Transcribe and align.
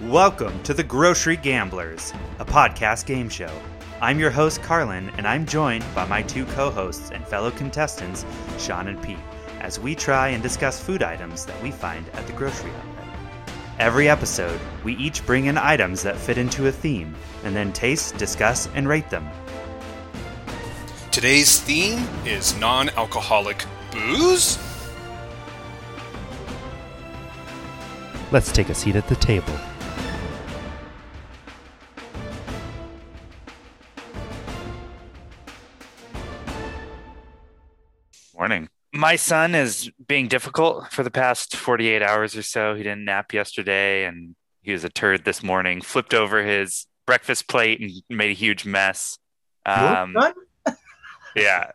Welcome 0.00 0.60
to 0.64 0.74
The 0.74 0.82
Grocery 0.82 1.36
Gamblers, 1.36 2.12
a 2.40 2.44
podcast 2.44 3.06
game 3.06 3.28
show. 3.28 3.50
I'm 4.00 4.18
your 4.18 4.32
host, 4.32 4.60
Carlin, 4.60 5.08
and 5.16 5.24
I'm 5.24 5.46
joined 5.46 5.84
by 5.94 6.04
my 6.04 6.20
two 6.20 6.46
co 6.46 6.68
hosts 6.68 7.12
and 7.12 7.24
fellow 7.24 7.52
contestants, 7.52 8.26
Sean 8.58 8.88
and 8.88 9.00
Pete, 9.00 9.16
as 9.60 9.78
we 9.78 9.94
try 9.94 10.30
and 10.30 10.42
discuss 10.42 10.82
food 10.82 11.04
items 11.04 11.46
that 11.46 11.62
we 11.62 11.70
find 11.70 12.08
at 12.14 12.26
the 12.26 12.32
grocery 12.32 12.72
outlet. 12.72 13.06
Every 13.78 14.08
episode, 14.08 14.58
we 14.82 14.96
each 14.96 15.24
bring 15.26 15.46
in 15.46 15.56
items 15.56 16.02
that 16.02 16.16
fit 16.16 16.38
into 16.38 16.66
a 16.66 16.72
theme, 16.72 17.14
and 17.44 17.54
then 17.54 17.72
taste, 17.72 18.16
discuss, 18.16 18.68
and 18.74 18.88
rate 18.88 19.10
them. 19.10 19.28
Today's 21.12 21.60
theme 21.60 22.04
is 22.26 22.58
non 22.58 22.88
alcoholic 22.90 23.64
booze. 23.92 24.58
Let's 28.32 28.50
take 28.50 28.70
a 28.70 28.74
seat 28.74 28.96
at 28.96 29.06
the 29.06 29.14
table. 29.14 29.54
My 39.04 39.16
son 39.16 39.54
is 39.54 39.90
being 40.08 40.28
difficult 40.28 40.90
for 40.90 41.02
the 41.02 41.10
past 41.10 41.56
48 41.56 42.00
hours 42.00 42.34
or 42.34 42.40
so. 42.40 42.74
He 42.74 42.82
didn't 42.82 43.04
nap 43.04 43.34
yesterday 43.34 44.06
and 44.06 44.34
he 44.62 44.72
was 44.72 44.82
a 44.82 44.88
turd 44.88 45.26
this 45.26 45.42
morning, 45.42 45.82
flipped 45.82 46.14
over 46.14 46.42
his 46.42 46.86
breakfast 47.04 47.46
plate 47.46 47.82
and 47.82 47.90
made 48.08 48.30
a 48.30 48.34
huge 48.34 48.64
mess. 48.64 49.18
Um, 49.66 50.16
yeah. 51.36 51.72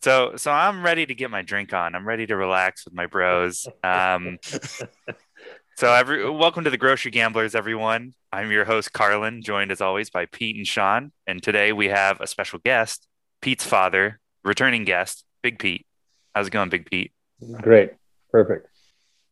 So 0.00 0.32
so 0.34 0.50
I'm 0.50 0.84
ready 0.84 1.06
to 1.06 1.14
get 1.14 1.30
my 1.30 1.42
drink 1.42 1.72
on. 1.72 1.94
I'm 1.94 2.04
ready 2.04 2.26
to 2.26 2.36
relax 2.36 2.84
with 2.84 2.94
my 2.94 3.06
bros. 3.06 3.68
Um, 3.84 4.38
so 5.76 5.92
every 5.92 6.28
welcome 6.28 6.64
to 6.64 6.70
the 6.70 6.78
Grocery 6.78 7.12
Gamblers, 7.12 7.54
everyone. 7.54 8.12
I'm 8.32 8.50
your 8.50 8.64
host 8.64 8.92
Carlin, 8.92 9.40
joined 9.40 9.70
as 9.70 9.80
always 9.80 10.10
by 10.10 10.26
Pete 10.26 10.56
and 10.56 10.66
Sean. 10.66 11.12
And 11.28 11.44
today 11.44 11.72
we 11.72 11.90
have 11.90 12.20
a 12.20 12.26
special 12.26 12.58
guest, 12.58 13.06
Pete's 13.40 13.64
father, 13.64 14.18
returning 14.42 14.82
guest, 14.82 15.24
Big 15.44 15.60
Pete. 15.60 15.86
How's 16.34 16.46
it 16.46 16.50
going, 16.50 16.68
Big 16.68 16.88
Pete? 16.90 17.12
Great. 17.60 17.92
Perfect. 18.30 18.68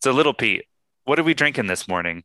So 0.03 0.13
little 0.13 0.35
Pete, 0.35 0.65
what 1.05 1.19
are 1.19 1.23
we 1.23 1.35
drinking 1.35 1.67
this 1.67 1.89
morning? 1.89 2.25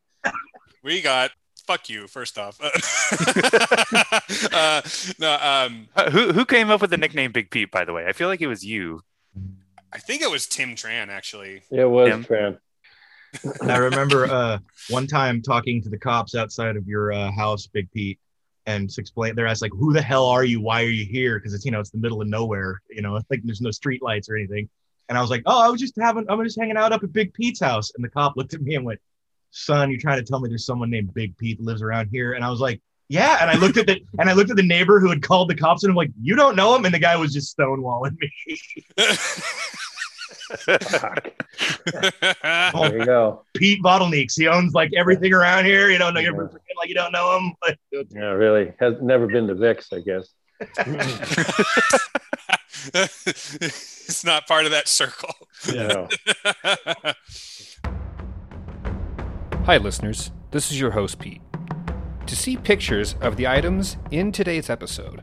We 0.84 1.02
got 1.02 1.32
fuck 1.66 1.90
you 1.90 2.08
first 2.08 2.38
off. 2.38 2.60
uh, 4.54 4.82
no, 5.20 5.38
um, 5.42 5.88
Uh, 5.96 6.12
who 6.12 6.32
who 6.34 6.46
came 6.46 6.70
up 6.70 6.82
with 6.82 6.90
the 6.90 6.98
nickname 6.98 7.32
Big 7.32 7.50
Pete? 7.50 7.72
By 7.72 7.86
the 7.86 7.94
way, 7.94 8.06
I 8.06 8.14
feel 8.14 8.28
like 8.28 8.42
it 8.42 8.48
was 8.48 8.66
you. 8.66 9.02
I 9.92 9.98
think 9.98 10.22
it 10.22 10.30
was 10.30 10.46
Tim 10.46 10.76
Tran 10.76 11.08
actually. 11.08 11.62
It 11.72 11.86
was 11.86 12.10
Tim? 12.10 12.24
Tran. 12.24 12.58
I 13.64 13.78
remember 13.78 14.26
uh, 14.28 14.60
one 14.90 15.08
time 15.08 15.42
talking 15.42 15.82
to 15.82 15.90
the 15.90 15.98
cops 15.98 16.36
outside 16.36 16.78
of 16.78 16.88
your 16.88 17.12
uh, 17.12 17.32
house, 17.32 17.68
Big 17.68 17.92
Pete, 17.92 18.20
and 18.66 18.92
explain, 18.98 19.36
they're 19.36 19.48
asked 19.48 19.62
like, 19.62 19.74
"Who 19.74 19.94
the 19.94 20.02
hell 20.02 20.26
are 20.26 20.44
you? 20.44 20.60
Why 20.62 20.84
are 20.84 20.90
you 20.90 21.06
here?" 21.06 21.40
Because 21.40 21.54
it's 21.54 21.66
you 21.66 21.72
know 21.72 21.80
it's 21.80 21.92
the 21.92 21.98
middle 21.98 22.22
of 22.22 22.28
nowhere, 22.28 22.82
you 22.90 23.02
know, 23.02 23.20
like 23.30 23.42
there's 23.44 23.62
no 23.62 23.72
street 23.72 24.02
lights 24.02 24.30
or 24.30 24.36
anything. 24.36 24.70
And 25.08 25.18
I 25.18 25.22
was 25.22 25.30
like, 25.30 25.44
"Oh, 25.46 25.62
I 25.64 25.70
was 25.70 25.80
just 25.80 25.94
having, 26.00 26.26
I'm 26.30 26.44
just 26.44 26.60
hanging 26.60 26.78
out 26.78 26.92
up 26.92 27.04
at 27.04 27.14
Big 27.14 27.34
Pete's 27.34 27.60
house." 27.60 27.92
And 27.96 28.04
the 28.04 28.10
cop 28.10 28.36
looked 28.36 28.54
at 28.54 28.62
me 28.62 28.76
and 28.76 28.86
went, 28.86 29.00
"Son, 29.52 29.92
you're 29.92 30.00
trying 30.00 30.20
to 30.20 30.26
tell 30.26 30.40
me 30.40 30.50
there's 30.50 30.66
someone 30.66 30.90
named 30.90 31.14
Big 31.14 31.38
Pete 31.38 31.62
lives 31.62 31.82
around 31.82 32.10
here?" 32.12 32.34
And 32.34 32.44
I 32.44 32.50
was 32.50 32.60
like, 32.60 32.82
"Yeah." 33.08 33.38
And 33.42 33.52
I 33.52 33.56
looked 33.56 33.78
at 33.78 33.88
the 33.88 34.02
and 34.20 34.30
I 34.30 34.34
looked 34.34 34.50
at 34.50 34.58
the 34.58 34.64
neighbor 34.64 35.00
who 35.00 35.10
had 35.10 35.22
called 35.22 35.50
the 35.50 35.56
cops, 35.56 35.84
and 35.84 35.92
I'm 35.92 35.98
like, 35.98 36.12
"You 36.22 36.36
don't 36.36 36.56
know 36.56 36.76
him?" 36.76 36.86
And 36.86 36.94
the 36.94 37.00
guy 37.00 37.16
was 37.18 37.34
just 37.34 37.56
stonewalling 37.56 38.18
me. 38.20 38.58
Fuck. 40.46 41.32
There 42.42 43.00
you 43.00 43.06
go. 43.06 43.44
Pete 43.56 43.82
Bottlenecks. 43.82 44.34
He 44.38 44.48
owns 44.48 44.74
like 44.74 44.92
everything 44.96 45.34
around 45.34 45.66
here. 45.66 45.90
You 45.90 45.98
don't 45.98 46.14
know. 46.14 46.20
You're 46.20 46.34
pretend 46.34 46.60
like 46.78 46.90
you 46.90 46.96
don't 46.96 47.12
know 47.12 47.38
him. 47.38 47.54
Like, 47.62 47.80
Yeah, 48.10 48.32
really. 48.32 48.74
Has 48.80 48.96
never 49.02 49.28
been 49.28 49.48
to 49.48 49.56
Vix, 49.56 49.92
I 49.94 50.00
guess. 50.00 50.30
it's 52.94 54.24
not 54.26 54.48
part 54.48 54.66
of 54.66 54.72
that 54.72 54.88
circle. 54.88 55.34
No. 55.74 56.08
Hi, 59.66 59.78
listeners. 59.78 60.32
This 60.52 60.72
is 60.72 60.80
your 60.80 60.92
host, 60.92 61.20
Pete. 61.20 61.42
To 62.28 62.36
see 62.36 62.58
pictures 62.58 63.16
of 63.22 63.38
the 63.38 63.48
items 63.48 63.98
in 64.12 64.32
today's 64.32 64.70
episode, 64.70 65.22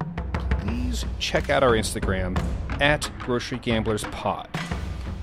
please 0.60 1.04
check 1.18 1.50
out 1.50 1.62
our 1.62 1.72
Instagram 1.72 2.40
at 2.80 3.10
Grocery 3.20 3.58
Gamblers 3.58 4.04
Pod. 4.04 4.48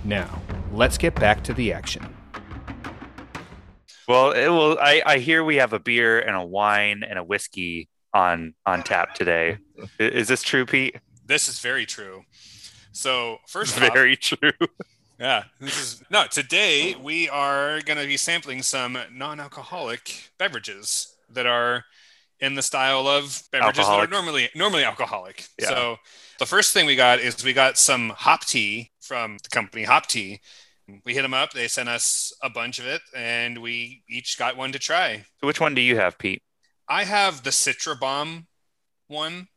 Now, 0.10 0.42
let's 0.74 0.98
get 0.98 1.14
back 1.14 1.44
to 1.44 1.54
the 1.54 1.72
action. 1.72 2.04
Well, 4.08 4.32
it 4.32 4.48
will. 4.48 4.76
I, 4.82 5.04
I 5.06 5.18
hear 5.20 5.44
we 5.44 5.58
have 5.58 5.72
a 5.72 5.80
beer 5.80 6.20
and 6.20 6.36
a 6.36 6.44
wine 6.44 7.04
and 7.08 7.20
a 7.20 7.24
whiskey 7.24 7.90
on 8.12 8.56
on 8.66 8.82
tap 8.82 9.14
today. 9.14 9.60
Is 10.00 10.28
this 10.28 10.42
true, 10.42 10.66
Pete? 10.66 10.96
This 11.28 11.48
is 11.48 11.60
very 11.60 11.86
true. 11.86 12.24
So 12.92 13.38
first 13.48 13.80
off, 13.80 13.94
Very 13.94 14.16
true. 14.16 14.52
yeah, 15.20 15.44
this 15.62 15.80
is 15.80 16.04
no. 16.10 16.26
Today 16.26 16.96
we 16.96 17.30
are 17.30 17.80
going 17.82 18.00
to 18.00 18.08
be 18.08 18.18
sampling 18.18 18.64
some 18.64 18.98
non-alcoholic 19.14 20.32
beverages 20.40 21.16
that 21.34 21.46
are 21.46 21.86
in 22.40 22.56
the 22.56 22.64
style 22.64 23.08
of 23.08 23.44
beverages 23.52 23.82
Alcoholic. 23.82 24.10
that 24.10 24.18
are 24.18 24.20
normally 24.24 24.50
normally 24.56 24.84
alcoholic. 24.84 25.46
Yeah. 25.60 25.68
So 25.68 25.98
the 26.40 26.48
first 26.48 26.74
thing 26.74 26.88
we 26.88 26.96
got 26.96 27.20
is 27.20 27.44
we 27.44 27.54
got 27.54 27.78
some 27.78 28.10
hop 28.10 28.44
tea 28.46 28.90
from 29.10 29.38
the 29.42 29.50
company 29.50 29.84
Hop 29.84 30.06
Tea. 30.06 30.40
We 31.04 31.14
hit 31.16 31.24
them 31.24 31.34
up. 31.34 31.52
They 31.52 31.68
sent 31.68 31.90
us 31.90 32.32
a 32.44 32.50
bunch 32.50 32.78
of 32.80 32.86
it, 32.86 33.02
and 33.16 33.58
we 33.58 34.04
each 34.08 34.38
got 34.38 34.56
one 34.56 34.72
to 34.72 34.80
try. 34.80 35.26
So 35.42 35.48
which 35.48 35.60
one 35.60 35.74
do 35.76 35.82
you 35.82 35.96
have, 35.98 36.18
Pete? 36.20 36.42
I 36.88 37.04
have 37.06 37.44
the 37.44 37.50
Citra 37.50 38.00
Bomb 38.00 38.48
one. 39.08 39.48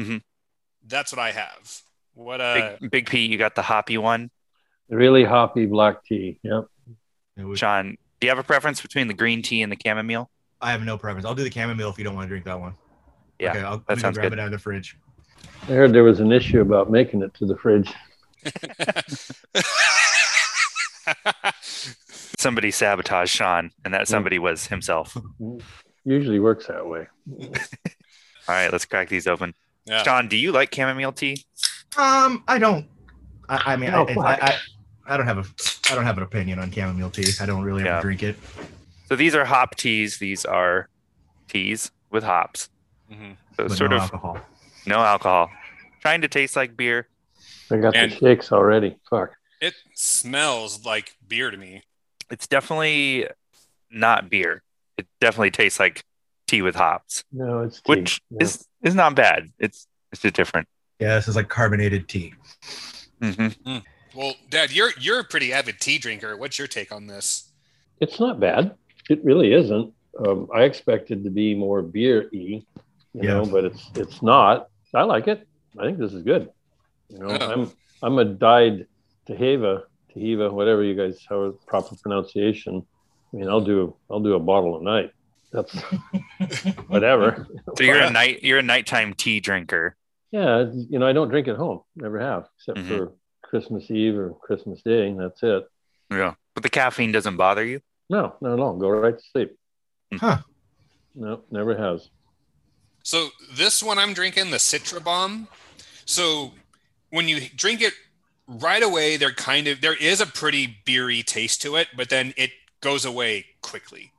Mhm. 0.00 0.22
That's 0.84 1.12
what 1.12 1.20
I 1.20 1.30
have. 1.30 1.82
What 2.14 2.40
uh? 2.40 2.76
Big, 2.80 2.90
Big 2.90 3.06
Pete, 3.08 3.30
you 3.30 3.38
got 3.38 3.54
the 3.54 3.62
hoppy 3.62 3.96
one. 3.96 4.30
Really 4.88 5.24
hoppy 5.24 5.66
black 5.66 6.04
tea. 6.04 6.38
Yep. 6.42 6.64
was- 7.36 7.58
Sean, 7.60 7.96
do 8.20 8.26
you 8.26 8.30
have 8.30 8.38
a 8.38 8.44
preference 8.44 8.80
between 8.80 9.06
the 9.08 9.14
green 9.14 9.42
tea 9.42 9.62
and 9.62 9.70
the 9.70 9.76
chamomile? 9.84 10.30
I 10.60 10.72
have 10.72 10.82
no 10.82 10.98
preference. 10.98 11.26
I'll 11.26 11.34
do 11.34 11.44
the 11.44 11.50
chamomile 11.50 11.90
if 11.90 11.98
you 11.98 12.04
don't 12.04 12.14
want 12.14 12.26
to 12.26 12.28
drink 12.28 12.44
that 12.46 12.58
one. 12.58 12.74
Yeah, 13.38 13.50
okay, 13.50 13.60
I'll, 13.60 13.78
that 13.78 13.88
let 13.88 13.96
me 13.98 14.02
go 14.02 14.06
sounds 14.06 14.18
grab 14.18 14.30
good. 14.30 14.38
it 14.38 14.40
out 14.40 14.46
of 14.46 14.52
the 14.52 14.58
fridge. 14.58 14.96
I 15.64 15.72
heard 15.72 15.92
there 15.92 16.04
was 16.04 16.20
an 16.20 16.32
issue 16.32 16.60
about 16.60 16.90
making 16.90 17.22
it 17.22 17.34
to 17.34 17.46
the 17.46 17.56
fridge. 17.56 17.92
Somebody 22.38 22.70
sabotaged 22.70 23.30
Sean, 23.30 23.70
and 23.84 23.94
that 23.94 24.08
somebody 24.08 24.38
was 24.38 24.66
himself. 24.66 25.16
Usually 26.04 26.38
works 26.40 26.66
that 26.66 26.86
way. 26.86 27.06
All 27.40 27.48
right, 28.48 28.70
let's 28.70 28.84
crack 28.84 29.08
these 29.08 29.26
open. 29.26 29.54
yeah. 29.86 30.02
Sean, 30.02 30.28
do 30.28 30.36
you 30.36 30.52
like 30.52 30.74
chamomile 30.74 31.12
tea? 31.12 31.44
Um, 31.96 32.44
I 32.46 32.58
don't. 32.58 32.86
I, 33.48 33.72
I 33.72 33.76
mean, 33.76 33.90
Oh, 33.92 34.06
I. 34.20 34.34
I, 34.34 34.36
I, 34.36 34.56
I 35.08 35.16
don't 35.16 35.26
have 35.26 35.38
a, 35.38 35.44
I 35.90 35.94
don't 35.94 36.04
have 36.04 36.16
an 36.18 36.24
opinion 36.24 36.58
on 36.58 36.70
chamomile 36.70 37.10
tea. 37.10 37.24
I 37.40 37.46
don't 37.46 37.62
really 37.62 37.84
Yeah. 37.84 37.94
ever 37.98 38.02
drink 38.02 38.22
it. 38.22 38.36
So 39.08 39.16
these 39.16 39.34
are 39.34 39.44
hop 39.44 39.76
teas. 39.76 40.18
These 40.18 40.44
are 40.44 40.88
teas 41.48 41.90
with 42.10 42.24
hops. 42.24 42.68
Mhm. 43.10 43.36
So 43.56 43.68
But 43.68 43.72
sort 43.72 43.90
no 43.90 43.96
of 43.96 44.02
alcohol. 44.02 44.40
no 44.86 44.96
alcohol. 44.98 45.50
Trying 46.00 46.20
to 46.22 46.28
taste 46.28 46.56
like 46.56 46.76
beer. 46.76 47.08
I 47.70 47.76
got 47.78 47.96
And- 47.96 48.12
the 48.12 48.16
shakes 48.16 48.52
already. 48.52 48.96
Fuck. 49.10 49.34
It 49.60 49.74
smells 49.94 50.84
like 50.84 51.16
beer 51.26 51.50
to 51.50 51.56
me. 51.56 51.82
It's 52.30 52.46
definitely 52.46 53.26
not 53.90 54.28
beer. 54.28 54.62
It 54.98 55.06
definitely 55.20 55.50
tastes 55.50 55.78
like 55.80 56.02
tea 56.46 56.62
with 56.62 56.74
hops, 56.76 57.24
No, 57.32 57.60
it's 57.60 57.80
tea. 57.80 57.92
which 57.92 58.20
Yeah. 58.30 58.38
is 58.44 58.66
is 58.82 58.94
not 58.94 59.14
bad. 59.14 59.50
It's 59.58 59.86
it's 60.12 60.22
just 60.22 60.34
different. 60.34 60.68
Yeah, 61.00 61.16
this 61.16 61.28
is 61.28 61.36
like 61.36 61.48
carbonated 61.48 62.08
tea. 62.08 62.34
hmm 63.20 63.48
Well, 64.14 64.34
Dad, 64.50 64.72
you're 64.72 64.90
you're 64.98 65.20
a 65.20 65.24
pretty 65.24 65.52
avid 65.52 65.80
tea 65.80 65.98
drinker. 65.98 66.36
What's 66.36 66.58
your 66.58 66.68
take 66.68 66.92
on 66.92 67.06
this? 67.06 67.50
It's 68.00 68.20
not 68.20 68.38
bad. 68.40 68.74
It 69.10 69.24
really 69.24 69.52
isn't. 69.52 69.92
Um, 70.18 70.48
I 70.54 70.62
expected 70.62 71.24
to 71.24 71.30
be 71.30 71.54
more 71.54 71.82
beer 71.82 72.28
y, 72.32 72.62
you 73.14 73.22
know, 73.22 73.44
but 73.46 73.64
it's 73.64 73.90
it's 73.94 74.22
not. 74.22 74.68
I 74.94 75.02
like 75.02 75.28
it. 75.28 75.46
I 75.78 75.84
think 75.86 75.98
this 75.98 76.12
is 76.12 76.22
good. 76.22 76.50
You 77.08 77.18
know, 77.20 77.28
Oh. 77.28 77.52
I'm 77.52 77.72
I'm 78.02 78.18
a 78.18 78.24
dyed 78.24 78.86
Teheva, 79.28 79.82
Teheva, 80.14 80.52
whatever 80.52 80.82
you 80.82 80.94
guys 80.94 81.24
have 81.30 81.54
proper 81.66 81.96
pronunciation. 82.02 82.86
I 83.32 83.36
mean, 83.36 83.48
I'll 83.48 83.60
do 83.64 83.96
I'll 84.10 84.20
do 84.20 84.34
a 84.34 84.40
bottle 84.40 84.78
a 84.78 84.82
night. 84.82 85.10
That's 85.52 85.72
whatever. 86.88 87.46
So 87.76 87.84
you're 87.84 88.00
a 88.00 88.10
night 88.20 88.42
you're 88.42 88.58
a 88.58 88.62
nighttime 88.62 89.14
tea 89.14 89.40
drinker. 89.40 89.96
yeah, 90.30 90.66
you 90.90 90.98
know, 90.98 91.06
I 91.06 91.12
don't 91.12 91.28
drink 91.28 91.48
at 91.48 91.56
home. 91.56 91.80
Never 91.94 92.18
have, 92.20 92.48
except 92.58 92.78
Mhm. 92.78 92.88
for 92.88 93.12
Christmas 93.42 93.90
Eve 93.90 94.18
or 94.18 94.34
Christmas 94.42 94.82
Day. 94.82 95.08
And 95.08 95.20
that's 95.20 95.42
it. 95.42 95.64
Yeah, 96.10 96.34
but 96.54 96.62
the 96.62 96.70
caffeine 96.70 97.12
doesn't 97.12 97.36
bother 97.36 97.64
you. 97.64 97.80
No, 98.10 98.34
not 98.40 98.52
at 98.54 98.60
all. 98.60 98.76
Go 98.76 98.88
right 98.88 99.16
to 99.16 99.24
sleep. 99.32 99.56
Huh. 100.14 100.38
No, 101.14 101.42
never 101.50 101.76
has. 101.76 102.08
So 103.02 103.28
this 103.52 103.82
one 103.82 103.98
I'm 103.98 104.12
drinking, 104.14 104.50
the 104.50 104.58
Citra 104.58 105.02
Bomb. 105.02 105.48
So 106.04 106.52
when 107.10 107.28
you 107.28 107.40
drink 107.54 107.80
it 107.82 107.92
right 108.46 108.82
away, 108.82 109.16
there 109.16 109.32
kind 109.32 109.66
of 109.68 109.80
there 109.80 109.94
is 109.94 110.20
a 110.20 110.26
pretty 110.26 110.78
beery 110.84 111.22
taste 111.22 111.62
to 111.62 111.76
it, 111.76 111.88
but 111.96 112.08
then 112.08 112.34
it 112.36 112.50
goes 112.80 113.04
away 113.04 113.46
quickly. 113.62 114.12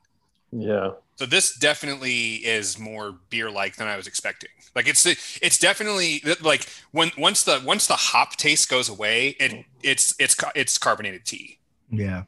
Yeah. 0.51 0.92
So 1.16 1.25
this 1.25 1.57
definitely 1.57 2.36
is 2.36 2.78
more 2.78 3.16
beer 3.30 3.50
like 3.50 3.75
than 3.75 3.88
I 3.88 3.98
was 3.98 4.07
expecting. 4.07 4.50
Like 4.75 4.88
it's 4.88 5.06
it's 5.42 5.57
definitely 5.57 6.22
like 6.42 6.68
when 6.92 7.12
once 7.18 7.44
the 7.44 7.62
once 7.66 7.88
the 7.88 7.95
hop 7.95 8.36
taste 8.38 8.69
goes 8.69 8.90
away, 8.90 9.30
it 9.40 9.66
it's 9.81 10.16
it's 10.19 10.36
it's 10.56 10.78
carbonated 10.78 11.25
tea. 11.25 11.57
Yeah. 11.90 12.24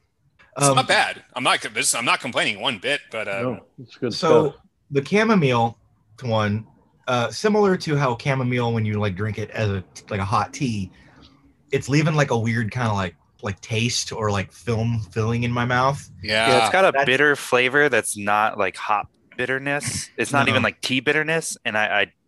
It's 0.56 0.66
Um, 0.66 0.74
not 0.76 0.88
bad. 0.88 1.22
I'm 1.34 1.44
not 1.44 1.60
this- 1.62 1.94
I'm 1.94 2.04
not 2.04 2.20
complaining 2.20 2.60
one 2.60 2.78
bit, 2.78 3.00
but 3.12 3.28
uh, 3.28 3.42
No, 3.42 3.66
it's 3.80 3.96
good 3.96 4.12
so 4.12 4.50
stuff. 4.50 4.62
the 4.90 5.04
chamomile 5.04 5.78
one, 6.22 6.66
uh, 7.10 7.30
similar 7.30 7.76
to 7.76 7.96
how 7.96 8.16
chamomile 8.16 8.72
when 8.72 8.84
you 8.86 9.00
like 9.00 9.16
drink 9.16 9.38
it 9.38 9.50
as 9.50 9.68
a 9.68 9.82
like 10.10 10.20
a 10.20 10.24
hot 10.24 10.52
tea, 10.52 10.90
it's 11.72 11.88
leaving 11.88 12.14
like 12.14 12.30
a 12.30 12.38
weird 12.38 12.70
kind 12.70 12.88
of 12.88 12.94
like 12.94 13.16
like 13.42 13.60
taste 13.60 14.12
or 14.12 14.30
like 14.30 14.52
film 14.52 15.00
filling 15.12 15.42
in 15.42 15.50
my 15.52 15.64
mouth. 15.64 16.00
yeah, 16.22 16.48
Yeah, 16.48 16.58
it's 16.64 16.72
got 16.72 16.84
a 16.84 16.92
that's- 16.92 17.06
bitter 17.06 17.34
flavor 17.36 17.88
that's 17.88 18.16
not 18.16 18.58
like 18.58 18.76
hop 18.76 19.08
bitterness. 19.36 20.10
It's 20.16 20.32
not 20.32 20.46
No. 20.46 20.50
even 20.52 20.62
like 20.62 20.80
tea 20.82 21.00
bitterness, 21.00 21.56
and 21.64 21.76
I 21.76 21.84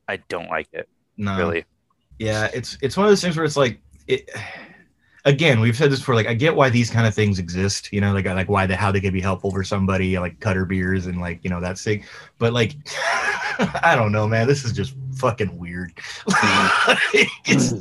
I, 0.08 0.14
I 0.14 0.16
don't 0.28 0.48
like 0.48 0.68
it 0.72 0.88
No, 1.16 1.36
really. 1.38 1.64
Yeah, 2.18 2.48
it's 2.52 2.76
it's 2.82 2.96
one 2.96 3.06
of 3.06 3.10
those 3.10 3.22
things 3.22 3.36
where 3.36 3.44
it's 3.44 3.56
like 3.56 3.80
it. 4.08 4.28
Again, 5.24 5.60
we've 5.60 5.76
said 5.76 5.90
this 5.90 6.00
before. 6.00 6.16
Like, 6.16 6.26
I 6.26 6.34
get 6.34 6.56
why 6.56 6.68
these 6.68 6.90
kind 6.90 7.06
of 7.06 7.14
things 7.14 7.38
exist. 7.38 7.92
You 7.92 8.00
know, 8.00 8.12
like 8.12 8.26
like 8.26 8.48
why 8.48 8.66
the 8.66 8.74
how 8.76 8.90
they 8.90 9.00
could 9.00 9.12
be 9.12 9.20
helpful 9.20 9.50
for 9.52 9.62
somebody, 9.62 10.18
like 10.18 10.40
cutter 10.40 10.64
beers 10.64 11.06
and 11.06 11.20
like 11.20 11.40
you 11.44 11.50
know 11.50 11.60
that 11.60 11.78
thing. 11.78 12.04
But 12.38 12.52
like, 12.52 12.74
I 13.82 13.94
don't 13.96 14.10
know, 14.12 14.26
man. 14.26 14.48
This 14.48 14.64
is 14.64 14.72
just 14.72 14.94
fucking 15.16 15.56
weird. 15.58 15.92
it's, 17.44 17.72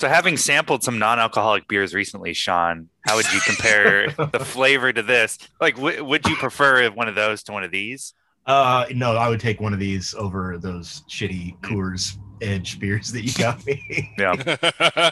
So 0.00 0.08
having 0.08 0.36
sampled 0.36 0.82
some 0.82 0.98
non-alcoholic 0.98 1.68
beers 1.68 1.94
recently, 1.94 2.32
Sean, 2.34 2.88
how 3.02 3.16
would 3.16 3.32
you 3.32 3.40
compare 3.40 4.08
the 4.32 4.44
flavor 4.44 4.92
to 4.92 5.02
this? 5.02 5.38
Like, 5.60 5.76
w- 5.76 6.04
would 6.04 6.26
you 6.26 6.36
prefer 6.36 6.88
one 6.90 7.08
of 7.08 7.14
those 7.14 7.42
to 7.44 7.52
one 7.52 7.64
of 7.64 7.70
these? 7.70 8.14
uh, 8.46 8.86
no, 8.94 9.14
I 9.16 9.28
would 9.28 9.40
take 9.40 9.60
one 9.60 9.72
of 9.74 9.78
these 9.78 10.14
over 10.14 10.56
those 10.58 11.02
shitty 11.08 11.58
Coors 11.60 12.16
Edge 12.40 12.78
beers 12.78 13.12
that 13.12 13.22
you 13.22 13.32
got 13.34 13.64
me. 13.66 14.12
Yeah, 14.18 14.34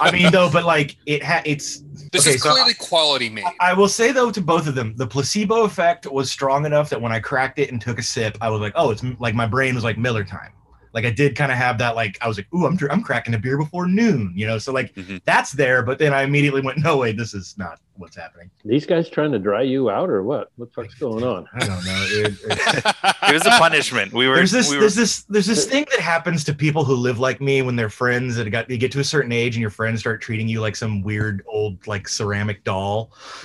I 0.00 0.10
mean, 0.12 0.30
though, 0.30 0.50
but 0.50 0.64
like 0.64 0.96
it 1.06 1.22
ha- 1.22 1.42
it's 1.44 1.80
this 2.12 2.26
okay, 2.26 2.36
is 2.36 2.42
so 2.42 2.52
clearly 2.52 2.74
quality 2.74 3.28
made. 3.28 3.44
I 3.60 3.74
will 3.74 3.88
say 3.88 4.12
though 4.12 4.30
to 4.30 4.40
both 4.40 4.66
of 4.66 4.74
them, 4.74 4.94
the 4.96 5.06
placebo 5.06 5.64
effect 5.64 6.06
was 6.06 6.30
strong 6.30 6.66
enough 6.66 6.90
that 6.90 7.00
when 7.00 7.12
I 7.12 7.20
cracked 7.20 7.58
it 7.58 7.70
and 7.70 7.80
took 7.80 7.98
a 7.98 8.02
sip, 8.02 8.36
I 8.40 8.50
was 8.50 8.60
like, 8.60 8.72
"Oh, 8.76 8.90
it's 8.90 9.02
like 9.18 9.34
my 9.34 9.46
brain 9.46 9.74
was 9.74 9.84
like 9.84 9.98
Miller 9.98 10.24
time." 10.24 10.52
Like 10.92 11.04
I 11.04 11.10
did 11.10 11.36
kind 11.36 11.52
of 11.52 11.58
have 11.58 11.78
that, 11.78 11.94
like 11.96 12.18
I 12.20 12.28
was 12.28 12.36
like, 12.36 12.52
"Ooh, 12.54 12.66
I'm 12.66 12.78
I'm 12.90 13.02
cracking 13.02 13.34
a 13.34 13.38
beer 13.38 13.56
before 13.58 13.86
noon," 13.86 14.32
you 14.34 14.46
know. 14.46 14.58
So 14.58 14.72
like 14.72 14.94
Mhm. 14.94 15.20
that's 15.24 15.52
there, 15.52 15.82
but 15.82 15.98
then 15.98 16.12
I 16.12 16.22
immediately 16.22 16.60
went, 16.62 16.78
"No 16.78 16.96
way, 16.98 17.12
this 17.12 17.32
is 17.34 17.54
not 17.56 17.78
what's 17.96 18.16
happening." 18.16 18.50
These 18.64 18.86
guys 18.86 19.08
trying 19.08 19.30
to 19.32 19.38
dry 19.38 19.62
you 19.62 19.88
out 19.90 20.10
or 20.10 20.22
what? 20.22 20.50
What 20.56 20.74
the 20.74 20.82
fuck's 20.82 20.94
going 20.94 21.22
on? 21.24 21.46
I 21.54 21.58
don't 21.60 21.84
know. 21.84 22.06
It- 22.10 22.26
it- 22.44 22.94
it 23.28 23.32
was 23.34 23.46
a 23.46 23.50
punishment. 23.50 24.12
We 24.12 24.26
were. 24.28 24.34
there's 24.36 24.50
this 24.50 24.68
we 24.70 24.76
were 24.76 24.80
there's 24.80 24.94
this 24.96 25.22
there's 25.24 25.46
this 25.46 25.66
thing 25.66 25.86
that 25.90 26.00
happens 26.00 26.42
to 26.44 26.54
people 26.54 26.84
who 26.84 26.94
live 26.96 27.18
like 27.20 27.40
me 27.40 27.62
when 27.62 27.76
they're 27.76 27.88
friends 27.90 28.36
that 28.36 28.48
got 28.50 28.68
you 28.68 28.76
get 28.78 28.90
to 28.92 29.00
a 29.00 29.04
certain 29.04 29.32
age 29.32 29.54
and 29.54 29.60
your 29.60 29.70
friends 29.70 30.00
start 30.00 30.20
treating 30.20 30.48
you 30.48 30.60
like 30.60 30.74
some 30.76 31.02
weird 31.02 31.42
old 31.46 31.86
like 31.86 32.08
ceramic 32.08 32.64
doll 32.64 33.12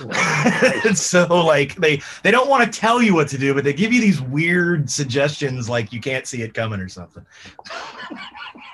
and 0.84 0.96
so 0.96 1.26
like 1.46 1.74
they 1.76 2.00
they 2.22 2.30
don't 2.30 2.48
want 2.48 2.64
to 2.70 2.78
tell 2.80 3.00
you 3.02 3.14
what 3.14 3.28
to 3.28 3.38
do 3.38 3.54
but 3.54 3.64
they 3.64 3.72
give 3.72 3.92
you 3.92 4.00
these 4.00 4.20
weird 4.20 4.88
suggestions 4.90 5.68
like 5.68 5.92
you 5.92 6.00
can't 6.00 6.26
see 6.26 6.42
it 6.42 6.54
coming 6.54 6.80
or 6.80 6.88
something 6.88 7.24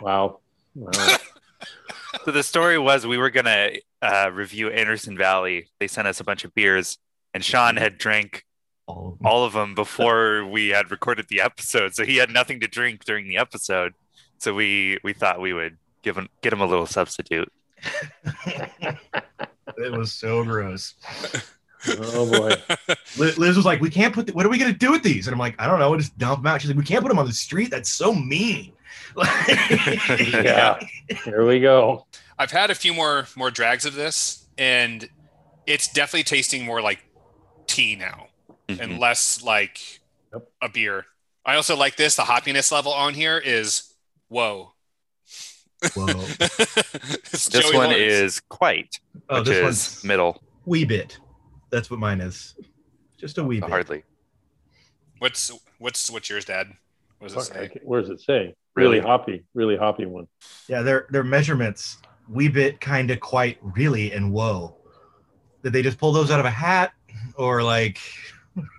Wow. 0.01 0.41
wow. 0.75 1.17
So 2.25 2.31
the 2.31 2.43
story 2.43 2.79
was 2.79 3.07
we 3.07 3.19
were 3.19 3.31
gonna 3.31 3.71
uh, 4.01 4.31
review 4.33 4.71
Anderson 4.71 5.17
Valley. 5.17 5.69
They 5.81 5.89
sent 5.89 6.09
us 6.09 6.21
a 6.21 6.25
bunch 6.25 6.45
of 6.45 6.55
beers, 6.55 6.99
and 7.35 7.45
Sean 7.45 7.77
had 7.77 7.99
drank 7.99 8.45
all 8.87 9.17
all 9.25 9.45
of 9.45 9.53
them 9.53 9.75
before 9.75 10.45
we 10.45 10.69
had 10.69 10.91
recorded 10.91 11.27
the 11.29 11.41
episode. 11.41 11.95
So 11.95 12.05
he 12.05 12.17
had 12.17 12.31
nothing 12.31 12.61
to 12.61 12.69
drink 12.69 13.05
during 13.05 13.29
the 13.29 13.39
episode. 13.39 13.95
So 14.39 14.55
we 14.55 14.99
we 15.03 15.13
thought 15.13 15.41
we 15.41 15.53
would 15.53 15.79
give 16.03 16.17
him 16.17 16.29
get 16.43 16.53
him 16.53 16.61
a 16.61 16.67
little 16.67 16.87
substitute. 16.87 17.51
it 18.47 19.93
was 19.93 20.13
so 20.13 20.45
gross 20.45 20.95
Oh 21.89 22.31
boy. 22.31 22.53
Liz, 23.19 23.39
Liz 23.39 23.57
was 23.57 23.65
like 23.65 23.81
we 23.81 23.91
can't 23.91 24.15
put 24.15 24.27
the, 24.27 24.33
what 24.33 24.47
are 24.47 24.49
we 24.49 24.59
gonna 24.59 24.73
do 24.73 24.93
with 24.93 25.03
these 25.03 25.27
and 25.27 25.35
i'm 25.35 25.39
like 25.41 25.55
i 25.61 25.67
don't 25.67 25.79
know 25.81 25.91
we'll 25.91 25.99
just 25.99 26.17
dump 26.17 26.39
them 26.41 26.47
out 26.47 26.61
she's 26.61 26.71
like 26.71 26.79
we 26.79 26.85
can't 26.85 27.03
put 27.03 27.09
them 27.09 27.19
on 27.19 27.27
the 27.27 27.33
street 27.33 27.71
that's 27.71 27.91
so 27.91 28.15
mean 28.15 28.73
Yeah. 30.19 30.79
Here 31.25 31.45
we 31.47 31.61
go. 31.61 32.07
I've 32.39 32.51
had 32.51 32.71
a 32.71 32.75
few 32.75 32.95
more 32.95 33.27
more 33.37 33.51
drags 33.51 33.85
of 33.85 33.95
this, 33.95 34.47
and 34.59 35.09
it's 35.67 35.89
definitely 35.89 36.25
tasting 36.25 36.65
more 36.65 36.81
like 36.81 37.05
tea 37.67 37.95
now 37.97 38.29
and 38.69 38.79
Mhm. 38.81 38.99
less 38.99 39.43
like 39.43 40.01
Yep. 40.33 40.49
a 40.63 40.69
beer. 40.69 41.07
I 41.45 41.57
also 41.57 41.77
like 41.77 41.97
this. 41.97 42.17
The 42.17 42.23
hoppiness 42.23 42.73
level 42.73 42.93
on 42.93 43.15
here 43.15 43.39
is 43.39 43.93
whoa. 44.29 44.73
Whoa. 45.95 46.07
This 47.31 47.49
Joey 47.49 47.77
one 47.77 47.87
Lawrence. 47.91 47.97
is 47.97 48.41
quite, 48.49 48.99
oh 49.29 49.39
which 49.41 49.49
this 49.49 49.57
is 49.59 49.63
one's 49.63 50.05
middle, 50.05 50.43
wee 50.65 50.85
bit 50.85 51.19
that's 51.73 51.91
what 51.91 51.99
mine 51.99 52.21
is 52.21 52.55
just 53.19 53.39
a 53.39 53.45
wee 53.45 53.61
bit 53.61 53.69
hardly. 53.71 54.05
What's 55.19 55.51
what's 55.79 56.11
what's 56.11 56.29
yours, 56.31 56.45
Dad? 56.45 56.69
What 57.19 57.33
does 57.33 57.49
it 57.49 57.53
say? 57.53 57.71
Where 57.83 58.01
does 58.01 58.11
it 58.11 58.21
say? 58.21 58.55
Really 58.75 58.99
Really? 58.99 59.01
hoppy, 59.01 59.45
really 59.55 59.77
hoppy 59.77 60.07
one. 60.07 60.29
Yeah, 60.69 60.83
their 60.83 61.07
their 61.11 61.25
measurements, 61.25 61.99
wee 62.29 62.49
bit, 62.49 62.81
kind 62.81 63.11
of, 63.11 63.21
quite, 63.21 63.59
really, 63.63 64.13
and 64.13 64.33
whoa. 64.33 64.77
Did 65.63 65.73
they 65.73 65.83
just 65.83 65.99
pull 65.99 66.13
those 66.13 66.31
out 66.31 66.41
of 66.41 66.47
a 66.47 66.51
hat, 66.51 66.93
or 67.37 67.63
like, 67.63 67.99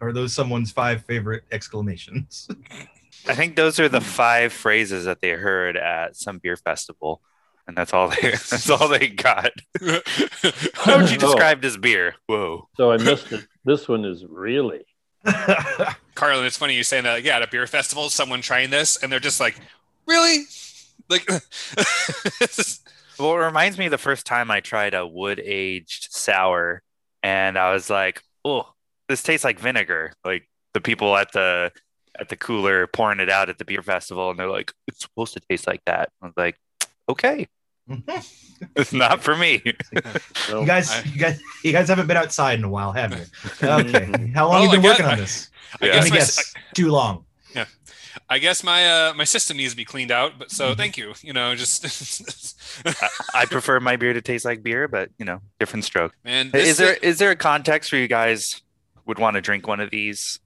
are 0.01 0.11
those 0.11 0.33
someone's 0.33 0.71
five 0.71 1.05
favorite 1.05 1.43
exclamations? 1.51 2.47
I 3.27 3.35
think 3.35 3.55
those 3.55 3.79
are 3.79 3.87
the 3.87 4.01
five 4.01 4.51
phrases 4.51 5.05
that 5.05 5.21
they 5.21 5.29
heard 5.29 5.77
at 5.77 6.17
some 6.17 6.39
beer 6.39 6.57
festival, 6.57 7.21
and 7.67 7.77
that's 7.77 7.93
all 7.93 8.09
they 8.09 8.31
that's 8.31 8.69
all 8.69 8.87
they 8.87 9.07
got. 9.09 9.51
How 10.73 10.97
would 10.99 11.09
you 11.09 11.17
Oh. 11.17 11.19
describe 11.19 11.61
this 11.61 11.77
beer? 11.77 12.15
Whoa. 12.27 12.67
So 12.77 12.91
I 12.91 12.97
missed 12.97 13.31
it. 13.31 13.45
This 13.65 13.87
one 13.87 14.05
is 14.05 14.25
really. 14.27 14.81
Carlin, 16.15 16.45
it's 16.45 16.57
funny 16.57 16.75
you 16.75 16.83
saying 16.83 17.05
that. 17.05 17.23
Yeah, 17.23 17.37
at 17.37 17.41
a 17.43 17.47
beer 17.47 17.65
festival, 17.67 18.09
someone 18.09 18.41
trying 18.41 18.69
this, 18.69 19.01
and 19.01 19.11
they're 19.11 19.19
just 19.21 19.39
like, 19.39 19.55
"Really?" 20.05 20.43
Like, 21.09 21.27
Well, 23.19 23.33
it 23.35 23.45
reminds 23.45 23.77
me 23.77 23.85
of 23.85 23.91
the 23.91 23.97
first 23.97 24.25
time 24.25 24.49
I 24.49 24.59
tried 24.59 24.93
a 24.93 25.05
wood 25.05 25.39
aged 25.43 26.07
sour, 26.11 26.81
and 27.21 27.57
I 27.57 27.71
was 27.73 27.89
like, 27.89 28.21
"Oh, 28.43 28.73
this 29.07 29.21
tastes 29.23 29.43
like 29.45 29.59
vinegar." 29.59 30.13
Like 30.25 30.49
the 30.73 30.81
people 30.81 31.15
at 31.15 31.31
the 31.31 31.71
at 32.19 32.29
the 32.29 32.35
cooler 32.35 32.85
pouring 32.87 33.19
it 33.19 33.29
out 33.29 33.49
at 33.49 33.57
the 33.59 33.65
beer 33.65 33.81
festival, 33.83 34.29
and 34.29 34.37
they're 34.39 34.49
like, 34.49 34.73
"It's 34.87 35.01
supposed 35.01 35.33
to 35.35 35.39
taste 35.49 35.67
like 35.67 35.83
that." 35.85 36.09
I 36.21 36.25
was 36.25 36.33
like, 36.35 36.57
"Okay, 37.09 37.47
it's 38.75 38.93
not 38.93 39.21
for 39.21 39.35
me." 39.35 39.61
No. 40.49 40.61
you 40.61 40.67
guys, 40.67 40.89
I- 40.91 41.03
you 41.03 41.19
guys, 41.19 41.41
you 41.63 41.71
guys 41.71 41.87
haven't 41.87 42.07
been 42.07 42.17
outside 42.17 42.59
in 42.59 42.65
a 42.65 42.69
while, 42.69 42.91
have 42.91 43.11
you? 43.11 43.25
Okay, 43.67 44.31
how 44.35 44.47
long 44.49 44.61
Well, 44.61 44.63
have 44.63 44.63
you 44.63 44.69
been 44.71 44.85
I 44.85 44.89
working 44.89 45.05
on 45.05 45.17
this? 45.17 45.49
I 45.81 45.85
Yeah. 45.87 45.91
Let 45.93 46.01
guess 46.03 46.09
my, 46.11 46.17
guess, 46.17 46.53
too 46.73 46.89
long. 46.89 47.25
Yeah. 47.55 47.65
I 48.29 48.39
guess 48.39 48.63
my 48.63 48.87
uh, 48.89 49.13
my 49.15 49.23
system 49.23 49.57
needs 49.57 49.71
to 49.73 49.77
be 49.77 49.85
cleaned 49.85 50.11
out. 50.11 50.37
But 50.37 50.51
so 50.51 50.71
Mhm. 50.73 50.77
thank 50.77 50.97
you. 50.97 51.13
You 51.21 51.33
know, 51.33 51.55
just 51.55 51.85
I, 52.85 53.41
I 53.41 53.45
prefer 53.45 53.79
my 53.79 53.95
beer 53.95 54.13
to 54.13 54.21
taste 54.21 54.45
like 54.45 54.61
beer, 54.63 54.87
but 54.87 55.09
you 55.17 55.25
know, 55.25 55.39
different 55.59 55.85
stroke. 55.85 56.13
man. 56.23 56.49
This 56.51 56.69
Is 56.69 56.77
there 56.77 56.93
thing- 56.95 57.09
is 57.09 57.17
there 57.19 57.31
a 57.31 57.35
context 57.35 57.91
where 57.91 58.01
you 58.01 58.07
guys 58.07 58.61
would 59.05 59.19
want 59.19 59.35
to 59.35 59.41
drink 59.41 59.67
one 59.67 59.79
of 59.79 59.89
these? 59.91 60.39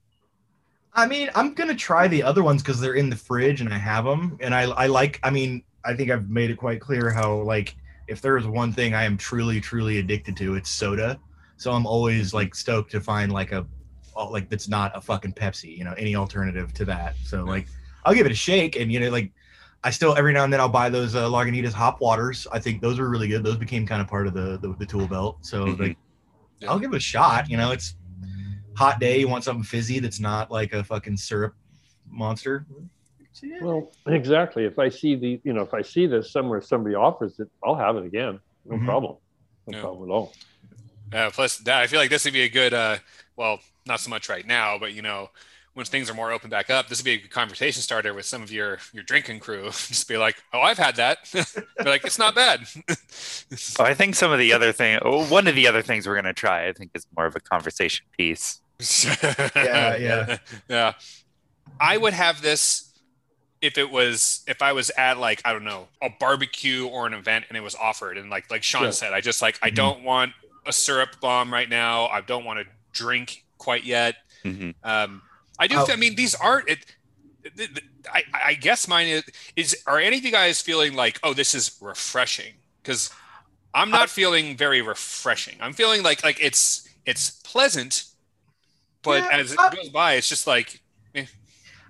I 0.94 1.06
mean, 1.08 1.30
I'm 1.36 1.54
gonna 1.54 1.76
try 1.76 2.08
the 2.08 2.24
other 2.24 2.42
ones 2.44 2.62
because 2.64 2.80
they're 2.80 2.96
in 2.96 3.10
the 3.10 3.16
fridge 3.18 3.62
and 3.62 3.74
I 3.74 3.78
have 3.78 4.06
them, 4.06 4.38
and 4.42 4.54
I 4.56 4.64
I 4.64 4.88
like. 4.88 5.20
I 5.24 5.30
mean, 5.30 5.64
I 5.88 5.96
think 5.96 6.12
I've 6.12 6.30
made 6.30 6.50
it 6.52 6.58
quite 6.58 6.80
clear 6.82 7.10
how 7.10 7.42
like 7.42 7.76
if 8.08 8.22
there 8.22 8.38
is 8.38 8.46
one 8.46 8.72
thing 8.74 8.94
I 8.94 9.04
am 9.04 9.18
truly 9.18 9.60
truly 9.62 10.00
addicted 10.00 10.36
to, 10.38 10.56
it's 10.56 10.70
soda. 10.70 11.20
So 11.58 11.72
I'm 11.72 11.86
always 11.88 12.34
like 12.34 12.54
stoked 12.54 12.92
to 12.92 13.02
find 13.02 13.32
like 13.32 13.52
a 13.54 13.66
like 14.30 14.50
that's 14.50 14.68
not 14.68 14.92
a 14.96 15.02
fucking 15.02 15.34
Pepsi, 15.34 15.78
you 15.78 15.84
know, 15.84 15.94
any 15.94 16.16
alternative 16.16 16.74
to 16.74 16.86
that. 16.86 17.16
So 17.24 17.44
like 17.44 17.68
I'll 18.06 18.14
give 18.14 18.26
it 18.26 18.32
a 18.32 18.36
shake, 18.36 18.76
and 18.76 18.92
you 18.92 19.00
know 19.00 19.10
like. 19.10 19.32
I 19.84 19.92
still 19.92 20.18
every 20.18 20.34
now 20.34 20.44
and 20.44 20.52
then 20.52 20.60
I'll 20.60 20.68
buy 20.68 20.90
those 20.90 21.14
uh, 21.16 21.30
Lagunitas 21.30 21.72
hop 21.72 22.02
waters. 22.02 22.48
I 22.52 22.58
think 22.60 22.82
those 22.82 22.98
are 23.00 23.08
really 23.08 23.28
good. 23.28 23.44
Those 23.44 23.58
became 23.58 23.86
kind 23.86 24.02
of 24.02 24.08
part 24.08 24.26
of 24.26 24.34
the 24.34 24.58
the, 24.58 24.76
the 24.80 24.86
tool 24.88 25.08
belt. 25.08 25.38
So 25.42 25.68
Mhm. 25.68 25.80
like, 25.80 25.98
Yeah. 26.60 26.72
I'll 26.72 26.80
give 26.80 26.92
it 26.94 26.98
a 26.98 27.00
shot. 27.00 27.48
You 27.48 27.58
know, 27.58 27.72
it's 27.72 27.96
hot 28.76 29.00
day. 29.00 29.20
You 29.20 29.28
want 29.28 29.44
something 29.44 29.64
fizzy 29.64 30.00
that's 30.00 30.20
not 30.20 30.50
like 30.50 30.74
a 30.74 30.84
fucking 30.84 31.18
syrup 31.18 31.54
monster. 32.10 32.66
So, 33.40 33.46
yeah. 33.48 33.58
Well, 33.62 33.92
exactly. 34.08 34.66
If 34.66 34.80
I 34.80 34.90
see 34.90 35.16
the, 35.16 35.40
you 35.44 35.54
know, 35.54 35.62
if 35.62 35.74
I 35.74 35.82
see 35.84 36.08
this 36.08 36.32
somewhere, 36.32 36.60
somebody 36.62 36.96
offers 36.96 37.40
it, 37.40 37.48
I'll 37.64 37.76
have 37.76 37.96
it 37.98 38.06
again. 38.06 38.40
No 38.66 38.78
Mhm. 38.78 38.86
problem. 38.86 39.18
No 39.68 39.78
Yeah. 39.78 39.82
problem 39.82 40.10
at 40.10 40.14
all. 40.14 40.34
Uh, 41.14 41.30
plus, 41.30 41.58
that, 41.60 41.82
I 41.82 41.88
feel 41.88 42.00
like 42.00 42.10
this 42.10 42.26
would 42.26 42.34
be 42.34 42.42
a 42.44 42.50
good. 42.50 42.74
Uh, 42.74 42.98
well, 43.36 43.60
not 43.86 44.00
so 44.00 44.10
much 44.10 44.28
right 44.28 44.46
now, 44.46 44.78
but 44.80 44.94
you 44.94 45.02
know, 45.02 45.30
when 45.74 45.86
things 45.86 46.10
are 46.10 46.16
more 46.16 46.32
open 46.32 46.50
back 46.50 46.70
up, 46.72 46.88
this 46.88 46.98
would 47.00 47.06
be 47.06 47.12
a 47.14 47.18
good 47.18 47.30
conversation 47.32 47.82
starter 47.84 48.14
with 48.14 48.26
some 48.26 48.42
of 48.42 48.52
your 48.52 48.80
your 48.92 49.04
drinking 49.04 49.40
crew. 49.40 49.66
Just 49.72 50.08
be 50.08 50.18
like, 50.18 50.36
"Oh, 50.52 50.60
I've 50.60 50.80
had 50.80 50.96
that." 50.96 51.20
be 51.32 51.84
like, 51.86 52.04
"It's 52.04 52.18
not 52.18 52.34
bad." 52.34 52.62
Oh, 52.90 53.84
I 53.84 53.94
think 53.94 54.16
some 54.16 54.32
of 54.32 54.40
the 54.40 54.52
other 54.52 54.72
thing, 54.72 55.00
oh, 55.04 55.26
one 55.28 55.48
of 55.48 55.54
the 55.56 55.68
other 55.68 55.82
things 55.84 56.08
we're 56.08 56.16
gonna 56.16 56.34
try, 56.34 56.68
I 56.68 56.74
think, 56.74 56.92
is 56.96 57.06
more 57.16 57.28
of 57.28 57.36
a 57.36 57.40
conversation 57.40 58.06
piece. 58.18 58.60
Yeah, 59.56 59.96
yeah. 59.98 60.38
yeah. 60.68 60.94
I 61.80 61.98
would 61.98 62.14
have 62.14 62.42
this 62.42 62.87
if 63.62 63.78
it 63.78 63.90
was 63.90 64.44
if 64.48 64.62
I 64.62 64.72
was 64.74 64.90
at 64.98 65.18
like 65.18 65.42
I 65.46 65.52
don't 65.54 65.64
know 65.64 65.88
a 66.02 66.10
barbecue 66.20 66.86
or 66.88 67.08
an 67.08 67.14
event 67.14 67.46
and 67.50 67.58
it 67.58 67.62
was 67.62 67.76
offered 67.76 68.18
and 68.18 68.30
like 68.30 68.50
like 68.52 68.64
Sean 68.64 68.84
Yeah. 68.84 68.90
said 68.92 69.14
I 69.14 69.22
just 69.22 69.42
like 69.42 69.58
I 69.62 69.70
Mhm. 69.72 69.76
don't 69.76 70.04
want 70.04 70.34
a 70.66 70.74
syrup 70.74 71.20
bomb 71.22 71.52
right 71.52 71.68
now 71.70 72.08
I 72.08 72.22
don't 72.22 72.46
want 72.46 72.60
to 72.60 72.66
drink 72.94 73.44
quite 73.58 73.84
yet 73.84 74.16
Mhm. 74.44 74.76
um 74.84 75.22
I 75.58 75.68
do 75.68 75.76
Oh. 75.78 75.88
I 75.90 75.96
mean 75.96 76.16
these 76.16 76.36
aren't 76.36 76.70
it, 76.70 76.86
th- 77.56 77.74
th- 77.74 77.86
I, 78.14 78.24
I 78.34 78.54
guess 78.54 78.88
mine 78.88 79.08
is, 79.08 79.24
is 79.56 79.84
are 79.88 80.00
any 80.00 80.18
of 80.20 80.24
you 80.26 80.32
guys 80.32 80.62
feeling 80.62 80.94
like 80.94 81.20
oh 81.24 81.34
this 81.34 81.56
is 81.56 81.78
refreshing 81.82 82.54
because 82.84 83.10
I'm 83.74 83.90
not 83.90 84.10
feeling 84.10 84.56
very 84.56 84.82
refreshing 84.84 85.58
I'm 85.60 85.74
feeling 85.74 86.04
like 86.04 86.24
like 86.24 86.38
it's 86.42 86.88
it's 87.06 87.30
pleasant 87.32 88.04
but 89.02 89.24
Yeah, 89.24 89.38
as 89.40 89.52
it 89.54 89.60
I- 89.60 89.74
goes 89.74 89.90
by 89.90 90.14
it's 90.14 90.30
just 90.30 90.46
like 90.46 90.80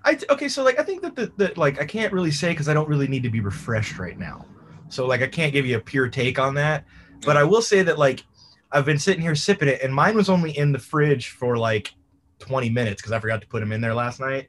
I 0.08 0.18
okay, 0.30 0.48
so 0.48 0.64
like 0.64 0.78
I 0.78 0.82
think 0.82 1.02
that 1.02 1.14
the, 1.14 1.32
the 1.36 1.52
like 1.56 1.80
I 1.80 1.84
can't 1.84 2.12
really 2.14 2.30
say 2.30 2.50
because 2.50 2.68
I 2.68 2.74
don't 2.74 2.88
really 2.88 3.08
need 3.08 3.22
to 3.24 3.30
be 3.30 3.40
refreshed 3.40 3.98
right 3.98 4.18
now. 4.18 4.46
So 4.88 5.06
like 5.06 5.20
I 5.20 5.26
can't 5.26 5.52
give 5.52 5.66
you 5.66 5.76
a 5.76 5.80
pure 5.80 6.08
take 6.08 6.38
on 6.38 6.54
that. 6.54 6.86
But 7.26 7.36
I 7.36 7.44
will 7.44 7.60
say 7.60 7.82
that 7.82 7.98
like 7.98 8.24
I've 8.72 8.86
been 8.86 8.98
sitting 8.98 9.20
here 9.20 9.34
sipping 9.34 9.68
it, 9.68 9.82
and 9.82 9.94
mine 9.94 10.16
was 10.16 10.30
only 10.30 10.56
in 10.56 10.72
the 10.72 10.78
fridge 10.78 11.28
for 11.28 11.58
like 11.58 11.92
20 12.38 12.70
minutes 12.70 13.02
because 13.02 13.12
I 13.12 13.20
forgot 13.20 13.42
to 13.42 13.46
put 13.48 13.60
them 13.60 13.70
in 13.70 13.82
there 13.82 13.94
last 13.94 14.18
night. 14.18 14.48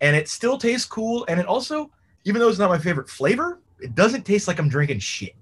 And 0.00 0.16
it 0.16 0.28
still 0.28 0.58
tastes 0.58 0.86
cool. 0.86 1.24
And 1.28 1.38
it 1.38 1.46
also, 1.46 1.90
even 2.24 2.40
though 2.40 2.48
it's 2.48 2.58
not 2.58 2.70
my 2.70 2.78
favorite 2.78 3.08
flavor, 3.08 3.60
it 3.80 3.94
doesn't 3.94 4.24
taste 4.24 4.48
like 4.48 4.58
I'm 4.58 4.68
drinking 4.68 4.98
shit. 4.98 5.34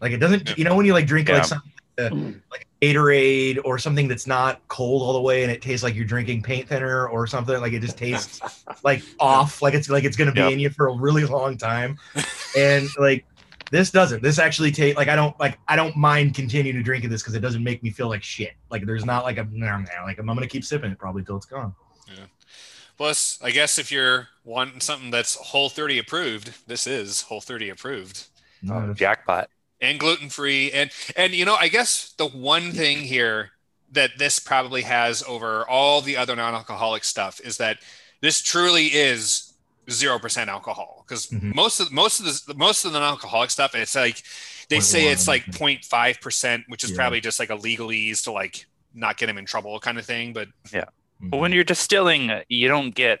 Like 0.00 0.12
it 0.12 0.18
doesn't, 0.18 0.56
you 0.56 0.64
know, 0.64 0.76
when 0.76 0.86
you 0.86 0.92
like 0.92 1.06
drink 1.06 1.28
Yeah. 1.28 1.36
like 1.36 1.44
something 1.46 1.72
uh, 1.98 2.10
like 2.50 2.66
Gatorade 2.82 3.58
or 3.64 3.78
something 3.78 4.08
that's 4.08 4.26
not 4.26 4.60
cold 4.68 5.02
all 5.02 5.12
the 5.14 5.20
way 5.20 5.42
and 5.42 5.50
it 5.52 5.62
tastes 5.62 5.82
like 5.82 5.94
you're 5.94 6.04
drinking 6.04 6.42
paint 6.42 6.68
thinner 6.68 7.08
or 7.08 7.26
something. 7.26 7.58
Like 7.60 7.72
it 7.72 7.80
just 7.80 7.96
tastes 7.96 8.40
like 8.84 9.02
off, 9.20 9.62
like 9.62 9.74
it's 9.74 9.88
like 9.88 10.04
it's 10.04 10.16
gonna 10.16 10.32
be 10.32 10.40
Yep. 10.40 10.52
in 10.52 10.58
you 10.58 10.70
for 10.70 10.88
a 10.88 10.92
really 10.96 11.24
long 11.24 11.56
time. 11.56 11.98
And 12.56 12.88
like 12.98 13.24
this 13.70 13.90
doesn't. 13.90 14.22
This 14.22 14.38
actually 14.38 14.70
take 14.70 14.96
like 14.96 15.08
I 15.08 15.16
don't 15.16 15.38
like 15.40 15.58
I 15.66 15.76
don't 15.76 15.96
mind 15.96 16.34
continuing 16.34 16.76
to 16.76 16.82
drinking 16.82 17.10
this 17.10 17.22
because 17.22 17.34
it 17.34 17.40
doesn't 17.40 17.64
make 17.64 17.82
me 17.82 17.90
feel 17.90 18.08
like 18.08 18.22
shit. 18.22 18.52
Like 18.70 18.84
there's 18.86 19.04
not 19.04 19.24
like 19.24 19.38
a 19.38 19.44
nah, 19.50 19.78
nah, 19.78 20.04
like 20.04 20.18
I'm 20.18 20.26
gonna 20.26 20.46
keep 20.46 20.64
sipping 20.64 20.90
it 20.92 20.98
probably 20.98 21.24
till 21.24 21.36
it's 21.36 21.46
gone. 21.46 21.74
Plus, 22.96 23.40
I 23.42 23.50
guess 23.50 23.76
if 23.78 23.90
you're 23.90 24.28
wanting 24.44 24.80
something 24.80 25.10
that's 25.10 25.34
Whole 25.34 25.68
30 25.68 25.98
approved, 25.98 26.52
this 26.68 26.86
is 26.86 27.22
Whole 27.22 27.40
30 27.40 27.70
approved 27.70 28.26
No, 28.62 28.74
Oh, 28.90 28.94
jackpot. 28.94 29.50
And 29.84 29.98
gluten 30.00 30.28
free. 30.30 30.72
And 30.72 30.90
and 31.16 31.32
you 31.34 31.44
know, 31.44 31.54
I 31.54 31.68
guess 31.68 32.14
the 32.16 32.26
one 32.26 32.72
thing 32.72 32.98
here 32.98 33.50
that 33.92 34.12
this 34.18 34.38
probably 34.38 34.82
has 34.82 35.22
over 35.22 35.66
all 35.68 36.00
the 36.00 36.16
other 36.16 36.34
non-alcoholic 36.34 37.04
stuff 37.04 37.40
is 37.44 37.58
that 37.58 37.78
this 38.20 38.42
truly 38.42 38.86
is 38.86 39.52
zero 39.90 40.18
percent 40.18 40.50
alcohol. 40.50 41.04
Because 41.06 41.26
Mhm. 41.28 41.54
most 41.54 41.80
of 41.80 41.92
most 41.92 42.18
of 42.20 42.26
the 42.26 42.54
most 42.54 42.84
of 42.84 42.92
the 42.92 42.98
non-alcoholic 42.98 43.50
stuff, 43.50 43.74
it's 43.74 43.94
like 43.94 44.22
they 44.68 44.76
Point 44.76 44.84
say 44.84 45.04
one, 45.04 45.12
it's 45.12 45.28
like 45.28 45.44
mhm. 45.44 45.58
0.5 45.58 46.20
percent, 46.20 46.64
which 46.68 46.82
is 46.84 46.90
Yeah. 46.90 46.96
probably 46.96 47.20
just 47.20 47.38
like 47.38 47.50
a 47.50 47.56
legalese 47.56 48.24
to 48.24 48.32
like 48.32 48.66
not 48.94 49.16
get 49.16 49.26
them 49.26 49.38
in 49.38 49.44
trouble 49.44 49.78
kind 49.80 49.98
of 49.98 50.06
thing. 50.06 50.32
But 50.32 50.48
yeah. 50.72 50.86
But 51.20 51.38
when 51.38 51.52
you're 51.52 51.64
distilling, 51.64 52.30
uh, 52.30 52.42
you 52.48 52.68
don't 52.68 52.94
get 52.94 53.20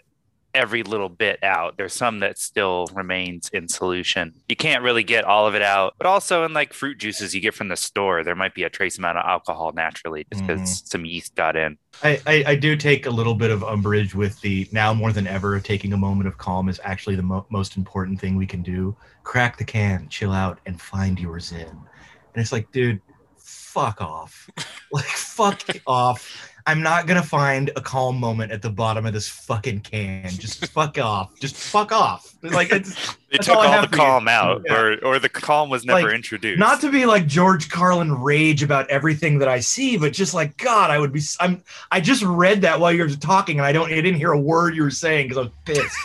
every 0.54 0.82
little 0.82 1.08
bit 1.08 1.42
out. 1.42 1.76
There's 1.76 1.92
some 1.92 2.20
that 2.20 2.38
still 2.38 2.86
remains 2.94 3.50
in 3.52 3.68
solution. 3.68 4.34
You 4.48 4.56
can't 4.56 4.82
really 4.82 5.02
get 5.02 5.24
all 5.24 5.46
of 5.46 5.54
it 5.54 5.62
out. 5.62 5.94
But 5.98 6.06
also 6.06 6.44
in 6.44 6.52
like 6.52 6.72
fruit 6.72 6.98
juices 6.98 7.34
you 7.34 7.40
get 7.40 7.54
from 7.54 7.68
the 7.68 7.76
store, 7.76 8.22
there 8.22 8.34
might 8.34 8.54
be 8.54 8.62
a 8.62 8.70
trace 8.70 8.98
amount 8.98 9.18
of 9.18 9.26
alcohol 9.26 9.72
naturally 9.72 10.26
just 10.32 10.46
because 10.46 10.60
mm-hmm. 10.60 10.86
some 10.86 11.04
yeast 11.04 11.34
got 11.34 11.56
in. 11.56 11.76
I, 12.02 12.20
I, 12.26 12.44
I 12.48 12.54
do 12.54 12.76
take 12.76 13.06
a 13.06 13.10
little 13.10 13.34
bit 13.34 13.50
of 13.50 13.62
umbrage 13.62 14.14
with 14.14 14.40
the 14.40 14.68
now 14.72 14.94
more 14.94 15.12
than 15.12 15.26
ever 15.26 15.58
taking 15.60 15.92
a 15.92 15.96
moment 15.96 16.28
of 16.28 16.38
calm 16.38 16.68
is 16.68 16.80
actually 16.84 17.16
the 17.16 17.22
mo- 17.22 17.46
most 17.50 17.76
important 17.76 18.20
thing 18.20 18.36
we 18.36 18.46
can 18.46 18.62
do. 18.62 18.96
Crack 19.22 19.58
the 19.58 19.64
can, 19.64 20.08
chill 20.08 20.32
out, 20.32 20.60
and 20.66 20.80
find 20.80 21.18
your 21.18 21.40
zen. 21.40 21.68
And 21.68 22.42
it's 22.42 22.52
like, 22.52 22.70
dude, 22.72 23.00
fuck 23.36 24.00
off. 24.00 24.50
like, 24.92 25.04
fuck 25.04 25.62
off. 25.86 26.50
I'm 26.66 26.82
not 26.82 27.06
gonna 27.06 27.22
find 27.22 27.70
a 27.76 27.82
calm 27.82 28.18
moment 28.18 28.50
at 28.50 28.62
the 28.62 28.70
bottom 28.70 29.04
of 29.04 29.12
this 29.12 29.28
fucking 29.28 29.80
can. 29.80 30.30
Just 30.30 30.64
fuck 30.72 30.96
off. 30.98 31.38
Just 31.38 31.54
fuck 31.56 31.92
off. 31.92 32.34
Like 32.42 32.72
it's 32.72 33.16
It 33.30 33.42
took 33.42 33.56
all 33.56 33.66
all, 33.66 33.82
the 33.82 33.88
for 33.88 33.96
you. 33.96 34.00
calm 34.00 34.28
out, 34.28 34.62
Yeah. 34.64 34.80
or 34.80 34.96
or 35.04 35.18
the 35.18 35.28
calm 35.28 35.68
was 35.68 35.84
never 35.84 36.04
Like, 36.06 36.14
introduced. 36.14 36.58
not 36.58 36.80
to 36.82 36.90
be 36.90 37.04
like 37.04 37.26
George 37.26 37.68
Carlin 37.68 38.12
rage 38.22 38.62
about 38.62 38.88
everything 38.88 39.40
that 39.40 39.48
I 39.48 39.58
see, 39.60 39.96
but 39.98 40.12
just 40.12 40.32
like 40.34 40.56
God, 40.56 40.90
I 40.90 40.98
would 40.98 41.12
be. 41.12 41.20
I'm. 41.40 41.62
I 41.90 42.00
just 42.00 42.22
read 42.22 42.62
that 42.62 42.78
while 42.80 42.92
you 42.92 43.02
were 43.02 43.10
talking, 43.10 43.58
and 43.58 43.66
I 43.66 43.72
don't. 43.72 43.90
I 43.92 43.96
didn't 43.96 44.14
hear 44.14 44.30
a 44.32 44.40
word 44.40 44.74
you 44.76 44.84
were 44.84 44.90
saying 44.92 45.28
because 45.28 45.38
I 45.38 45.42
was 45.42 45.50
pissed. 45.66 45.98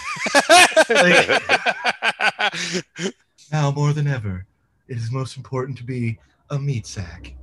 now 3.52 3.72
more 3.72 3.94
than 3.94 4.08
ever, 4.08 4.46
it 4.88 4.98
is 4.98 5.12
most 5.12 5.38
important 5.38 5.78
to 5.78 5.84
be 5.84 6.18
a 6.50 6.58
meat 6.60 6.86
sack. 6.88 7.34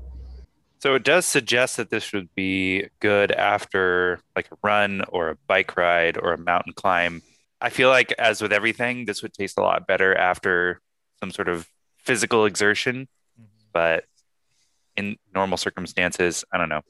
So 0.86 0.94
it 0.94 1.02
does 1.02 1.26
suggest 1.26 1.78
that 1.78 1.90
this 1.90 2.12
would 2.12 2.32
be 2.36 2.86
good 3.00 3.32
after 3.32 4.20
like 4.36 4.46
a 4.52 4.56
run 4.62 5.02
or 5.08 5.30
a 5.30 5.36
bike 5.48 5.76
ride 5.76 6.16
or 6.16 6.32
a 6.32 6.38
mountain 6.38 6.74
climb. 6.74 7.22
I 7.60 7.70
feel 7.70 7.88
like 7.88 8.12
as 8.20 8.40
with 8.40 8.52
everything, 8.52 9.04
this 9.04 9.20
would 9.20 9.32
taste 9.34 9.58
a 9.58 9.62
lot 9.62 9.88
better 9.88 10.14
after 10.14 10.80
some 11.18 11.32
sort 11.32 11.48
of 11.48 11.68
physical 11.98 12.44
exertion. 12.44 13.08
Mm-hmm. 13.36 13.66
But 13.72 14.04
in 14.96 15.16
normal 15.34 15.56
circumstances, 15.56 16.44
I 16.52 16.58
don't 16.58 16.68
know. 16.68 16.82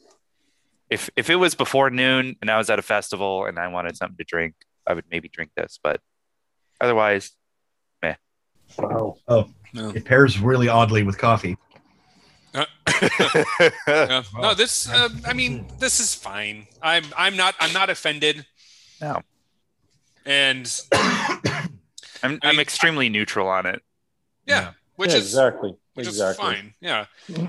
If 0.91 1.09
if 1.17 1.31
it 1.31 1.37
was 1.37 1.55
before 1.55 1.89
noon 1.89 2.37
and 2.43 2.51
I 2.51 2.59
was 2.59 2.69
at 2.69 2.79
a 2.79 2.83
festival 2.83 3.47
and 3.47 3.59
I 3.59 3.69
wanted 3.69 3.97
something 3.97 4.19
to 4.19 4.25
drink, 4.25 4.57
I 4.87 4.93
would 4.93 5.07
maybe 5.11 5.31
drink 5.31 5.53
this. 5.57 5.81
But 5.83 6.03
otherwise, 6.83 7.33
Wow. 8.79 9.17
Oh. 9.29 9.49
no. 9.73 9.91
It 9.91 10.05
pairs 10.05 10.39
really 10.41 10.69
oddly 10.69 11.03
with 11.03 11.19
coffee. 11.19 11.57
Yeah. 13.87 14.23
No, 14.39 14.55
this. 14.55 14.89
Uh, 14.89 15.09
I 15.27 15.33
mean, 15.33 15.67
this 15.79 16.01
is 16.01 16.15
fine. 16.15 16.67
I'm. 16.83 17.05
I'm 17.17 17.37
not. 17.37 17.55
I'm 17.61 17.73
not 17.73 17.91
offended. 17.91 18.47
No. 19.01 19.21
And 20.25 20.81
I'm 20.93 21.71
I 22.23 22.29
mean, 22.29 22.39
I'm 22.43 22.59
extremely 22.61 23.09
neutral 23.09 23.49
on 23.49 23.67
it. 23.67 23.83
yeah, 24.47 24.73
which 24.97 25.11
Yeah, 25.11 25.17
is 25.19 25.25
exactly. 25.27 25.77
which 25.95 26.07
exactly. 26.09 26.47
is 26.47 26.53
fine. 26.55 26.75
Yeah. 26.81 27.07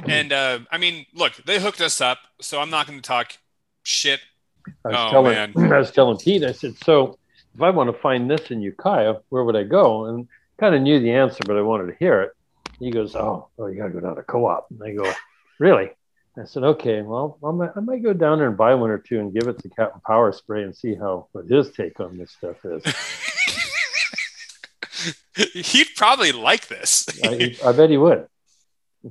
And 0.08 0.32
uh, 0.34 0.60
I 0.72 0.78
mean, 0.78 1.06
look, 1.14 1.34
they 1.46 1.60
hooked 1.60 1.82
us 1.82 2.02
up, 2.02 2.20
so 2.42 2.60
I'm 2.60 2.70
not 2.70 2.86
going 2.88 3.00
to 3.00 3.04
talk 3.08 3.38
shit. 3.84 4.20
I 4.86 4.90
was 4.90 4.98
Oh, 4.98 5.12
telling 5.12 5.34
man. 5.56 5.74
I 5.74 5.80
was 5.80 5.92
telling 5.92 6.18
Pete, 6.18 6.44
I 6.44 6.52
said, 6.52 6.76
so 6.84 7.18
if 7.56 7.62
I 7.62 7.70
want 7.72 7.90
to 7.94 8.00
find 8.00 8.30
this 8.30 8.52
in 8.52 8.62
Ukiah, 8.62 9.16
where 9.30 9.44
would 9.44 9.56
I 9.56 9.64
go? 9.64 10.06
And 10.06 10.28
kind 10.60 10.76
of 10.76 10.82
knew 10.82 11.00
the 11.00 11.12
answer, 11.12 11.40
but 11.48 11.58
I 11.58 11.62
wanted 11.62 11.88
to 11.88 11.96
hear 11.98 12.22
it. 12.22 12.32
He 12.80 12.92
goes, 12.92 13.16
Oh, 13.16 13.50
oh, 13.58 13.68
you 13.68 13.78
gotta 13.78 13.92
go 13.92 14.00
down 14.00 14.16
to 14.16 14.24
co-op. 14.24 14.68
And 14.72 14.82
I 14.84 14.94
go, 14.94 15.12
Really? 15.60 15.92
I 16.38 16.46
said, 16.46 16.64
Okay, 16.64 17.02
well, 17.02 17.38
I 17.44 17.52
might, 17.52 17.72
I 17.76 17.80
might 17.80 18.04
go 18.04 18.14
down 18.14 18.38
there 18.40 18.48
and 18.48 18.58
buy 18.58 18.76
one 18.76 18.90
or 18.90 19.00
two 19.00 19.20
and 19.20 19.34
give 19.34 19.48
it 19.48 19.60
to 19.60 19.70
Captain 19.70 20.02
Power 20.06 20.32
Spray 20.32 20.64
and 20.64 20.76
see 20.76 20.96
how 20.96 21.28
what 21.32 21.46
his 21.46 21.72
take 21.72 22.00
on 22.00 22.18
this 22.18 22.32
stuff 22.32 22.58
is. 22.66 22.84
He'd 25.54 25.90
probably 25.96 26.32
like 26.32 26.68
this. 26.68 27.08
I, 27.24 27.56
I 27.64 27.72
bet 27.72 27.90
he 27.90 27.98
would. 27.98 28.28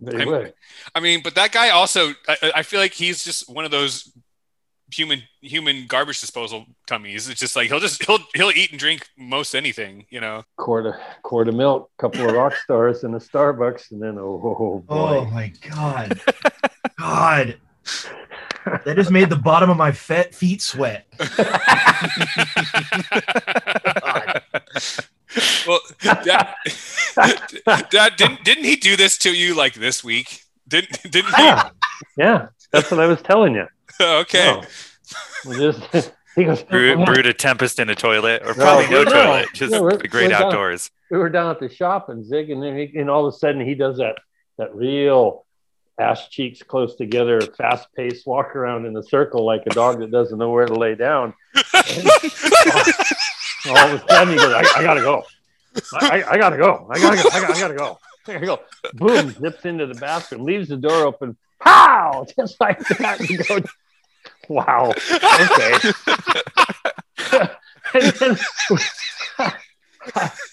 I 0.06 0.18
he 0.18 0.24
would. 0.24 0.54
I 0.94 1.00
mean, 1.00 1.20
but 1.22 1.36
that 1.36 1.52
guy 1.52 1.70
also, 1.70 2.14
I, 2.28 2.52
I 2.56 2.62
feel 2.62 2.80
like 2.80 2.92
he's 2.92 3.22
just 3.24 3.48
one 3.48 3.64
of 3.64 3.70
those 3.70 4.12
human 4.92 5.22
human 5.40 5.86
garbage 5.86 6.20
disposal 6.20 6.66
tummies. 6.86 7.28
It's 7.28 7.40
just 7.40 7.56
like 7.56 7.68
he'll 7.68 7.80
just 7.80 8.04
he'll 8.04 8.18
he'll 8.34 8.50
eat 8.50 8.70
and 8.70 8.78
drink 8.78 9.08
most 9.16 9.54
anything, 9.54 10.06
you 10.10 10.20
know. 10.20 10.44
Quart 10.56 10.86
of 10.86 10.94
quart 11.22 11.48
of 11.48 11.54
milk, 11.54 11.90
a 11.98 12.02
couple 12.02 12.28
of 12.28 12.34
rock 12.34 12.54
stars 12.56 13.04
and 13.04 13.14
a 13.14 13.18
Starbucks, 13.18 13.90
and 13.90 14.02
then 14.02 14.18
oh, 14.18 14.40
oh 14.44 14.84
Oh, 14.88 15.18
oh 15.18 15.24
my 15.26 15.52
god, 15.68 16.20
God, 16.98 17.58
that 18.84 18.96
just 18.96 19.10
made 19.10 19.30
the 19.30 19.36
bottom 19.36 19.70
of 19.70 19.76
my 19.76 19.92
fet 19.92 20.34
feet 20.34 20.62
sweat. 20.62 21.06
well, 25.66 25.80
Dad, 26.00 26.54
Dad, 27.90 28.16
didn't 28.16 28.44
didn't 28.44 28.64
he 28.64 28.76
do 28.76 28.96
this 28.96 29.18
to 29.18 29.32
you 29.32 29.54
like 29.54 29.74
this 29.74 30.02
week? 30.04 30.42
Didn't 30.68 31.02
didn't 31.02 31.34
he? 31.34 31.42
yeah, 31.42 31.70
yeah, 32.16 32.46
that's 32.72 32.90
what 32.90 33.00
I 33.00 33.06
was 33.06 33.22
telling 33.22 33.54
you. 33.54 33.66
okay. 34.22 34.60
No. 34.60 34.62
We 35.46 35.56
just 35.58 36.12
he 36.36 36.44
goes. 36.44 36.62
Brew, 36.62 36.94
"Oh, 37.00 37.04
brewed 37.04 37.26
a 37.26 37.32
tempest 37.34 37.78
in 37.78 37.88
a 37.88 37.94
toilet, 37.94 38.42
or 38.44 38.54
probably 38.54 38.88
no 38.90 39.04
no. 39.04 39.10
toilet, 39.12 39.48
just 39.54 39.72
No, 39.72 39.88
the 39.90 40.08
great 40.08 40.24
we're 40.24 40.30
done. 40.30 40.42
outdoors. 40.44 40.90
we 41.10 41.18
were 41.18 41.28
down 41.30 41.50
at 41.50 41.60
the 41.60 41.68
shop 41.68 42.08
and 42.08 42.24
Zig, 42.26 42.50
and 42.50 42.62
then 42.62 42.76
he, 42.76 42.98
and 42.98 43.08
all 43.08 43.26
of 43.26 43.34
a 43.34 43.36
sudden 43.36 43.60
he 43.64 43.74
does 43.74 43.98
that 43.98 44.16
that 44.58 44.74
real 44.74 45.44
ass 45.98 46.28
cheeks 46.28 46.62
close 46.62 46.96
together, 46.96 47.40
fast 47.40 47.88
paced 47.96 48.26
walk 48.26 48.54
around 48.56 48.84
in 48.86 48.96
a 48.96 49.02
circle 49.02 49.44
like 49.46 49.62
a 49.66 49.70
dog 49.70 49.98
that 50.00 50.10
doesn't 50.10 50.38
know 50.38 50.50
where 50.50 50.66
to 50.66 50.74
lay 50.74 50.94
down. 50.94 51.32
all 51.74 51.80
of 53.78 53.92
a 53.92 54.04
sudden 54.08 54.32
he 54.32 54.36
goes, 54.36 54.52
I, 54.52 54.64
I 54.76 54.82
gotta 54.82 55.00
go. 55.00 55.22
I, 55.94 56.20
I, 56.22 56.30
I 56.32 56.38
gotta 56.38 56.56
go. 56.56 56.86
I 56.90 56.98
gotta 56.98 57.16
go. 57.22 57.28
I 57.32 57.40
gotta, 57.40 57.54
I 57.54 57.60
gotta 57.60 57.74
go. 57.74 57.98
There 58.26 58.40
you 58.40 58.46
go. 58.46 58.60
Boom, 58.94 59.30
zips 59.30 59.64
into 59.64 59.86
the 59.86 59.94
bathroom, 59.94 60.44
leaves 60.44 60.68
the 60.68 60.76
door 60.76 61.06
open. 61.06 61.36
Pow! 61.60 62.26
Just 62.36 62.60
like 62.60 62.78
that. 62.80 63.20
You 64.48 64.54
go, 64.54 64.54
wow. 64.54 64.90
Okay. 64.90 65.92
and 67.94 68.12
then 68.12 68.38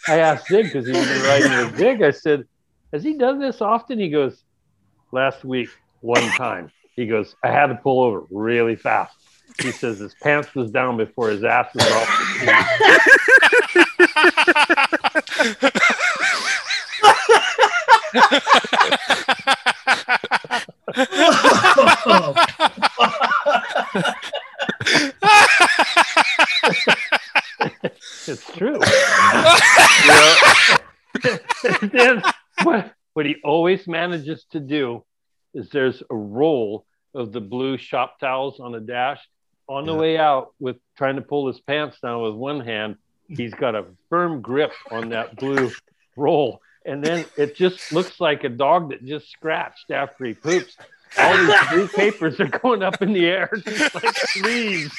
I 0.07 0.19
asked 0.19 0.47
Zig 0.47 0.65
because 0.65 0.87
he's 0.87 0.95
been 0.95 1.23
riding 1.23 1.51
with 1.51 1.77
Zig. 1.77 2.01
I 2.01 2.11
said, 2.11 2.45
"Has 2.91 3.03
he 3.03 3.17
done 3.17 3.39
this 3.39 3.61
often?" 3.61 3.99
He 3.99 4.09
goes, 4.09 4.43
"Last 5.11 5.43
week, 5.45 5.69
one 6.01 6.27
time." 6.31 6.71
He 6.95 7.07
goes, 7.07 7.35
"I 7.43 7.49
had 7.49 7.67
to 7.67 7.75
pull 7.75 8.01
over 8.03 8.23
really 8.29 8.75
fast." 8.75 9.15
He 9.61 9.71
says 9.71 9.99
his 9.99 10.15
pants 10.15 10.55
was 10.55 10.71
down 10.71 10.97
before 10.97 11.29
his 11.29 11.43
ass 11.43 11.67
was 11.75 11.85
off. 11.91 12.09
It's 28.27 28.45
true. 28.53 28.79
Then 31.91 32.21
what, 32.63 32.93
what 33.13 33.25
he 33.25 33.35
always 33.43 33.87
manages 33.87 34.45
to 34.51 34.59
do 34.59 35.03
is 35.53 35.69
there's 35.69 36.01
a 36.09 36.15
roll 36.15 36.85
of 37.13 37.31
the 37.31 37.41
blue 37.41 37.77
shop 37.77 38.19
towels 38.19 38.59
on 38.59 38.71
the 38.71 38.79
dash. 38.79 39.19
On 39.69 39.85
the 39.85 39.93
Yeah. 39.93 39.99
way 39.99 40.17
out, 40.17 40.53
with 40.59 40.77
trying 40.97 41.15
to 41.15 41.21
pull 41.21 41.47
his 41.47 41.59
pants 41.61 41.97
down 42.01 42.21
with 42.23 42.33
one 42.33 42.59
hand, 42.61 42.97
he's 43.27 43.53
got 43.53 43.75
a 43.75 43.85
firm 44.09 44.41
grip 44.41 44.71
on 44.91 45.09
that 45.09 45.35
blue 45.37 45.71
roll. 46.17 46.59
And 46.85 47.01
then 47.03 47.25
it 47.37 47.55
just 47.55 47.93
looks 47.93 48.19
like 48.19 48.43
a 48.43 48.49
dog 48.49 48.89
that 48.89 49.05
just 49.05 49.29
scratched 49.31 49.89
after 49.91 50.25
he 50.25 50.33
poops. 50.33 50.75
All 51.17 51.37
these 51.37 51.69
blue 51.69 51.87
papers 51.87 52.39
are 52.39 52.47
going 52.47 52.83
up 52.83 53.01
in 53.01 53.13
the 53.13 53.25
air, 53.25 53.49
just 53.65 53.95
like 53.95 54.15
leaves. 54.43 54.95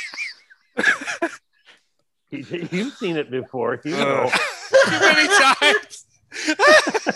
You- 2.31 2.69
You've 2.71 2.95
seen 2.95 3.17
it 3.17 3.31
before. 3.31 3.81
You 3.85 3.93
know. 3.93 4.31
Too 4.85 4.91
many 4.91 5.29
times. 5.29 6.05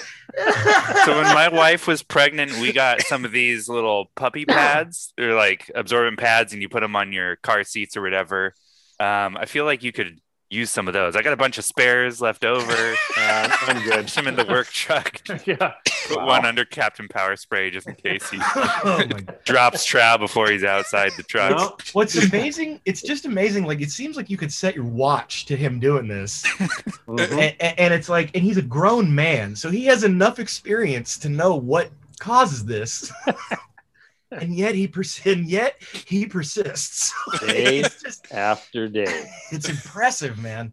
so 1.04 1.16
when 1.16 1.34
my 1.34 1.48
wife 1.52 1.86
was 1.88 2.02
pregnant, 2.04 2.52
we 2.60 2.72
got 2.72 3.02
some 3.02 3.24
of 3.24 3.32
these 3.32 3.68
little 3.68 4.10
puppy 4.14 4.44
pads. 4.46 5.12
They're 5.16 5.34
like 5.34 5.70
absorbent 5.74 6.18
pads, 6.20 6.52
and 6.52 6.62
you 6.62 6.68
put 6.68 6.80
them 6.80 6.94
on 6.94 7.12
your 7.12 7.36
car 7.36 7.64
seats 7.64 7.96
or 7.96 8.02
whatever. 8.02 8.54
Um, 9.00 9.36
I 9.36 9.46
feel 9.46 9.64
like 9.64 9.82
you 9.82 9.90
could 9.92 10.20
use 10.50 10.70
some 10.70 10.86
of 10.88 10.94
those. 10.94 11.16
I 11.16 11.22
got 11.22 11.32
a 11.32 11.36
bunch 11.36 11.58
of 11.58 11.64
spares 11.64 12.20
left 12.20 12.44
over. 12.44 12.72
Uh, 13.16 13.56
I'm 13.62 13.82
good. 13.82 14.04
Put 14.06 14.14
them 14.14 14.28
in 14.28 14.36
the 14.36 14.44
work 14.46 14.68
truck. 14.68 15.20
yeah. 15.46 15.72
Put 16.08 16.18
Wow. 16.18 16.26
one 16.26 16.46
under 16.46 16.64
Captain 16.64 17.06
Power 17.08 17.36
Spray 17.36 17.70
just 17.70 17.86
in 17.86 17.94
case 17.94 18.28
he 18.30 18.38
oh 18.56 19.02
drops 19.44 19.84
trow 19.84 20.16
before 20.18 20.50
he's 20.50 20.64
outside 20.64 21.12
the 21.16 21.22
truck. 21.22 21.50
No, 21.56 21.76
What's 21.92 22.16
amazing, 22.16 22.80
it's 22.84 23.02
just 23.02 23.24
amazing. 23.26 23.64
Like, 23.66 23.80
it 23.80 23.90
seems 23.90 24.16
like 24.16 24.30
you 24.30 24.36
could 24.36 24.52
set 24.52 24.74
your 24.74 24.84
watch 24.84 25.44
to 25.46 25.56
him 25.56 25.78
doing 25.80 26.08
this. 26.08 26.44
and, 27.06 27.54
and 27.60 27.94
it's 27.94 28.08
like, 28.08 28.30
and 28.34 28.42
he's 28.42 28.56
a 28.56 28.62
grown 28.62 29.14
man, 29.14 29.54
so 29.54 29.70
he 29.70 29.84
has 29.86 30.04
enough 30.04 30.38
experience 30.38 31.18
to 31.18 31.28
know 31.28 31.54
what 31.54 31.90
causes 32.20 32.64
this. 32.64 33.12
and 34.32 34.54
yet 34.54 34.74
he 34.74 34.86
pers- 34.88 35.20
and 35.24 35.46
yet 35.48 35.76
he 36.06 36.26
persists. 36.26 37.12
Day 37.40 37.82
just, 37.82 38.32
After 38.32 38.88
day. 38.88 39.24
it's 39.52 39.68
impressive, 39.68 40.38
man. 40.38 40.72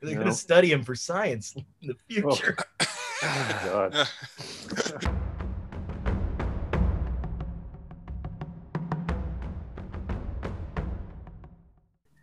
They're 0.00 0.10
No. 0.14 0.16
going 0.22 0.28
to 0.32 0.34
study 0.38 0.70
him 0.70 0.84
for 0.84 0.94
science 0.94 1.54
in 1.82 1.88
the 1.88 1.96
future. 2.08 2.56
Oh, 2.80 2.86
Oh 3.22 3.46
my 3.48 3.68
god. 3.68 4.08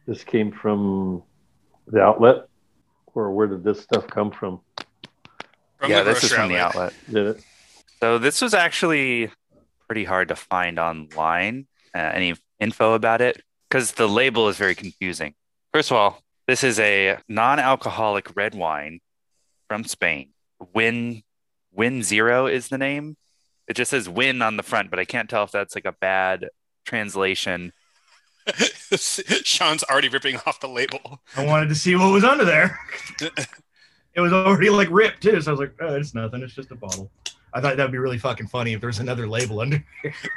This 0.05 0.23
came 0.23 0.51
from 0.51 1.23
the 1.87 2.01
outlet, 2.01 2.47
or 3.13 3.31
where 3.31 3.47
did 3.47 3.63
this 3.63 3.81
stuff 3.81 4.05
come 4.07 4.31
from? 4.31 4.59
From 5.77 5.89
yeah, 5.89 6.03
this 6.03 6.23
is 6.23 6.29
grocery 6.29 6.37
from 6.37 6.49
the 6.49 6.59
outlet. 6.59 6.93
Did 7.09 7.27
it? 7.27 7.43
So 8.01 8.17
this 8.17 8.41
was 8.41 8.53
actually 8.53 9.31
pretty 9.87 10.03
hard 10.03 10.27
to 10.27 10.35
find 10.35 10.77
online. 10.77 11.67
Uh, 11.95 11.99
any 11.99 12.33
info 12.59 12.93
about 12.93 13.21
it 13.21 13.41
because 13.69 13.91
the 13.93 14.07
label 14.09 14.49
is 14.49 14.57
very 14.57 14.75
confusing. 14.75 15.35
First 15.71 15.91
of 15.91 15.97
all, 15.97 16.21
this 16.47 16.63
is 16.63 16.79
a 16.79 17.17
non-alcoholic 17.29 18.35
red 18.35 18.55
wine 18.55 18.99
from 19.67 19.83
Spain. 19.83 20.32
Win 20.73 21.23
Win 21.71 22.03
Zero 22.03 22.47
is 22.47 22.69
the 22.69 22.77
name. 22.77 23.17
It 23.67 23.75
just 23.75 23.91
says 23.91 24.09
Win 24.09 24.41
on 24.41 24.57
the 24.57 24.63
front, 24.63 24.89
but 24.89 24.99
I 24.99 25.05
can't 25.05 25.29
tell 25.29 25.43
if 25.43 25.51
that's 25.51 25.75
like 25.75 25.85
a 25.85 25.91
bad 25.93 26.49
translation. 26.85 27.73
Sean's 28.95 29.83
already 29.83 30.09
ripping 30.09 30.37
off 30.45 30.59
the 30.59 30.67
label. 30.67 31.21
I 31.37 31.45
wanted 31.45 31.69
to 31.69 31.75
see 31.75 31.95
what 31.95 32.11
was 32.11 32.23
under 32.23 32.45
there. 32.45 32.77
it 34.13 34.21
was 34.21 34.33
already 34.33 34.69
like 34.69 34.89
ripped 34.91 35.23
too, 35.23 35.41
so 35.41 35.51
I 35.51 35.53
was 35.53 35.59
like, 35.59 35.75
oh, 35.79 35.95
it's 35.95 36.13
nothing. 36.13 36.41
It's 36.41 36.53
just 36.53 36.71
a 36.71 36.75
bottle. 36.75 37.09
I 37.53 37.61
thought 37.61 37.77
that'd 37.77 37.91
be 37.91 37.99
really 37.99 38.17
fucking 38.17 38.47
funny 38.47 38.73
if 38.73 38.79
there 38.79 38.87
was 38.87 38.99
another 38.99 39.27
label 39.27 39.59
under. 39.59 39.83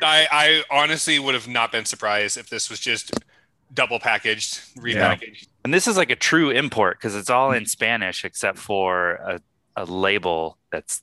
I, 0.03 0.29
I 0.31 0.63
honestly 0.71 1.19
would 1.19 1.35
have 1.35 1.49
not 1.49 1.73
been 1.73 1.87
surprised 1.87 2.37
if 2.37 2.51
this 2.51 2.69
was 2.69 2.79
just 2.79 3.13
double 3.73 3.99
packaged, 3.99 4.61
repackaged. 4.77 5.49
And 5.65 5.73
this 5.73 5.89
is 5.89 5.97
like 5.97 6.11
a 6.11 6.17
true 6.17 6.51
import 6.51 6.99
because 6.99 7.17
it's 7.17 7.31
all 7.31 7.53
in 7.53 7.67
Spanish 7.67 8.25
except 8.25 8.59
for 8.59 9.13
a, 9.15 9.41
a 9.77 9.85
label 9.85 10.59
that's 10.73 11.03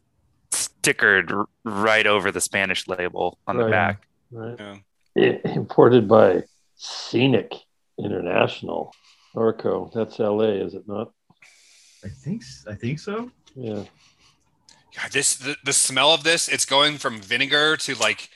stickered 0.52 1.32
r- 1.32 1.48
right 1.64 2.06
over 2.08 2.32
the 2.32 2.42
Spanish 2.42 2.88
label 2.88 3.38
on 3.48 3.58
the 3.58 3.64
oh, 3.64 3.66
Right. 3.66 3.72
back. 3.72 4.08
Right. 4.32 4.60
Yeah. 5.16 5.38
I- 5.46 5.50
Imported 5.50 6.08
by 6.08 6.44
Scenic 6.76 7.54
International. 8.00 8.94
Orco. 9.36 9.92
That's 9.94 10.20
LA, 10.20 10.62
is 10.64 10.76
it 10.76 10.88
not? 10.88 11.12
I 12.04 12.10
think 12.10 12.44
s- 12.44 12.66
I 12.70 12.76
think 12.76 13.00
so. 13.00 13.32
Yeah. 13.56 13.84
God, 14.96 15.12
this 15.12 15.36
the, 15.36 15.56
the 15.64 15.74
smell 15.74 16.12
of 16.14 16.24
this, 16.24 16.48
it's 16.48 16.66
going 16.66 16.98
from 16.98 17.20
vinegar 17.20 17.78
to 17.78 17.96
like 17.96 18.30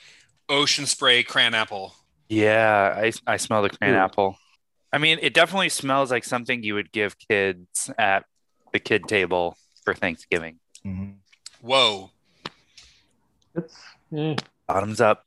ocean 0.49 0.85
spray 0.87 1.21
cran 1.23 1.53
apple. 1.53 1.93
Yeah, 2.29 2.93
I, 2.97 3.11
I 3.27 3.37
smell 3.37 3.61
the 3.61 3.69
cran 3.69 3.93
Ooh. 3.93 3.97
apple. 3.97 4.37
I 4.91 4.97
mean, 4.97 5.19
it 5.21 5.33
definitely 5.33 5.69
smells 5.69 6.09
like 6.09 6.23
something 6.23 6.63
you 6.63 6.73
would 6.73 6.91
give 6.91 7.17
kids 7.19 7.91
at 7.99 8.25
the 8.73 8.79
kid 8.79 9.07
table 9.07 9.55
for 9.87 9.93
Thanksgiving. 9.93 10.59
Mhm. 10.85 11.13
Whoa. 11.61 12.11
It's 13.55 13.73
eh, 14.13 14.35
Bottoms 14.67 14.99
up. 14.99 15.25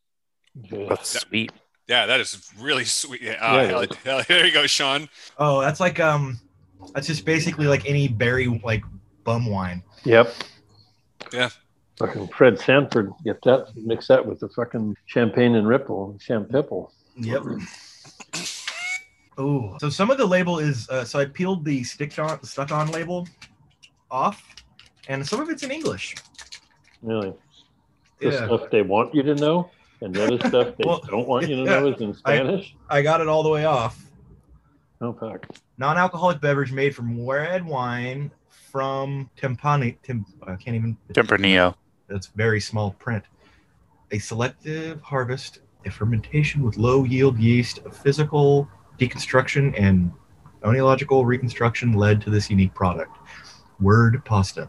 yeah. 0.54 0.84
That's 0.90 1.18
sweet. 1.20 1.50
Yeah, 1.88 2.04
that 2.04 2.20
is 2.20 2.50
really 2.58 2.84
sweet. 2.84 3.22
Yeah, 3.22 3.38
Yeah, 3.54 3.66
hell- 3.68 3.86
hell- 4.04 4.22
there 4.28 4.44
you 4.44 4.52
go, 4.52 4.66
Sean. 4.66 5.08
Oh, 5.38 5.62
that's 5.62 5.80
like 5.80 5.98
um, 5.98 6.38
that's 6.92 7.06
just 7.06 7.24
basically 7.24 7.66
like 7.68 7.88
any 7.88 8.06
berry 8.06 8.48
like 8.62 8.84
bum 9.24 9.46
wine. 9.46 9.82
Yep. 10.04 10.30
Yeah. 11.32 11.48
Fucking 11.96 12.28
Fred 12.28 12.58
Sanford, 12.58 13.12
get 13.24 13.40
that, 13.44 13.68
mix 13.76 14.08
that 14.08 14.24
with 14.26 14.40
the 14.40 14.48
fucking 14.50 14.94
champagne 15.06 15.54
and 15.54 15.66
ripple, 15.66 16.18
champipple. 16.20 16.92
Yep. 17.16 17.44
Oh, 19.38 19.78
so 19.80 19.88
some 19.88 20.10
of 20.10 20.18
the 20.18 20.26
label 20.26 20.58
is 20.58 20.86
uh, 20.90 21.02
so 21.04 21.18
I 21.18 21.24
peeled 21.24 21.64
the 21.64 21.82
stick 21.82 22.18
on 22.18 22.42
stuck 22.44 22.72
on 22.72 22.88
label 22.90 23.26
off, 24.10 24.54
and 25.08 25.26
some 25.26 25.40
of 25.40 25.48
it's 25.48 25.62
in 25.62 25.70
English. 25.70 26.16
Really. 27.02 27.32
The 28.20 28.30
Yeah. 28.30 28.46
stuff 28.46 28.70
they 28.70 28.82
want 28.82 29.14
you 29.14 29.22
to 29.22 29.34
know, 29.34 29.70
and 30.02 30.14
the 30.14 30.24
other 30.24 30.38
stuff 30.48 30.76
they 30.76 30.84
Well, 30.84 31.00
don't 31.08 31.26
want 31.28 31.48
you 31.48 31.56
to 31.56 31.62
yeah, 31.62 31.80
know 31.80 31.86
is 31.88 32.00
in 32.00 32.14
Spanish. 32.14 32.74
I 32.88 33.02
got 33.02 33.20
it 33.20 33.28
all 33.28 33.42
the 33.42 33.48
way 33.50 33.64
off. 33.64 34.04
Oh, 35.00 35.14
fuck. 35.14 35.46
Non-alcoholic 35.78 36.40
beverage 36.40 36.72
made 36.72 36.94
from 36.94 37.26
red 37.26 37.64
wine 37.64 38.30
from 38.70 39.30
Tempani. 39.36 39.96
Tim, 40.02 40.26
I 40.46 40.56
can't 40.56 40.76
even. 40.76 40.96
Tempranillo. 41.12 41.74
That's 42.08 42.26
very 42.26 42.60
small 42.60 42.90
print. 42.92 43.24
A 44.10 44.18
selective 44.18 45.00
harvest, 45.00 45.60
a 45.86 45.90
fermentation 45.90 46.62
with 46.62 46.76
low 46.76 47.04
yield 47.04 47.38
yeast, 47.38 47.78
a 47.86 47.90
physical 47.90 48.68
deconstruction 48.98 49.74
and 49.80 50.12
oenological 50.62 51.24
reconstruction 51.24 51.94
led 51.94 52.20
to 52.20 52.28
this 52.30 52.50
unique 52.50 52.74
product. 52.74 53.16
Word 53.80 54.22
pasta. 54.24 54.68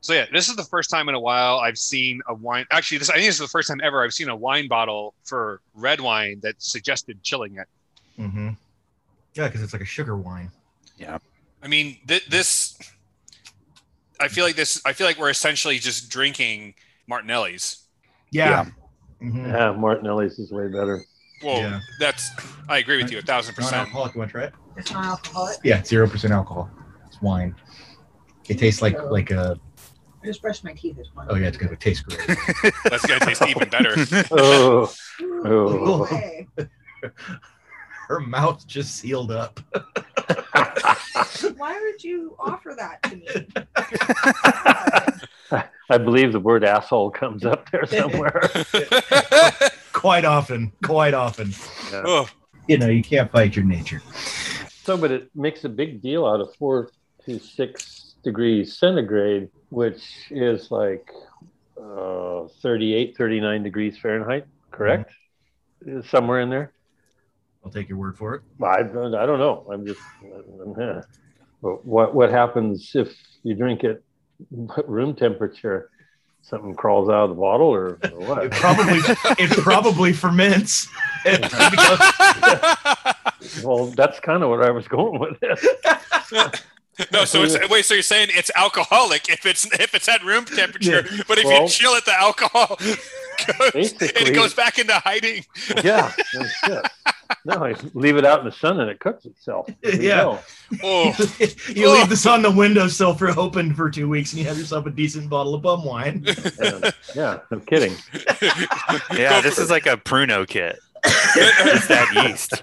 So 0.00 0.12
yeah, 0.12 0.26
this 0.32 0.48
is 0.48 0.56
the 0.56 0.64
first 0.64 0.90
time 0.90 1.08
in 1.08 1.14
a 1.14 1.20
while 1.20 1.58
I've 1.58 1.78
seen 1.78 2.20
a 2.28 2.34
wine. 2.34 2.66
Actually, 2.70 2.98
this 2.98 3.08
I 3.10 3.14
think 3.14 3.26
this 3.26 3.36
is 3.36 3.40
the 3.40 3.48
first 3.48 3.68
time 3.68 3.80
ever 3.82 4.04
I've 4.04 4.12
seen 4.12 4.28
a 4.28 4.36
wine 4.36 4.68
bottle 4.68 5.14
for 5.24 5.60
red 5.74 6.00
wine 6.00 6.40
that 6.42 6.56
suggested 6.58 7.22
chilling 7.22 7.56
it. 7.56 7.66
Mm-hmm. 8.20 8.50
Yeah, 9.34 9.46
because 9.48 9.62
it's 9.62 9.72
like 9.72 9.82
a 9.82 9.86
sugar 9.86 10.16
wine. 10.16 10.50
Yeah. 10.98 11.18
I 11.62 11.68
mean, 11.68 11.96
th- 12.06 12.26
this. 12.26 12.78
I 14.20 14.28
feel 14.28 14.44
like 14.44 14.56
this. 14.56 14.80
I 14.84 14.92
feel 14.92 15.06
like 15.06 15.18
we're 15.18 15.30
essentially 15.30 15.78
just 15.78 16.10
drinking 16.10 16.74
Martinelli's. 17.06 17.86
Yeah. 18.30 18.66
Mhm. 19.22 19.50
Yeah, 19.52 19.72
Martinelli's 19.72 20.38
is 20.38 20.52
way 20.52 20.68
better. 20.68 21.02
Well, 21.42 21.60
Yeah. 21.60 21.80
that's. 21.98 22.30
I 22.68 22.78
agree 22.78 23.02
with 23.02 23.10
you 23.10 23.18
a 23.18 23.22
thousand 23.22 23.54
percent. 23.54 23.72
Non-alcoholic, 23.76 24.14
you 24.14 24.18
want 24.20 24.30
try 24.30 24.44
it? 24.44 24.52
It's 24.76 24.92
not 24.92 25.04
alcoholic. 25.06 25.56
Yeah, 25.64 25.82
zero 25.82 26.08
percent 26.08 26.32
alcohol. 26.32 26.70
It's 27.06 27.20
wine. 27.22 27.54
It 28.48 28.58
tastes 28.58 28.82
like 28.82 29.00
like 29.10 29.30
a. 29.30 29.58
I 30.22 30.26
just 30.26 30.40
brushed 30.42 30.64
my 30.64 30.72
teeth 30.72 30.96
this 30.96 31.08
morning. 31.14 31.34
Oh 31.34 31.38
yeah, 31.38 31.48
it's 31.48 31.56
gonna 31.56 31.72
it 31.72 31.80
tastes 31.80 32.02
great. 32.02 32.26
That's 32.84 33.04
gonna 33.06 33.24
taste 33.24 33.42
even 33.48 33.68
better. 33.68 33.94
Oh, 34.30 34.92
Oh. 35.20 36.04
hey. 36.04 36.46
Her 38.08 38.20
mouth 38.20 38.66
just 38.66 38.96
sealed 38.96 39.30
up. 39.30 39.60
Why 41.56 41.80
would 41.82 42.02
you 42.04 42.36
offer 42.38 42.74
that 42.78 43.02
to 43.04 43.16
me? 43.16 43.26
I 45.90 45.98
believe 45.98 46.32
the 46.32 46.40
word 46.40 46.64
asshole 46.64 47.10
comes 47.10 47.44
up 47.44 47.70
there 47.70 47.86
somewhere. 47.86 48.50
Quite 49.92 50.24
often. 50.24 50.72
Quite 50.84 51.14
often. 51.14 51.52
oh, 51.92 52.26
You 52.68 52.78
know, 52.78 52.88
you 52.88 53.02
can't 53.02 53.30
fight 53.30 53.54
your 53.56 53.64
nature. 53.64 54.02
So, 54.82 54.96
but 54.96 55.10
it 55.10 55.30
makes 55.34 55.64
a 55.64 55.68
big 55.68 56.00
deal 56.02 56.26
out 56.26 56.40
of 56.40 56.54
four 56.56 56.90
to 57.26 57.38
six 57.38 58.03
degrees 58.24 58.76
centigrade, 58.78 59.48
which 59.70 60.02
is 60.30 60.70
like 60.70 61.08
uh, 61.80 62.44
38, 62.62 63.16
39 63.16 63.62
degrees 63.62 63.98
Fahrenheit, 63.98 64.46
correct? 64.70 65.10
Is 65.86 66.08
Somewhere 66.08 66.40
in 66.40 66.50
there. 66.50 66.72
I'll 67.64 67.70
take 67.70 67.88
your 67.88 67.98
word 67.98 68.16
for 68.18 68.34
it. 68.34 68.42
I, 68.62 68.82
don't- 68.82 69.14
I 69.14 69.24
don't 69.26 69.38
know. 69.38 69.66
I'm 69.72 69.86
just, 69.86 70.00
but 71.62 71.84
what, 71.84 72.14
what 72.14 72.30
happens 72.30 72.92
if 72.94 73.14
you 73.42 73.54
drink 73.54 73.84
it 73.84 74.02
room 74.86 75.14
temperature? 75.14 75.90
Something 76.42 76.74
crawls 76.74 77.08
out 77.08 77.24
of 77.24 77.30
the 77.30 77.36
bottle 77.36 77.68
or, 77.68 77.98
or 78.18 78.44
It 78.44 78.52
probably 78.52 78.98
it 79.38 79.50
probably 79.62 80.12
ferments. 80.12 80.86
well, 83.64 83.86
that's 83.96 84.20
kind 84.20 84.42
of 84.42 84.50
what 84.50 84.62
I 84.62 84.70
was 84.70 84.86
going 84.86 85.18
with 85.20 85.38
it. 85.40 86.62
No, 87.12 87.24
so 87.24 87.42
it's 87.42 87.56
wait. 87.68 87.84
So 87.84 87.94
you're 87.94 88.02
saying 88.02 88.28
it's 88.32 88.50
alcoholic 88.56 89.28
if 89.28 89.46
it's 89.46 89.66
if 89.80 89.94
it's 89.94 90.08
at 90.08 90.22
room 90.24 90.44
temperature, 90.44 91.02
but 91.28 91.38
if 91.38 91.44
Well- 91.44 91.62
you 91.62 91.68
chill 91.68 91.92
it, 91.94 92.04
the 92.04 92.12
alcohol 92.18 92.76
goes, 92.78 93.92
and 93.92 94.02
it 94.28 94.34
goes 94.34 94.54
back 94.54 94.78
into 94.78 94.94
hiding. 94.94 95.44
yeah. 95.82 96.12
No, 96.64 96.82
no, 97.46 97.64
I 97.64 97.74
leave 97.94 98.16
it 98.16 98.24
out 98.24 98.38
in 98.40 98.44
the 98.46 98.52
sun 98.52 98.80
and 98.80 98.90
it 98.90 99.00
cooks 99.00 99.24
itself. 99.24 99.68
You 99.82 99.90
Yeah. 99.92 100.38
Oh, 100.82 101.14
you 101.68 101.86
oh. 101.86 101.92
leave 101.92 102.08
this 102.08 102.26
on 102.26 102.42
the 102.42 102.50
windowsill 102.50 103.14
for 103.14 103.28
open 103.38 103.74
for 103.74 103.90
two 103.90 104.08
weeks, 104.08 104.32
and 104.32 104.40
you 104.40 104.46
have 104.48 104.58
yourself 104.58 104.86
a 104.86 104.90
decent 104.90 105.28
bottle 105.28 105.54
of 105.54 105.62
bum 105.62 105.84
wine. 105.84 106.24
Yeah, 106.60 106.90
yeah, 107.14 107.38
no 107.50 107.60
kidding. 107.60 107.94
Yeah, 109.12 109.40
this 109.40 109.58
is 109.58 109.70
like 109.70 109.86
a 109.86 109.96
Pruno 109.96 110.46
kit. 110.46 110.78
Just 111.04 111.88
that 111.88 112.08
yeast. 112.28 112.62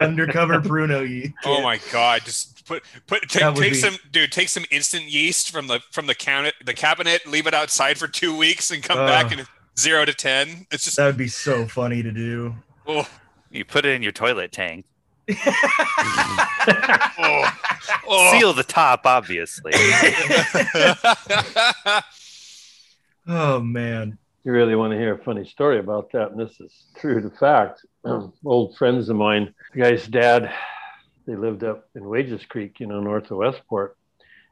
Undercover 0.00 0.60
Bruno 0.60 1.02
yeast. 1.02 1.32
oh 1.44 1.62
my 1.62 1.78
god! 1.92 2.22
Just 2.24 2.66
put 2.66 2.82
put 3.06 3.22
take, 3.28 3.42
take 3.54 3.72
be- 3.72 3.74
some 3.74 3.96
dude. 4.10 4.32
Take 4.32 4.48
some 4.48 4.64
instant 4.70 5.04
yeast 5.04 5.50
from 5.50 5.66
the 5.68 5.80
from 5.92 6.06
the 6.06 6.14
cabinet 6.14 6.54
the 6.64 6.74
cabinet. 6.74 7.26
Leave 7.26 7.46
it 7.46 7.54
outside 7.54 7.98
for 7.98 8.08
two 8.08 8.36
weeks 8.36 8.70
and 8.70 8.82
come 8.82 8.98
back 8.98 9.26
Uh. 9.26 9.36
and 9.38 9.46
zero 9.78 10.04
to 10.04 10.14
ten. 10.14 10.66
It's 10.70 10.84
just 10.84 10.96
That 10.96 11.06
would 11.06 11.16
be 11.16 11.28
so 11.28 11.66
funny 11.66 12.02
to 12.02 12.10
do. 12.10 12.54
oh 12.86 13.08
You 13.50 13.64
put 13.64 13.84
it 13.84 13.94
in 13.94 14.02
your 14.02 14.12
toilet 14.12 14.52
tank. 14.52 14.86
oh. 15.30 15.36
oh. 18.08 18.30
Seal 18.38 18.52
the 18.52 18.64
top, 18.64 19.02
obviously. 19.06 19.72
oh 23.28 23.60
man. 23.60 24.18
You 24.44 24.52
really 24.52 24.74
want 24.74 24.92
to 24.92 24.98
hear 24.98 25.14
a 25.14 25.22
funny 25.22 25.44
story 25.44 25.78
about 25.78 26.12
that, 26.12 26.30
and 26.30 26.40
this 26.40 26.58
is 26.60 26.72
true 26.96 27.20
to 27.20 27.30
fact. 27.30 27.84
Oh. 28.04 28.10
Um, 28.10 28.32
old 28.44 28.76
friends 28.76 29.08
of 29.08 29.16
mine, 29.16 29.54
the 29.74 29.80
guy's 29.80 30.06
dad, 30.06 30.50
they 31.26 31.36
lived 31.36 31.62
up 31.62 31.88
in 31.94 32.08
Wages 32.08 32.44
Creek, 32.46 32.80
you 32.80 32.86
know, 32.86 33.00
north 33.00 33.30
of 33.30 33.36
Westport, 33.36 33.96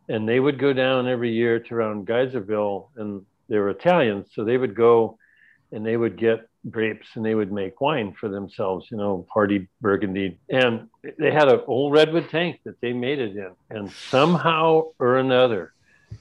and 0.09 0.29
they 0.29 0.41
would 0.41 0.59
go 0.59 0.73
down 0.73 1.09
every 1.09 1.33
year 1.33 1.59
to 1.59 1.75
around 1.75 2.07
Geyserville, 2.07 2.89
and 2.97 3.25
they 3.49 3.59
were 3.59 3.71
Italians, 3.71 4.29
so 4.35 4.45
they 4.45 4.59
would 4.59 4.75
go 4.75 5.19
and 5.73 5.85
they 5.85 5.97
would 5.97 6.17
get 6.17 6.49
grapes 6.71 7.09
and 7.15 7.25
they 7.25 7.35
would 7.35 7.53
make 7.53 7.81
wine 7.81 8.15
for 8.19 8.29
themselves, 8.29 8.87
you 8.91 8.97
know, 8.97 9.27
party 9.33 9.69
burgundy. 9.81 10.39
And 10.49 10.89
they 11.19 11.31
had 11.31 11.49
an 11.49 11.61
old 11.67 11.93
redwood 11.93 12.29
tank 12.31 12.61
that 12.65 12.81
they 12.81 12.93
made 12.93 13.19
it 13.19 13.37
in. 13.37 13.53
And 13.71 13.91
somehow 13.93 14.89
or 14.99 15.19
another, 15.19 15.73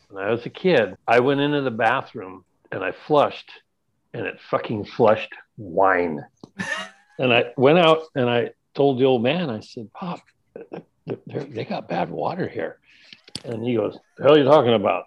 when 0.09 0.23
I 0.23 0.31
was 0.31 0.45
a 0.45 0.49
kid, 0.49 0.95
I 1.07 1.19
went 1.19 1.39
into 1.39 1.61
the 1.61 1.71
bathroom 1.71 2.43
and 2.71 2.83
I 2.83 2.91
flushed 2.91 3.51
and 4.13 4.25
it 4.25 4.39
fucking 4.49 4.85
flushed 4.85 5.33
wine. 5.57 6.25
and 7.19 7.33
I 7.33 7.45
went 7.57 7.79
out 7.79 8.03
and 8.15 8.29
I 8.29 8.51
told 8.75 8.99
the 8.99 9.05
old 9.05 9.23
man, 9.23 9.49
I 9.49 9.59
said, 9.59 9.91
Pop, 9.93 10.21
they're- 11.05 11.65
got 11.65 11.87
bad 11.87 12.09
water 12.09 12.47
here. 12.47 12.79
And 13.43 13.63
he 13.65 13.75
goes, 13.75 13.97
The 14.17 14.23
hell 14.23 14.35
are 14.35 14.37
you 14.37 14.43
talking 14.43 14.73
about? 14.73 15.05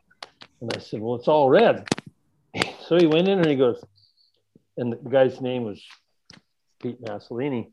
And 0.61 0.70
I 0.75 0.79
said, 0.79 1.01
Well, 1.01 1.16
it's 1.16 1.29
all 1.29 1.49
red. 1.49 1.88
So 2.88 2.96
he 2.96 3.07
went 3.07 3.29
in 3.29 3.38
and 3.38 3.46
he 3.46 3.55
goes, 3.55 3.81
and 4.77 4.92
the 4.92 4.96
guy's 4.96 5.40
name 5.40 5.62
was 5.62 5.81
Pete 6.83 7.01
Massolini. 7.01 7.70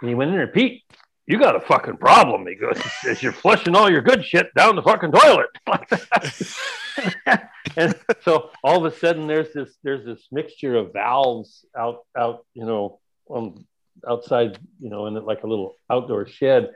And 0.00 0.08
he 0.08 0.16
went 0.16 0.30
in 0.30 0.36
there, 0.36 0.48
Pete, 0.48 0.82
you 1.26 1.38
got 1.38 1.56
a 1.56 1.60
fucking 1.60 1.96
problem. 1.96 2.46
He 2.46 2.54
goes, 2.54 2.80
says, 3.02 3.22
You're 3.22 3.32
flushing 3.32 3.74
all 3.74 3.90
your 3.90 4.02
good 4.02 4.24
shit 4.24 4.54
down 4.54 4.76
the 4.76 4.82
fucking 4.82 5.12
toilet. 5.12 5.50
and 7.76 7.94
so 8.22 8.50
all 8.62 8.84
of 8.84 8.92
a 8.92 8.96
sudden 8.96 9.26
there's 9.26 9.52
this 9.52 9.76
there's 9.82 10.04
this 10.04 10.26
mixture 10.30 10.76
of 10.76 10.92
valves 10.92 11.64
out 11.76 12.04
out, 12.16 12.46
you 12.54 12.64
know, 12.64 13.00
on 13.28 13.66
outside, 14.08 14.58
you 14.80 14.88
know, 14.88 15.06
in 15.06 15.14
like 15.14 15.42
a 15.42 15.46
little 15.46 15.76
outdoor 15.90 16.26
shed. 16.26 16.70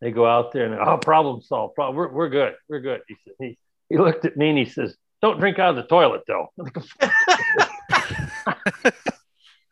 They 0.00 0.10
go 0.10 0.26
out 0.26 0.52
there 0.52 0.66
and 0.66 0.74
oh, 0.74 0.98
problem 0.98 1.40
solved. 1.40 1.76
Problem, 1.76 1.96
we're, 1.96 2.12
we're 2.12 2.28
good. 2.28 2.54
We're 2.68 2.80
good. 2.80 3.00
He 3.08 3.16
said 3.24 3.34
he, 3.38 3.58
he 3.88 3.96
looked 3.96 4.26
at 4.26 4.36
me 4.36 4.50
and 4.50 4.58
he 4.58 4.66
says, 4.66 4.94
Don't 5.22 5.40
drink 5.40 5.58
out 5.58 5.70
of 5.70 5.76
the 5.76 5.84
toilet 5.84 6.22
though. 6.26 6.52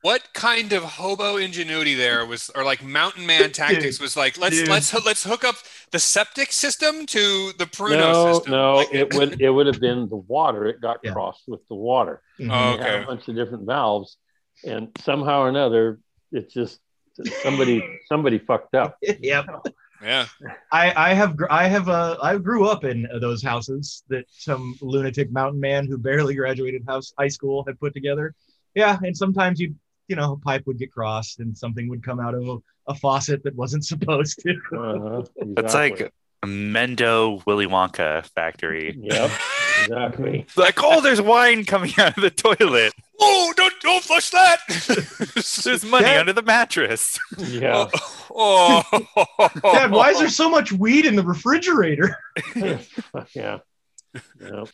what 0.03 0.23
kind 0.35 0.73
of 0.73 0.83
hobo 0.83 1.37
ingenuity 1.37 1.95
there 1.95 2.27
was 2.27 2.51
or 2.55 2.65
like 2.65 2.85
mountain 2.85 3.25
man 3.25 3.53
tactics 3.53 4.01
was 4.01 4.17
like 4.17 4.37
let's 4.39 4.59
Dude. 4.59 4.69
let's 4.69 4.93
let's 5.07 5.25
hook 5.25 5.45
up 5.45 5.55
the 5.93 5.99
septic 5.99 6.53
system 6.53 7.07
to 7.07 7.53
the 7.59 7.65
pruno 7.67 7.99
no, 7.99 8.33
system 8.33 8.53
no, 8.53 8.75
Like- 8.77 8.93
it 8.95 9.15
would 9.15 9.41
it 9.41 9.51
would 9.51 9.67
have 9.67 9.81
been 9.81 10.09
the 10.09 10.17
water. 10.17 10.67
It 10.67 10.81
got 10.81 10.99
Yeah. 11.03 11.13
crossed 11.13 11.45
with 11.49 11.67
the 11.69 11.75
water. 11.77 12.21
Mhm. 12.39 12.51
Oh, 12.51 12.77
They 12.77 12.83
had 12.83 12.93
okay 12.95 13.03
a 13.03 13.07
bunch 13.07 13.29
of 13.29 13.35
different 13.37 13.67
valves, 13.67 14.17
and 14.65 14.89
somehow 15.01 15.43
or 15.43 15.49
another, 15.49 16.01
it's 16.33 16.53
just 16.53 16.81
somebody 17.43 17.83
somebody 18.07 18.39
fucked 18.39 18.75
up. 18.75 18.97
yep. 19.03 19.47
yeah 20.03 20.27
I, 20.73 21.11
I 21.11 21.15
have 21.15 21.37
I 21.49 21.69
have 21.69 21.89
uh, 21.89 22.17
I 22.21 22.37
grew 22.39 22.67
up 22.67 22.83
in 22.85 23.07
those 23.21 23.41
houses 23.43 24.03
that 24.09 24.25
some 24.31 24.77
lunatic 24.81 25.31
mountain 25.31 25.61
man 25.61 25.87
who 25.87 25.97
barely 25.97 26.35
graduated 26.35 26.83
house 26.89 27.13
high 27.17 27.29
school 27.29 27.65
had 27.69 27.79
put 27.79 27.95
together. 27.95 28.35
Yeah, 28.75 28.99
and 29.05 29.15
sometimes 29.17 29.61
you 29.61 29.75
you 30.13 30.17
know 30.17 30.33
a 30.35 30.37
pipe 30.37 30.67
would 30.67 30.77
get 30.79 30.93
crossed 30.93 31.41
and 31.41 31.57
something 31.57 31.89
would 31.89 32.03
come 32.05 32.21
out 32.21 32.35
of 32.35 32.47
a, 32.47 32.57
a 32.89 32.95
faucet 32.95 33.43
that 33.45 33.55
wasn't 33.57 33.83
supposed 33.93 34.39
to. 34.41 34.51
Uh-huh, 34.77 35.23
It's 35.37 35.61
exactly. 35.61 36.05
like 36.05 36.13
a 36.43 36.47
Mendo 36.47 37.41
Willy 37.47 37.67
Wonka 37.67 38.27
factory. 38.35 38.95
yep, 39.01 39.31
exactly. 39.85 40.45
Like, 40.57 40.75
oh, 40.83 41.01
there's 41.01 41.21
wine 41.23 41.65
coming 41.65 41.93
out 41.97 42.15
of 42.19 42.23
the 42.23 42.31
toilet. 42.31 42.93
oh 43.21 43.55
don't 43.57 43.73
don't 43.81 44.05
flush 44.05 44.29
that 44.31 44.59
There's 45.65 45.85
money 45.85 46.05
Dad- 46.05 46.21
under 46.21 46.33
the 46.35 46.43
mattress. 46.43 47.19
Yeah, 47.39 47.89
oh, 48.31 48.83
Dad, 49.63 49.91
why 49.93 50.11
is 50.11 50.19
there 50.19 50.29
so 50.29 50.51
much 50.51 50.73
weed 50.73 51.07
in 51.07 51.17
the 51.17 51.23
refrigerator? 51.25 52.19
yeah, 52.55 52.79
yeah. 53.35 54.65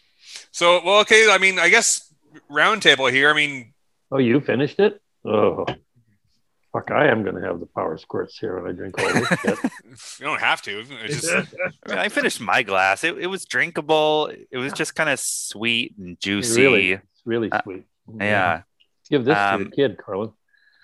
so 0.51 0.81
well 0.85 1.01
okay 1.01 1.31
i 1.31 1.39
mean 1.39 1.59
i 1.61 1.69
guess 1.69 2.13
roundtable 2.51 3.11
here 3.13 3.31
i 3.31 3.35
mean 3.35 3.73
Oh, 4.11 4.17
you 4.19 4.41
finished 4.41 4.81
it? 4.81 5.03
Oh, 5.25 5.67
fuck! 6.73 6.91
I 6.91 7.09
am 7.09 7.23
going 7.25 7.35
to 7.37 7.43
have 7.43 7.61
the 7.61 7.67
power 7.67 7.97
squirts 7.99 8.39
here 8.39 8.61
when 8.61 8.71
I 8.71 8.75
drink 8.75 8.99
all 8.99 9.09
this 9.13 9.29
shit. 9.41 9.59
you 10.21 10.27
don't 10.27 10.41
have 10.41 10.63
to 10.63 10.81
it's 11.05 11.23
just 11.23 11.55
I 11.87 11.89
mean, 11.91 11.99
I 11.99 12.09
finished 12.09 12.41
my 12.41 12.63
glass. 12.63 13.05
It, 13.05 13.19
it 13.19 13.27
was 13.27 13.45
drinkable. 13.45 14.31
It 14.51 14.57
was 14.59 14.73
just 14.73 14.95
kind 14.95 15.11
of 15.11 15.19
sweet 15.21 15.95
and 15.99 16.19
juicy. 16.21 16.61
Really, 16.63 16.93
it's 16.93 17.23
really 17.25 17.51
Uh, 17.53 17.63
sweet. 17.63 17.85
Yeah. 18.21 18.63
Give 19.11 19.25
this 19.25 19.35
to 19.35 19.55
Um, 19.55 19.61
your 19.63 19.71
kid, 19.71 19.99
Carlin. 19.99 20.31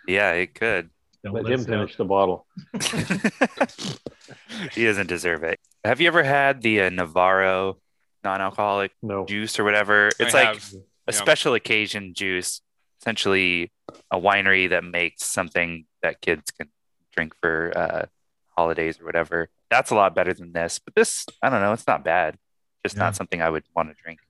Yeah, 0.07 0.33
it 0.33 0.55
could. 0.55 0.91
Don't 1.23 1.33
Let 1.35 1.45
let 1.45 1.53
him 1.55 1.61
us 1.61 1.67
finish 1.67 1.97
the 1.97 2.05
bottle. 2.05 2.47
he 4.73 4.85
doesn't 4.85 5.07
deserve 5.07 5.43
it. 5.45 5.59
Have 5.85 6.01
you 6.01 6.09
ever 6.09 6.23
had 6.23 6.63
the 6.63 6.83
uh, 6.83 6.91
Navarro 6.91 7.79
non-alcoholic 8.23 8.93
No. 9.03 9.25
juice 9.27 9.59
or 9.59 9.65
whatever? 9.65 10.09
It's 10.19 10.35
I 10.35 10.39
like 10.45 10.55
have. 10.55 10.73
a 11.09 11.13
yeah. 11.13 11.19
special 11.19 11.55
occasion 11.55 12.15
juice, 12.15 12.61
essentially 13.05 13.71
a 14.11 14.19
winery 14.19 14.71
that 14.71 14.83
makes 14.83 15.25
something 15.25 15.85
that 16.03 16.21
kids 16.23 16.51
can 16.51 16.69
drink 17.13 17.35
for 17.41 17.71
uh, 17.77 18.07
holidays 18.57 18.99
or 19.01 19.05
whatever. 19.05 19.51
That's 19.71 19.91
a 19.91 19.95
lot 19.95 20.15
better 20.15 20.33
than 20.33 20.53
this. 20.53 20.79
But 20.79 20.95
this, 20.95 21.27
I 21.43 21.51
don't 21.51 21.61
know, 21.61 21.73
it's 21.75 21.87
not 21.87 22.03
bad. 22.05 22.39
Just 22.85 22.97
Yeah. 22.97 23.03
not 23.05 23.17
something 23.17 23.43
I 23.43 23.51
would 23.51 23.65
want 23.77 23.91
to 23.95 24.03
drink. 24.03 24.21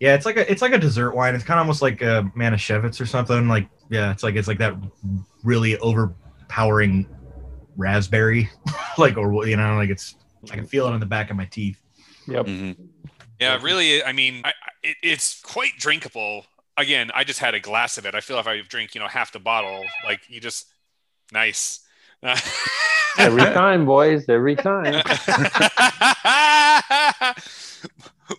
Yeah, 0.00 0.14
it's 0.14 0.26
like 0.26 0.36
a 0.36 0.50
it's 0.50 0.60
like 0.60 0.72
a 0.72 0.78
dessert 0.78 1.14
wine. 1.14 1.34
It's 1.36 1.44
kind 1.44 1.58
of 1.58 1.62
almost 1.62 1.80
like 1.80 2.02
a 2.02 2.28
Manischewitz 2.36 3.00
or 3.00 3.06
something. 3.06 3.46
Like 3.48 3.68
yeah, 3.90 4.10
it's 4.10 4.24
like 4.24 4.34
it's 4.34 4.48
like 4.48 4.58
that 4.58 4.74
really 5.44 5.78
overpowering 5.78 7.06
raspberry, 7.76 8.50
like 8.98 9.16
or 9.16 9.46
you 9.46 9.56
know 9.56 9.76
like 9.76 9.90
it's 9.90 10.16
I 10.50 10.56
can 10.56 10.66
feel 10.66 10.86
it 10.88 10.92
on 10.92 11.00
the 11.00 11.06
back 11.06 11.30
of 11.30 11.36
my 11.36 11.44
teeth. 11.44 11.80
Yep. 12.26 12.46
Mhm. 12.46 12.76
Yeah, 13.40 13.60
really. 13.62 14.02
I 14.02 14.12
mean, 14.12 14.42
I, 14.44 14.48
I- 14.48 14.52
it, 14.82 14.96
it's 15.02 15.40
quite 15.40 15.72
drinkable. 15.78 16.44
Again, 16.76 17.10
I 17.14 17.24
just 17.24 17.38
had 17.38 17.54
a 17.54 17.60
glass 17.60 17.98
of 17.98 18.06
it. 18.06 18.14
I 18.14 18.20
feel 18.20 18.38
if 18.38 18.46
I 18.46 18.60
drink, 18.62 18.94
you 18.94 19.00
know, 19.00 19.08
half 19.08 19.32
the 19.32 19.38
bottle, 19.38 19.84
like 20.04 20.20
you 20.28 20.40
just 20.40 20.66
nice. 21.32 21.80
Every 23.18 23.42
time, 23.42 23.86
boys. 23.86 24.28
Every 24.28 24.56
time. 24.56 25.02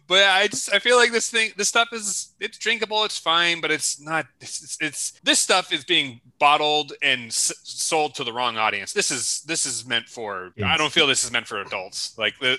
but 0.08 0.24
I 0.24 0.48
just 0.50 0.74
I 0.74 0.80
feel 0.80 0.98
like 0.98 1.12
this 1.12 1.30
thing 1.30 1.52
this 1.58 1.70
stuff 1.70 1.90
is 1.94 2.34
it's 2.40 2.58
drinkable 2.58 3.04
it's 3.06 3.20
fine 3.20 3.62
but 3.62 3.70
it's 3.72 4.02
not 4.02 4.26
it's, 4.42 4.64
it's, 4.64 4.78
it's 4.82 5.12
this 5.24 5.40
stuff 5.40 5.72
is 5.72 5.84
being 5.84 6.20
bottled 6.40 6.94
and 7.04 7.28
s- 7.28 7.54
sold 7.64 8.16
to 8.16 8.24
the 8.24 8.34
wrong 8.34 8.58
audience 8.58 8.94
this 8.94 9.12
is 9.12 9.42
this 9.42 9.66
is 9.66 9.86
meant 9.86 10.08
for 10.08 10.52
I 10.66 10.76
don't 10.78 10.92
feel 10.92 11.06
this 11.08 11.24
is 11.24 11.32
meant 11.32 11.46
for 11.48 11.62
adults 11.62 12.18
like 12.18 12.38
the, 12.40 12.58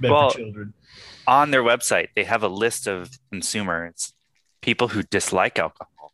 meant 0.00 0.12
Well- 0.12 0.30
for 0.30 0.38
children. 0.38 0.74
On 1.26 1.50
their 1.52 1.62
website, 1.62 2.08
they 2.16 2.24
have 2.24 2.42
a 2.42 2.48
list 2.48 2.88
of 2.88 3.16
consumers, 3.30 4.14
people 4.60 4.88
who 4.88 5.02
dislike 5.02 5.58
alcohol, 5.58 6.12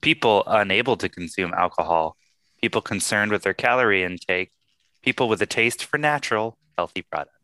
people 0.00 0.42
unable 0.46 0.96
to 0.96 1.08
consume 1.08 1.52
alcohol, 1.54 2.16
people 2.60 2.80
concerned 2.80 3.30
with 3.32 3.42
their 3.42 3.54
calorie 3.54 4.02
intake, 4.02 4.52
people 5.02 5.28
with 5.28 5.40
a 5.42 5.46
taste 5.46 5.84
for 5.84 5.98
natural, 5.98 6.58
healthy 6.76 7.02
products. 7.02 7.36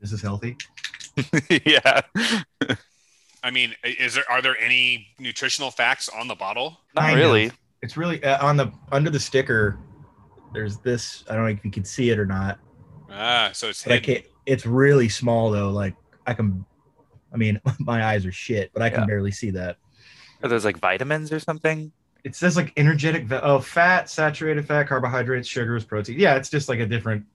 This 0.00 0.12
is 0.12 0.22
healthy. 0.22 0.56
yeah. 1.64 2.02
I 3.42 3.50
mean 3.50 3.74
is 3.84 4.14
there 4.14 4.24
are 4.30 4.42
there 4.42 4.58
any 4.60 5.08
nutritional 5.18 5.70
facts 5.70 6.08
on 6.08 6.28
the 6.28 6.34
bottle 6.34 6.80
Not 6.94 7.02
Kind 7.02 7.18
of. 7.18 7.24
really. 7.24 7.52
It's 7.82 7.96
really 7.96 8.22
uh, 8.24 8.44
on 8.44 8.56
the 8.56 8.72
under 8.92 9.10
the 9.10 9.20
sticker. 9.20 9.78
There's 10.52 10.78
this. 10.78 11.24
I 11.28 11.34
don't 11.34 11.44
know 11.44 11.50
if 11.50 11.64
you 11.64 11.70
can 11.70 11.84
see 11.84 12.10
it 12.10 12.18
or 12.18 12.26
not. 12.26 12.58
ah 13.10 13.50
so 13.52 13.68
it's 13.68 13.84
But 13.84 13.92
I 13.92 14.00
can't. 14.00 14.24
It's 14.46 14.66
really 14.66 15.08
small 15.08 15.50
though. 15.50 15.70
Like 15.70 15.94
I 16.26 16.34
can. 16.34 16.64
I 17.36 17.38
mean, 17.38 17.60
my 17.78 18.02
eyes 18.04 18.24
are 18.24 18.32
shit, 18.32 18.70
but 18.72 18.80
I 18.82 18.88
can 18.88 19.00
Yeah. 19.00 19.06
barely 19.06 19.30
see 19.30 19.50
that. 19.50 19.76
Are 20.42 20.48
those 20.48 20.64
like 20.64 20.78
vitamins 20.78 21.30
or 21.32 21.38
something? 21.38 21.92
It 22.24 22.34
says 22.34 22.56
like 22.56 22.72
energetic. 22.76 23.26
Oh, 23.30 23.60
fat, 23.60 24.08
saturated 24.10 24.66
fat, 24.66 24.88
carbohydrates, 24.88 25.46
sugars, 25.46 25.84
protein. 25.84 26.18
Yeah, 26.18 26.34
it's 26.36 26.48
just 26.50 26.68
like 26.68 26.80
a 26.80 26.86
different. 26.86 27.26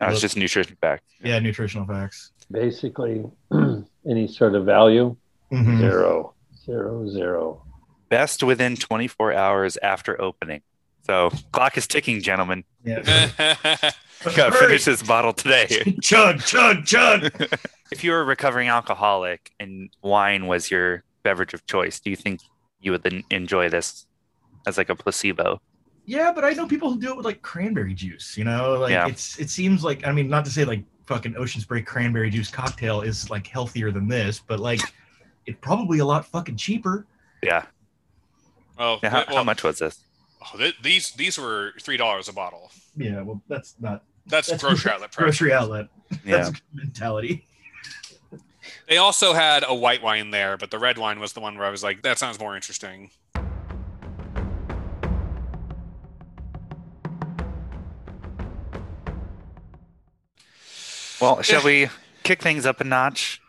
No, 0.00 0.08
it's 0.08 0.20
just 0.20 0.36
nutrition 0.36 0.76
facts. 0.80 1.04
Yeah, 1.24 1.38
nutritional 1.38 1.86
facts. 1.86 2.32
Basically, 2.52 3.24
any 4.08 4.28
sort 4.28 4.54
of 4.54 4.64
value, 4.66 5.16
Mhm. 5.50 5.78
zero, 5.78 6.34
zero, 6.64 7.08
zero. 7.08 7.62
Best 8.10 8.42
within 8.42 8.76
24 8.76 9.32
hours 9.32 9.76
after 9.78 10.20
opening. 10.20 10.60
So 11.04 11.30
clock 11.52 11.76
is 11.78 11.86
ticking, 11.88 12.20
gentlemen. 12.22 12.64
Yeah. 12.84 13.00
Gotta 14.36 14.52
finish 14.56 14.84
this 14.84 15.02
bottle 15.02 15.32
today. 15.32 15.66
chug, 16.02 16.40
chug, 16.40 16.84
chug. 16.84 17.32
If 17.92 18.02
you 18.04 18.10
were 18.12 18.20
a 18.20 18.24
recovering 18.24 18.68
alcoholic 18.68 19.52
and 19.60 19.90
wine 20.02 20.46
was 20.46 20.70
your 20.70 21.04
beverage 21.22 21.54
of 21.54 21.66
choice, 21.66 22.00
do 22.00 22.10
you 22.10 22.16
think 22.16 22.40
you 22.80 22.92
would 22.92 23.24
enjoy 23.30 23.68
this 23.68 24.06
as 24.66 24.78
like 24.78 24.88
a 24.88 24.94
placebo? 24.96 25.60
Yeah, 26.04 26.32
but 26.32 26.44
I 26.44 26.50
know 26.50 26.66
people 26.66 26.90
who 26.92 27.00
do 27.00 27.10
it 27.10 27.16
with 27.16 27.26
like 27.26 27.42
cranberry 27.42 27.94
juice. 27.94 28.36
You 28.36 28.44
know, 28.44 28.74
like 28.74 28.92
Yeah. 28.92 29.08
it's 29.08 29.38
it 29.38 29.50
seems 29.50 29.82
like 29.84 30.06
I 30.06 30.12
mean, 30.12 30.28
not 30.28 30.44
to 30.44 30.50
say 30.50 30.64
like 30.64 30.84
fucking 31.06 31.36
ocean 31.36 31.60
spray 31.60 31.82
cranberry 31.82 32.30
juice 32.30 32.50
cocktail 32.50 33.00
is 33.02 33.30
like 33.30 33.46
healthier 33.46 33.90
than 33.90 34.08
this, 34.08 34.40
but 34.40 34.60
like 34.60 34.80
it's 35.46 35.58
probably 35.60 35.98
a 36.00 36.04
lot 36.04 36.26
fucking 36.26 36.56
cheaper. 36.56 37.06
Yeah. 37.42 37.66
well, 38.78 38.98
Yeah, 39.02 39.10
how, 39.10 39.24
well, 39.28 39.36
how 39.38 39.44
much 39.44 39.62
was 39.62 39.78
this? 39.78 39.98
oh, 40.42 40.58
th- 40.58 40.76
these 40.82 41.10
these 41.12 41.38
were 41.38 41.72
three 41.80 41.96
dollars 41.96 42.28
a 42.28 42.32
bottle 42.32 42.70
Yeah, 42.96 43.22
well, 43.22 43.40
that's 43.48 43.74
not 43.80 44.04
that's, 44.26 44.48
That's 44.48 44.62
grocery 44.62 44.90
outlet 44.94 45.12
price 45.12 45.24
grocery 45.24 45.52
outlet. 45.52 45.88
Yeah. 46.24 46.36
That's 46.48 46.60
mentality. 46.72 47.46
They 48.88 48.96
also 48.96 49.32
had 49.32 49.64
a 49.66 49.74
white 49.74 50.02
wine 50.02 50.30
there, 50.30 50.56
but 50.56 50.70
the 50.70 50.78
red 50.78 50.98
wine 50.98 51.18
was 51.20 51.32
the 51.32 51.40
one 51.40 51.56
where 51.56 51.66
I 51.66 51.70
was 51.70 51.82
like, 51.82 52.02
that 52.02 52.18
sounds 52.18 52.38
more 52.38 52.54
interesting. 52.54 53.10
Well, 61.20 61.42
shall 61.42 61.64
we 61.64 61.88
kick 62.22 62.42
things 62.42 62.66
up 62.66 62.80
a 62.80 62.84
notch? 62.84 63.40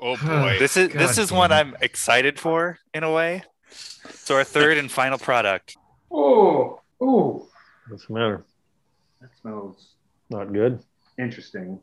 Oh 0.00 0.16
boy. 0.24 0.56
This 0.58 0.76
is 0.76 0.92
this 0.92 1.18
is 1.18 1.32
one 1.32 1.50
damn 1.50 1.68
I'm 1.68 1.76
excited 1.80 2.38
for 2.38 2.78
in 2.92 3.04
a 3.04 3.12
way. 3.12 3.44
So 3.70 4.36
our 4.36 4.44
third 4.44 4.76
and 4.78 4.90
final 4.90 5.18
product. 5.18 5.76
Oh, 6.10 6.80
oh. 7.00 7.48
What's 7.88 8.06
the 8.06 8.14
matter? 8.14 8.44
That 9.20 9.30
smells 9.40 9.94
Not 10.30 10.52
good. 10.52 10.80
interesting. 11.18 11.80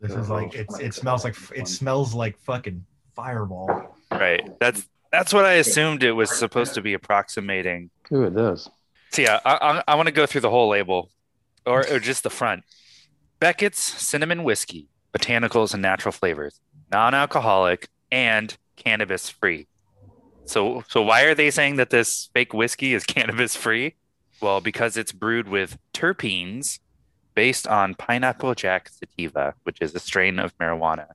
This 0.00 0.12
is 0.12 0.28
like 0.28 0.54
it's 0.54 0.78
it 0.78 0.94
smells 0.94 1.24
like 1.24 1.36
it 1.54 1.68
smells 1.68 2.14
like 2.14 2.38
fucking 2.38 2.84
fireball. 3.14 3.96
Right. 4.10 4.48
That's 4.60 4.86
that's 5.10 5.32
what 5.32 5.44
I 5.44 5.54
assumed 5.54 6.02
it 6.02 6.12
was 6.12 6.30
supposed 6.30 6.74
to 6.74 6.82
be 6.82 6.94
approximating. 6.94 7.90
Ooh, 8.12 8.24
it 8.24 8.34
does. 8.34 8.68
So 9.12 9.22
yeah, 9.22 9.40
I, 9.44 9.54
I, 9.86 9.92
I 9.92 9.94
want 9.94 10.06
to 10.06 10.12
go 10.12 10.26
through 10.26 10.42
the 10.42 10.50
whole 10.50 10.68
label, 10.68 11.10
or, 11.64 11.86
or 11.90 11.98
just 11.98 12.22
the 12.22 12.30
front. 12.30 12.64
Beckett's 13.40 13.80
cinnamon 13.80 14.44
whiskey, 14.44 14.88
botanicals 15.16 15.72
and 15.72 15.82
natural 15.82 16.12
flavors, 16.12 16.60
non-alcoholic 16.90 17.88
and 18.12 18.56
cannabis-free. 18.76 19.66
So 20.44 20.84
so 20.88 21.02
why 21.02 21.22
are 21.22 21.34
they 21.34 21.50
saying 21.50 21.76
that 21.76 21.90
this 21.90 22.28
fake 22.34 22.52
whiskey 22.52 22.94
is 22.94 23.04
cannabis-free? 23.06 23.94
Well, 24.40 24.60
because 24.60 24.96
it's 24.96 25.12
brewed 25.12 25.48
with 25.48 25.78
terpenes 25.94 26.80
based 27.36 27.68
on 27.68 27.94
pineapple 27.94 28.56
jack 28.56 28.88
sativa, 28.88 29.54
which 29.62 29.78
is 29.80 29.94
a 29.94 30.00
strain 30.00 30.40
of 30.40 30.56
marijuana. 30.58 31.06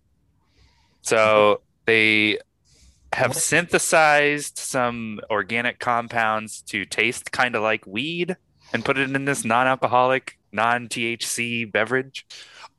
So 1.02 1.62
they 1.86 2.38
have 3.12 3.36
synthesized 3.36 4.58
some 4.58 5.20
organic 5.30 5.80
compounds 5.80 6.62
to 6.62 6.86
taste 6.86 7.34
kind 7.34 7.56
of 7.56 7.64
like 7.64 7.86
weed 7.86 8.38
and 8.72 8.86
put 8.86 8.98
it 8.98 9.14
in 9.14 9.26
this 9.26 9.44
non-alcoholic, 9.44 10.38
non-THC 10.54 11.70
beverage. 11.70 12.26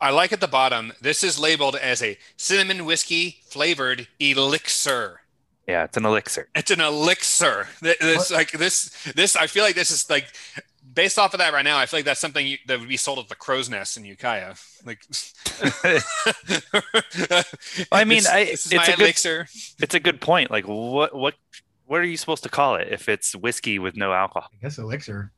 I 0.00 0.10
like 0.10 0.32
at 0.32 0.40
the 0.40 0.48
bottom, 0.48 0.92
this 1.00 1.22
is 1.22 1.38
labeled 1.38 1.76
as 1.76 2.02
a 2.02 2.16
cinnamon 2.36 2.86
whiskey 2.86 3.42
flavored 3.44 4.08
elixir. 4.18 5.20
Yeah, 5.68 5.84
it's 5.84 5.96
an 5.96 6.04
elixir. 6.04 6.48
It's 6.54 6.70
an 6.70 6.80
elixir. 6.80 7.68
It's 7.82 8.30
like 8.30 8.52
this. 8.52 8.90
This 9.14 9.36
I 9.36 9.46
feel 9.46 9.62
like 9.62 9.76
this 9.76 9.90
is 9.92 10.08
like 10.10 10.26
based 10.92 11.18
off 11.18 11.34
of 11.34 11.38
that 11.38 11.52
right 11.52 11.64
now. 11.64 11.78
I 11.78 11.86
feel 11.86 11.98
like 11.98 12.04
that's 12.04 12.20
something 12.20 12.46
you, 12.46 12.58
that 12.66 12.78
would 12.80 12.88
be 12.88 12.96
sold 12.96 13.18
at 13.18 13.28
the 13.28 13.34
Crow's 13.34 13.68
Nest 13.70 13.96
in 13.96 14.04
Ukiah. 14.04 14.54
Like, 14.84 15.00
I 17.92 18.04
mean, 18.04 18.18
this, 18.18 18.28
I- 18.28 18.44
this 18.44 18.72
it's 18.72 18.74
my 18.74 18.84
a 18.84 18.96
good- 18.96 19.46
it's 19.80 19.94
a 19.94 20.00
good 20.00 20.20
point. 20.20 20.50
Like, 20.50 20.66
what 20.66 21.14
what 21.14 21.34
what 21.86 22.00
are 22.00 22.04
you 22.04 22.16
supposed 22.16 22.42
to 22.44 22.48
call 22.48 22.76
it 22.76 22.88
if 22.90 23.08
it's 23.08 23.34
whiskey 23.36 23.78
with 23.78 23.96
no 23.96 24.12
alcohol? 24.12 24.48
I 24.52 24.56
guess 24.62 24.78
elixir 24.78 25.30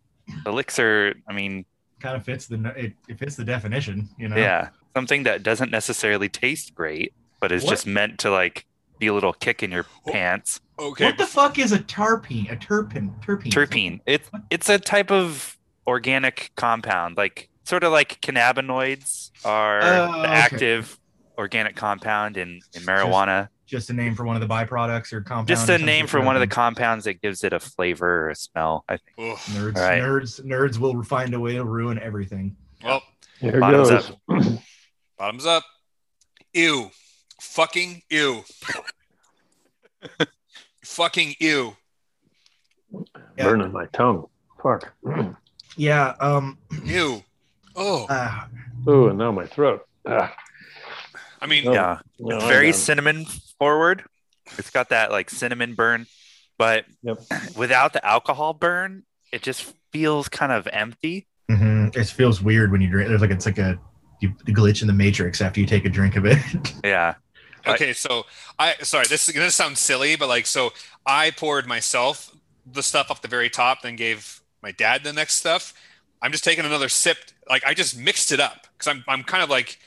Elixir. 0.47 1.15
I 1.29 1.33
mean, 1.33 1.65
kind 2.01 2.17
of 2.17 2.25
fits 2.25 2.47
the 2.47 2.73
it, 2.77 2.93
it 3.09 3.19
fits 3.19 3.37
the 3.37 3.45
definition. 3.45 4.09
You 4.19 4.29
know. 4.29 4.37
yeah, 4.37 4.69
something 4.95 5.25
that 5.25 5.43
doesn't 5.43 5.71
necessarily 5.71 6.29
taste 6.29 6.75
great, 6.75 7.13
but 7.41 7.53
is 7.53 7.65
What? 7.65 7.71
just 7.71 7.87
meant 7.87 8.19
to 8.21 8.31
like 8.31 8.67
be 8.99 9.07
a 9.09 9.15
little 9.15 9.33
kick 9.33 9.63
in 9.63 9.71
your 9.71 9.87
Oh. 10.07 10.13
pants. 10.13 10.61
Okay, 10.79 11.05
What 11.07 11.19
the 11.19 11.27
fuck 11.27 11.59
is 11.59 11.73
a 11.73 11.79
terpene? 11.79 12.51
A 12.51 12.57
terpene? 12.57 13.13
Terpene. 13.25 13.53
Terpene. 13.53 14.01
It's 14.07 14.31
it's 14.51 14.69
a 14.69 14.79
type 14.79 15.11
of 15.11 15.57
organic 15.87 16.51
compound, 16.57 17.17
like 17.17 17.49
sort 17.65 17.85
of 17.85 17.93
like 17.93 18.21
cannabinoids 18.21 19.31
are 19.45 19.81
Oh, 19.83 20.13
the 20.13 20.19
okay. 20.21 20.29
active 20.29 20.99
organic 21.39 21.77
compound 21.77 22.37
in, 22.37 22.61
in 22.75 22.83
marijuana. 22.83 23.49
Just 23.67 23.89
a 23.91 23.93
name 23.93 24.15
for 24.15 24.25
one 24.25 24.37
of 24.37 24.47
the 24.47 24.53
byproducts 24.53 25.13
or 25.13 25.21
compounds. 25.23 25.49
Just 25.49 25.69
a 25.69 25.79
name 25.79 26.07
for 26.07 26.21
one 26.21 26.37
of 26.37 26.41
the 26.41 26.47
compounds 26.47 27.07
that 27.07 27.23
gives 27.23 27.43
it 27.45 27.53
a 27.53 27.59
flavor 27.61 28.27
or 28.27 28.31
a 28.31 28.35
smell. 28.37 28.85
I 28.89 28.99
think. 28.99 29.33
Ugh. 29.33 29.39
nerds. 29.55 29.77
All 29.77 29.83
right. 29.83 30.03
Nerds. 30.03 30.45
Nerds 30.45 30.79
will 30.79 31.03
find 31.03 31.33
a 31.35 31.41
way 31.41 31.55
to 31.55 31.65
ruin 31.65 31.99
everything. 31.99 32.57
well, 32.85 33.03
Here 33.41 33.59
Bottoms 33.59 33.89
goes. 33.91 34.11
up. 34.11 34.19
bottoms 35.19 35.47
up. 35.47 35.65
Ew. 36.53 36.91
Fucking 37.41 38.03
ew. 38.11 38.45
Fucking 40.85 41.35
ew. 41.41 41.77
Yeah. 43.37 43.45
Burning 43.45 43.73
my 43.73 43.87
tongue. 43.87 44.27
Fuck. 44.63 44.93
Yeah. 45.77 46.15
Um. 46.21 46.59
Ew. 46.85 47.23
Oh, 47.77 48.07
Uh, 48.09 48.47
Ooh, 48.89 49.09
and 49.09 49.19
now 49.19 49.33
my 49.33 49.47
throat. 49.47 49.85
Ah, 50.07 50.33
I 51.41 51.47
mean, 51.47 51.67
Oh. 51.67 51.73
Yeah, 51.73 51.99
no, 52.21 52.39
very 52.47 52.73
cinnamon 52.73 53.25
forward. 53.59 54.05
It's 54.59 54.71
got 54.71 54.91
that 54.91 55.11
like 55.11 55.29
cinnamon 55.31 55.75
burn, 55.75 56.07
but 56.59 56.85
Yep. 57.03 57.19
without 57.57 57.93
the 57.95 58.07
alcohol 58.07 58.53
burn, 58.53 59.03
it 59.33 59.43
just 59.43 59.73
feels 59.93 60.29
kind 60.29 60.53
of 60.53 60.69
empty. 60.69 61.27
mhm. 61.51 61.97
It 61.97 62.05
feels 62.07 62.41
weird 62.41 62.71
when 62.71 62.81
you 62.81 62.89
drink. 62.89 63.09
There's 63.09 63.21
like 63.23 63.31
it's 63.31 63.47
like 63.47 63.59
a 63.59 63.79
you, 64.21 64.31
glitch 64.47 64.81
in 64.83 64.87
the 64.87 64.93
matrix 64.95 65.41
after 65.41 65.59
you 65.61 65.67
take 65.67 65.85
a 65.85 65.89
drink 65.91 66.15
of 66.17 66.25
it. 66.27 66.39
Yeah, 66.85 67.15
I- 67.17 67.24
Okay, 67.67 67.93
so 67.93 68.27
I 68.59 68.75
sorry, 68.83 69.07
this 69.09 69.29
is 69.29 69.35
gonna 69.35 69.51
sound 69.51 69.79
silly, 69.79 70.17
but 70.17 70.29
like 70.29 70.47
so 70.47 70.73
I 71.07 71.31
poured 71.31 71.67
myself 71.67 72.35
the 72.71 72.83
stuff 72.83 73.11
off 73.11 73.23
the 73.23 73.29
very 73.29 73.51
top, 73.51 73.83
then 73.83 73.97
gave 73.97 74.41
my 74.63 74.73
dad 74.73 75.05
the 75.05 75.13
next 75.13 75.35
stuff. 75.35 75.75
I'm 76.23 76.33
just 76.33 76.45
taking 76.45 76.65
another 76.65 76.89
sip. 76.89 77.19
Like 77.49 77.65
I 77.67 77.75
just 77.75 77.99
mixed 77.99 78.33
it 78.33 78.41
up 78.41 78.67
because 78.77 78.89
I'm 78.89 79.05
I'm 79.09 79.23
kind 79.23 79.43
of 79.43 79.51
like 79.51 79.79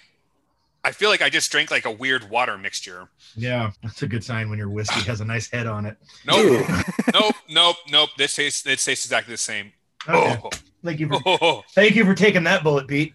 I 0.84 0.92
feel 0.92 1.10
like 1.10 1.22
I 1.22 1.30
just 1.30 1.52
drank 1.52 1.72
like 1.72 1.86
a 1.86 1.92
weird 1.92 2.30
water 2.30 2.58
mixture. 2.58 3.10
yeah, 3.36 3.72
that's 3.84 4.02
a 4.04 4.08
good 4.08 4.24
sign 4.24 4.50
when 4.50 4.58
your 4.58 4.70
whiskey 4.70 5.02
has 5.02 5.20
a 5.22 5.26
nice 5.26 5.50
head 5.50 5.68
on 5.68 5.86
it. 5.86 5.98
Nope, 6.26 6.66
nope, 7.14 7.36
nope, 7.50 7.76
nope. 7.90 8.10
This 8.18 8.36
tastes 8.36 8.66
it 8.66 8.80
tastes 8.80 9.06
exactly 9.06 9.34
the 9.34 9.38
same. 9.38 9.74
Okay. 10.08 10.40
Oh, 10.44 10.50
Thank 10.84 11.00
you 11.00 11.08
for 11.10 11.20
Oh, 11.26 11.64
thank 11.74 11.96
you 11.96 12.06
for 12.06 12.14
taking 12.14 12.44
that 12.44 12.64
bullet, 12.64 12.88
Pete. 12.88 13.14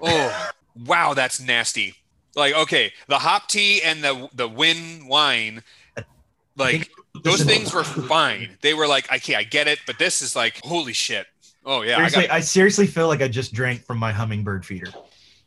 oh, 0.00 0.50
wow, 0.86 1.14
that's 1.14 1.38
nasty. 1.40 1.94
Like, 2.34 2.54
okay, 2.54 2.92
the 3.08 3.18
hop 3.18 3.48
tea 3.48 3.82
and 3.82 4.02
the 4.02 4.28
the 4.34 4.48
win 4.48 5.06
wine, 5.06 5.62
like 6.56 6.90
those 7.22 7.42
things 7.42 7.72
were 7.72 7.84
fine. 8.08 8.56
They 8.62 8.74
were 8.74 8.86
like, 8.86 9.12
okay, 9.12 9.34
I 9.34 9.42
get 9.42 9.68
it, 9.68 9.80
but 9.86 9.98
this 9.98 10.22
is 10.22 10.34
like, 10.34 10.60
holy 10.62 10.92
shit. 10.92 11.26
Oh 11.64 11.82
yeah, 11.82 11.92
I 11.92 12.08
Seriously, 12.08 12.26
got, 12.26 12.30
I 12.30 12.40
seriously 12.40 12.86
feel 12.86 13.08
like 13.08 13.22
I 13.22 13.28
just 13.28 13.52
drank 13.52 13.84
from 13.84 13.98
my 13.98 14.12
hummingbird 14.12 14.66
feeder. 14.66 14.88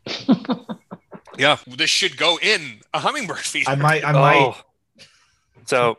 yeah. 1.37 1.57
This 1.67 1.89
should 1.89 2.17
go 2.17 2.37
in 2.41 2.79
a 2.93 2.99
hummingbird 2.99 3.39
feeder. 3.39 3.69
I 3.69 3.75
might, 3.75 4.03
I 4.05 4.09
oh. 4.13 4.19
might. 4.19 4.37
Oh. 4.37 4.61
So 5.65 5.97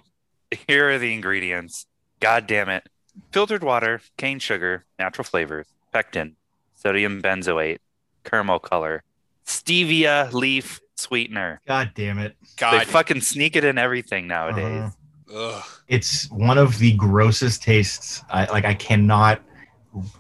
here 0.66 0.90
are 0.90 0.98
the 0.98 1.12
ingredients. 1.12 1.86
God 2.20 2.46
damn 2.46 2.68
it. 2.68 2.88
Filtered 3.32 3.62
water, 3.62 4.00
cane 4.16 4.38
sugar, 4.38 4.84
natural 4.98 5.24
flavors, 5.24 5.66
pectin, 5.92 6.36
sodium 6.74 7.20
benzoate, 7.20 7.78
caramel 8.24 8.58
color, 8.58 9.02
stevia 9.46 10.32
leaf 10.32 10.80
sweetener. 10.96 11.60
God 11.66 11.92
damn 11.94 12.18
it! 12.18 12.36
They 12.58 12.84
fucking 12.84 13.20
sneak 13.20 13.56
it 13.56 13.64
in 13.64 13.78
everything 13.78 14.26
nowadays. 14.26 14.92
Uh-huh. 15.32 15.62
It's 15.88 16.30
one 16.30 16.58
of 16.58 16.78
the 16.78 16.92
grossest 16.92 17.62
tastes. 17.62 18.22
I 18.30 18.44
like. 18.46 18.64
I 18.64 18.74
cannot. 18.74 19.42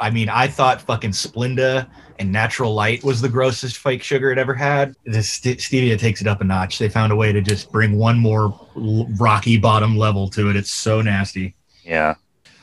I 0.00 0.10
mean, 0.10 0.28
I 0.28 0.46
thought 0.48 0.80
fucking 0.80 1.10
Splenda 1.10 1.88
and 2.18 2.32
Natural 2.32 2.72
Light 2.72 3.04
was 3.04 3.20
the 3.20 3.28
grossest 3.28 3.76
fake 3.76 4.02
sugar 4.02 4.30
it 4.30 4.38
ever 4.38 4.54
had. 4.54 4.94
This 5.04 5.28
st- 5.30 5.58
stevia 5.58 5.98
takes 5.98 6.20
it 6.22 6.26
up 6.26 6.40
a 6.40 6.44
notch. 6.44 6.78
They 6.78 6.88
found 6.88 7.12
a 7.12 7.16
way 7.16 7.30
to 7.32 7.42
just 7.42 7.70
bring 7.70 7.98
one 7.98 8.18
more 8.18 8.58
l- 8.76 9.06
rocky 9.18 9.58
bottom 9.58 9.96
level 9.98 10.28
to 10.30 10.48
it. 10.48 10.56
It's 10.56 10.72
so 10.72 11.02
nasty. 11.02 11.54
Yeah. 11.84 12.14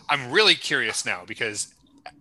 I'm 0.09 0.31
really 0.31 0.55
curious 0.55 1.05
now 1.05 1.23
because, 1.25 1.73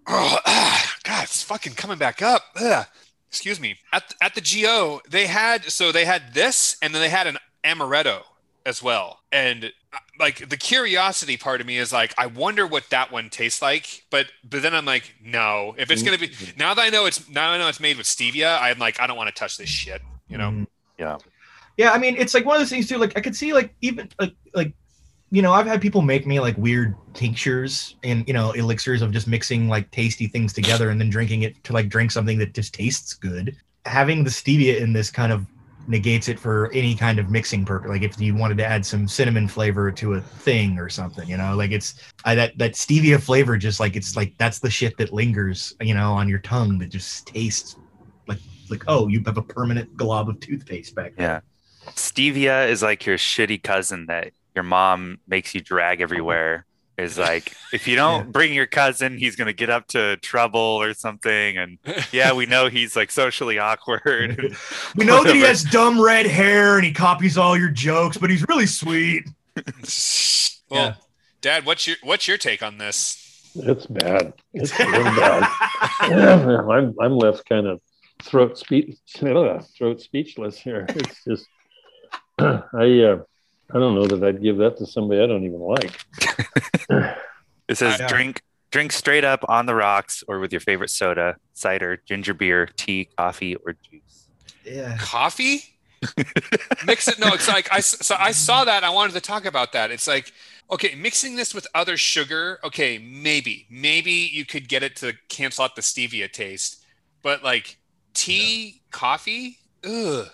oh, 0.07 0.39
ah, 0.47 0.95
God, 1.05 1.25
it's 1.25 1.43
fucking 1.43 1.73
coming 1.75 1.99
back 1.99 2.21
up. 2.21 2.43
Ugh. 2.61 2.87
Excuse 3.33 3.59
me. 3.59 3.79
At 3.95 4.15
at 4.21 4.35
the 4.35 4.43
Go, 4.43 5.01
they 5.09 5.27
had 5.27 5.65
so 5.65 5.91
they 5.91 6.05
had 6.05 6.35
this, 6.35 6.77
and 6.83 6.95
then 6.95 7.01
they 7.01 7.09
had 7.09 7.27
an 7.27 7.39
amaretto 7.65 8.25
as 8.67 8.83
well. 8.83 9.21
And 9.33 9.73
uh, 9.91 9.99
like 10.21 10.51
the 10.51 10.59
curiosity 10.59 11.39
part 11.39 11.63
of 11.63 11.67
me 11.67 11.79
is 11.79 11.95
like, 11.95 12.13
I 12.19 12.27
wonder 12.27 12.67
what 12.67 12.91
that 12.91 13.11
one 13.11 13.31
tastes 13.31 13.63
like. 13.63 14.05
But 14.11 14.27
but 14.45 14.61
then 14.61 14.75
I'm 14.75 14.85
like, 14.85 15.15
no. 15.25 15.75
If 15.79 15.91
it's 15.91 16.03
gonna 16.03 16.19
be 16.19 16.31
now 16.59 16.75
that 16.75 16.83
I 16.83 16.91
know 16.91 17.07
it's 17.07 17.27
now 17.31 17.51
I 17.51 17.57
know 17.57 17.69
it's 17.69 17.81
made 17.81 17.97
with 17.97 18.07
stevia, 18.07 18.61
I'm 18.61 18.79
like, 18.79 19.01
I 19.01 19.07
don't 19.07 19.17
want 19.17 19.35
to 19.35 19.35
touch 19.35 19.57
this 19.57 19.71
shit. 19.71 20.03
You 20.29 20.37
know. 20.37 20.51
Mm. 20.51 20.67
Yeah. 20.99 21.17
Yeah, 21.79 21.93
I 21.93 21.99
mean, 21.99 22.17
it's 22.19 22.35
like 22.35 22.45
one 22.45 22.57
of 22.57 22.61
those 22.61 22.69
things 22.69 22.87
too. 22.87 22.99
Like 22.99 23.17
I 23.17 23.23
could 23.23 23.35
see, 23.35 23.55
like 23.55 23.75
even 23.81 24.11
like 24.21 24.35
like, 24.55 24.75
you 25.33 25.41
know, 25.41 25.55
I've 25.55 25.67
had 25.67 25.81
people 25.81 26.03
make 26.03 26.27
me 26.27 26.41
like 26.41 26.59
weird 26.59 26.95
tinctures 27.15 27.97
and 28.05 28.23
you 28.29 28.35
know 28.35 28.53
elixirs 28.53 29.01
of 29.01 29.13
just 29.13 29.27
mixing 29.27 29.67
like 29.67 29.91
tasty 29.91 30.27
things 30.27 30.53
together 30.53 30.91
and 30.91 31.01
then 31.01 31.09
drinking 31.09 31.43
it 31.43 31.65
to 31.65 31.73
like 31.73 31.89
drink 31.89 32.11
something 32.11 32.37
that 32.39 32.53
just 32.53 32.75
tastes 32.75 33.15
good. 33.15 33.57
Having 33.87 34.25
the 34.25 34.31
stevia 34.31 34.79
in 34.79 34.93
this 34.93 35.11
kind 35.11 35.33
of 35.33 35.47
negates 35.89 36.29
it 36.29 36.39
for 36.39 36.71
any 36.73 36.95
kind 36.95 37.19
of 37.19 37.31
mixing 37.31 37.65
purpose. 37.65 37.89
Like 37.89 38.03
if 38.03 38.21
you 38.21 38.35
wanted 38.35 38.59
to 38.59 38.67
add 38.67 38.85
some 38.85 39.09
cinnamon 39.09 39.49
flavor 39.49 39.91
to 39.91 40.15
a 40.15 40.21
thing 40.21 40.79
or 40.79 40.91
something, 40.91 41.27
you 41.27 41.39
know, 41.39 41.57
like 41.57 41.71
it's 41.71 41.95
I, 42.27 42.35
that 42.35 42.59
that 42.59 42.73
stevia 42.73 43.19
flavor 43.19 43.57
just 43.57 43.81
like 43.81 43.97
it's 43.97 44.15
like 44.15 44.35
that's 44.37 44.59
the 44.59 44.71
shit 44.71 44.99
that 44.99 45.15
lingers, 45.15 45.75
you 45.81 45.95
know, 45.95 46.13
on 46.13 46.29
your 46.29 46.41
tongue 46.41 46.79
that 46.81 46.91
just 46.91 47.27
tastes 47.27 47.77
like 48.29 48.39
like 48.69 48.85
oh 48.87 49.09
you 49.09 49.23
have 49.25 49.39
a 49.39 49.43
permanent 49.43 49.97
glob 49.97 50.29
of 50.29 50.41
toothpaste 50.41 50.95
back 50.95 51.17
there. 51.17 51.43
Yeah. 51.87 51.93
Stevia 51.93 52.69
is 52.69 52.83
like 52.83 53.07
your 53.07 53.17
shitty 53.17 53.63
cousin 53.63 54.05
that 54.07 54.35
your 54.55 54.65
mom 54.65 55.19
makes 55.27 55.55
you 55.55 55.61
drag 55.61 56.01
everywhere. 56.01 56.67
Is 56.99 57.19
like 57.19 57.55
if 57.73 57.89
you 57.89 57.97
don't 57.97 58.31
bring 58.37 58.53
your 58.53 58.67
cousin, 58.67 59.17
he's 59.17 59.35
gonna 59.35 59.55
get 59.55 59.71
up 59.71 59.89
to 59.89 60.19
trouble 60.19 60.61
or 60.61 60.93
something. 60.95 61.57
And 61.57 61.79
yeah, 62.13 62.33
we 62.35 62.45
know 62.47 62.69
he's 62.69 62.95
like 62.95 63.11
socially 63.11 63.59
awkward. 63.59 64.57
We 64.97 65.07
know 65.07 65.25
that 65.25 65.35
he 65.35 65.41
has 65.41 65.65
dumb 65.65 65.99
red 66.01 66.27
hair 66.27 66.77
and 66.77 66.85
he 66.85 66.93
copies 66.93 67.39
all 67.39 67.57
your 67.57 67.71
jokes, 67.71 68.19
but 68.19 68.29
he's 68.29 68.47
really 68.47 68.67
sweet. 68.67 69.25
well, 69.57 69.65
Yeah. 70.71 70.95
Dad, 71.41 71.65
what's 71.67 71.87
your 71.87 71.97
what's 72.03 72.29
your 72.29 72.37
take 72.37 72.63
on 72.63 72.77
this? 72.79 73.51
It's 73.55 73.87
bad. 73.87 74.35
It's 74.53 74.79
real 74.79 75.03
bad. 75.03 75.43
I'm 76.01 76.95
I'm 77.01 77.17
left 77.17 77.49
kind 77.49 77.67
of 77.67 77.81
throat 78.23 78.59
speech 78.59 78.97
throat 79.17 80.01
speechless 80.01 80.59
here. 80.59 80.87
It's 80.89 81.25
just 81.25 81.47
I 82.39 83.01
uh, 83.01 83.23
I 83.75 83.79
don't 83.79 83.95
know 83.95 84.07
that 84.07 84.23
I'd 84.23 84.43
give 84.43 84.59
that 84.59 84.77
to 84.79 84.87
somebody 84.87 85.23
I 85.23 85.27
don't 85.27 85.45
even 85.45 85.61
like. 85.61 87.17
It 87.69 87.77
says 87.79 88.01
uh, 88.01 88.07
drink 88.09 88.43
drink 88.71 88.93
straight 88.93 89.25
up 89.25 89.45
on 89.49 89.67
the 89.67 89.75
rocks 89.75 90.23
or 90.29 90.41
with 90.41 90.53
your 90.53 90.61
favorite 90.61 90.91
soda, 90.91 91.37
cider, 91.55 92.03
ginger 92.07 92.35
beer, 92.35 92.67
tea, 92.77 93.09
coffee, 93.17 93.55
or 93.55 93.77
juice. 93.89 94.29
yeah. 94.65 94.99
coffee? 94.99 95.63
Mix 96.85 97.07
it. 97.09 97.19
No 97.21 97.29
it's 97.33 97.49
like 97.49 97.73
i 97.73 97.79
s- 97.79 98.05
so 98.05 98.17
i 98.19 98.33
saw 98.33 98.65
that. 98.65 98.83
I 98.85 98.91
wanted 98.91 99.13
to 99.15 99.21
talk 99.21 99.45
about 99.47 99.73
that. 99.73 99.91
It's 99.91 100.07
like 100.09 100.33
okay 100.71 100.95
mixing 100.97 101.37
this 101.37 101.55
with 101.55 101.67
other 101.75 101.97
sugar 101.97 102.59
okay 102.65 102.99
maybe 102.99 103.67
maybe 103.71 104.13
you 104.13 104.45
could 104.45 104.69
get 104.69 104.83
it 104.83 104.97
to 104.97 105.13
cancel 105.29 105.65
out 105.65 105.77
the 105.77 105.83
stevia 105.83 106.31
taste 106.31 106.85
but 107.23 107.43
like 107.45 107.79
tea 108.15 108.83
coffee? 108.91 109.59
Ugh 109.85 110.29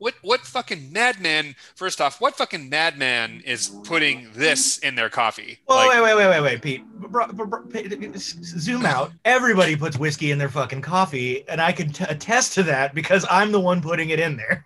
what 0.00 0.14
what 0.22 0.40
fucking 0.40 0.92
madman 0.92 1.54
first 1.76 2.00
off 2.00 2.20
what 2.20 2.34
fucking 2.34 2.68
madman 2.68 3.40
is 3.46 3.68
putting 3.84 4.28
this 4.34 4.78
in 4.78 4.96
their 4.96 5.08
coffee 5.08 5.60
Well, 5.68 5.78
Like, 5.86 5.90
wait, 6.02 6.02
wait, 6.02 6.14
wait, 6.16 6.28
wait, 6.30 6.40
wait, 6.40 6.62
Pete. 6.62 6.84
Bro, 6.94 7.28
bro, 7.28 7.46
bro, 7.46 7.62
Pete, 7.66 8.16
Zoom 8.18 8.84
out. 8.86 9.12
Everybody 9.24 9.76
puts 9.76 9.96
whiskey 9.98 10.30
in 10.32 10.38
their 10.38 10.48
fucking 10.48 10.80
coffee, 10.82 11.48
and 11.48 11.60
I 11.60 11.70
can 11.72 11.92
t- 11.92 12.04
attest 12.08 12.54
to 12.54 12.62
that 12.64 12.94
because 12.94 13.24
I'm 13.30 13.52
the 13.52 13.60
one 13.60 13.80
putting 13.80 14.10
it 14.10 14.18
in 14.18 14.36
there. 14.36 14.64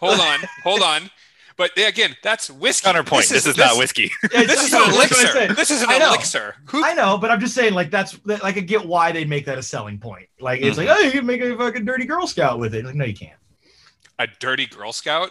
hold 0.00 0.18
on 0.20 0.38
hold 0.64 0.82
on 0.82 1.10
but 1.56 1.72
yeah, 1.76 1.88
again 1.88 2.14
that's 2.22 2.48
whiskey 2.50 2.84
Counterpoint. 2.84 3.26
This, 3.28 3.44
is, 3.46 3.56
not 3.58 3.76
whiskey. 3.76 4.10
this 4.32 4.62
is 4.62 4.72
an 4.72 4.80
that's 4.80 4.94
what 4.94 5.36
I 5.36 5.42
elixir 5.44 5.54
this 5.54 5.70
is 5.72 5.82
an 5.82 5.88
I 5.90 5.98
know. 5.98 6.08
elixir 6.10 6.54
who 6.66 6.84
I 6.84 6.94
know, 6.94 7.18
but 7.18 7.30
I'm 7.32 7.40
just 7.40 7.54
saying, 7.54 7.74
like 7.74 7.90
that's 7.90 8.12
that, 8.26 8.42
like 8.44 8.56
I 8.56 8.60
get 8.60 8.86
why 8.86 9.10
they 9.10 9.24
make 9.24 9.44
that 9.46 9.58
a 9.58 9.62
selling 9.62 9.98
point. 9.98 10.28
Like 10.40 10.60
it's 10.62 10.78
Mm-hmm. 10.78 10.86
like, 10.88 10.96
oh, 10.96 11.00
you 11.00 11.10
can 11.10 11.26
make 11.26 11.40
a 11.40 11.56
fucking 11.56 11.84
dirty 11.84 12.04
Girl 12.06 12.26
Scout 12.28 12.60
with 12.60 12.74
it. 12.76 12.84
Like, 12.84 12.94
no, 12.94 13.04
you 13.04 13.14
can't. 13.14 13.32
A 14.18 14.26
dirty 14.40 14.66
girl 14.66 14.92
scout 14.92 15.30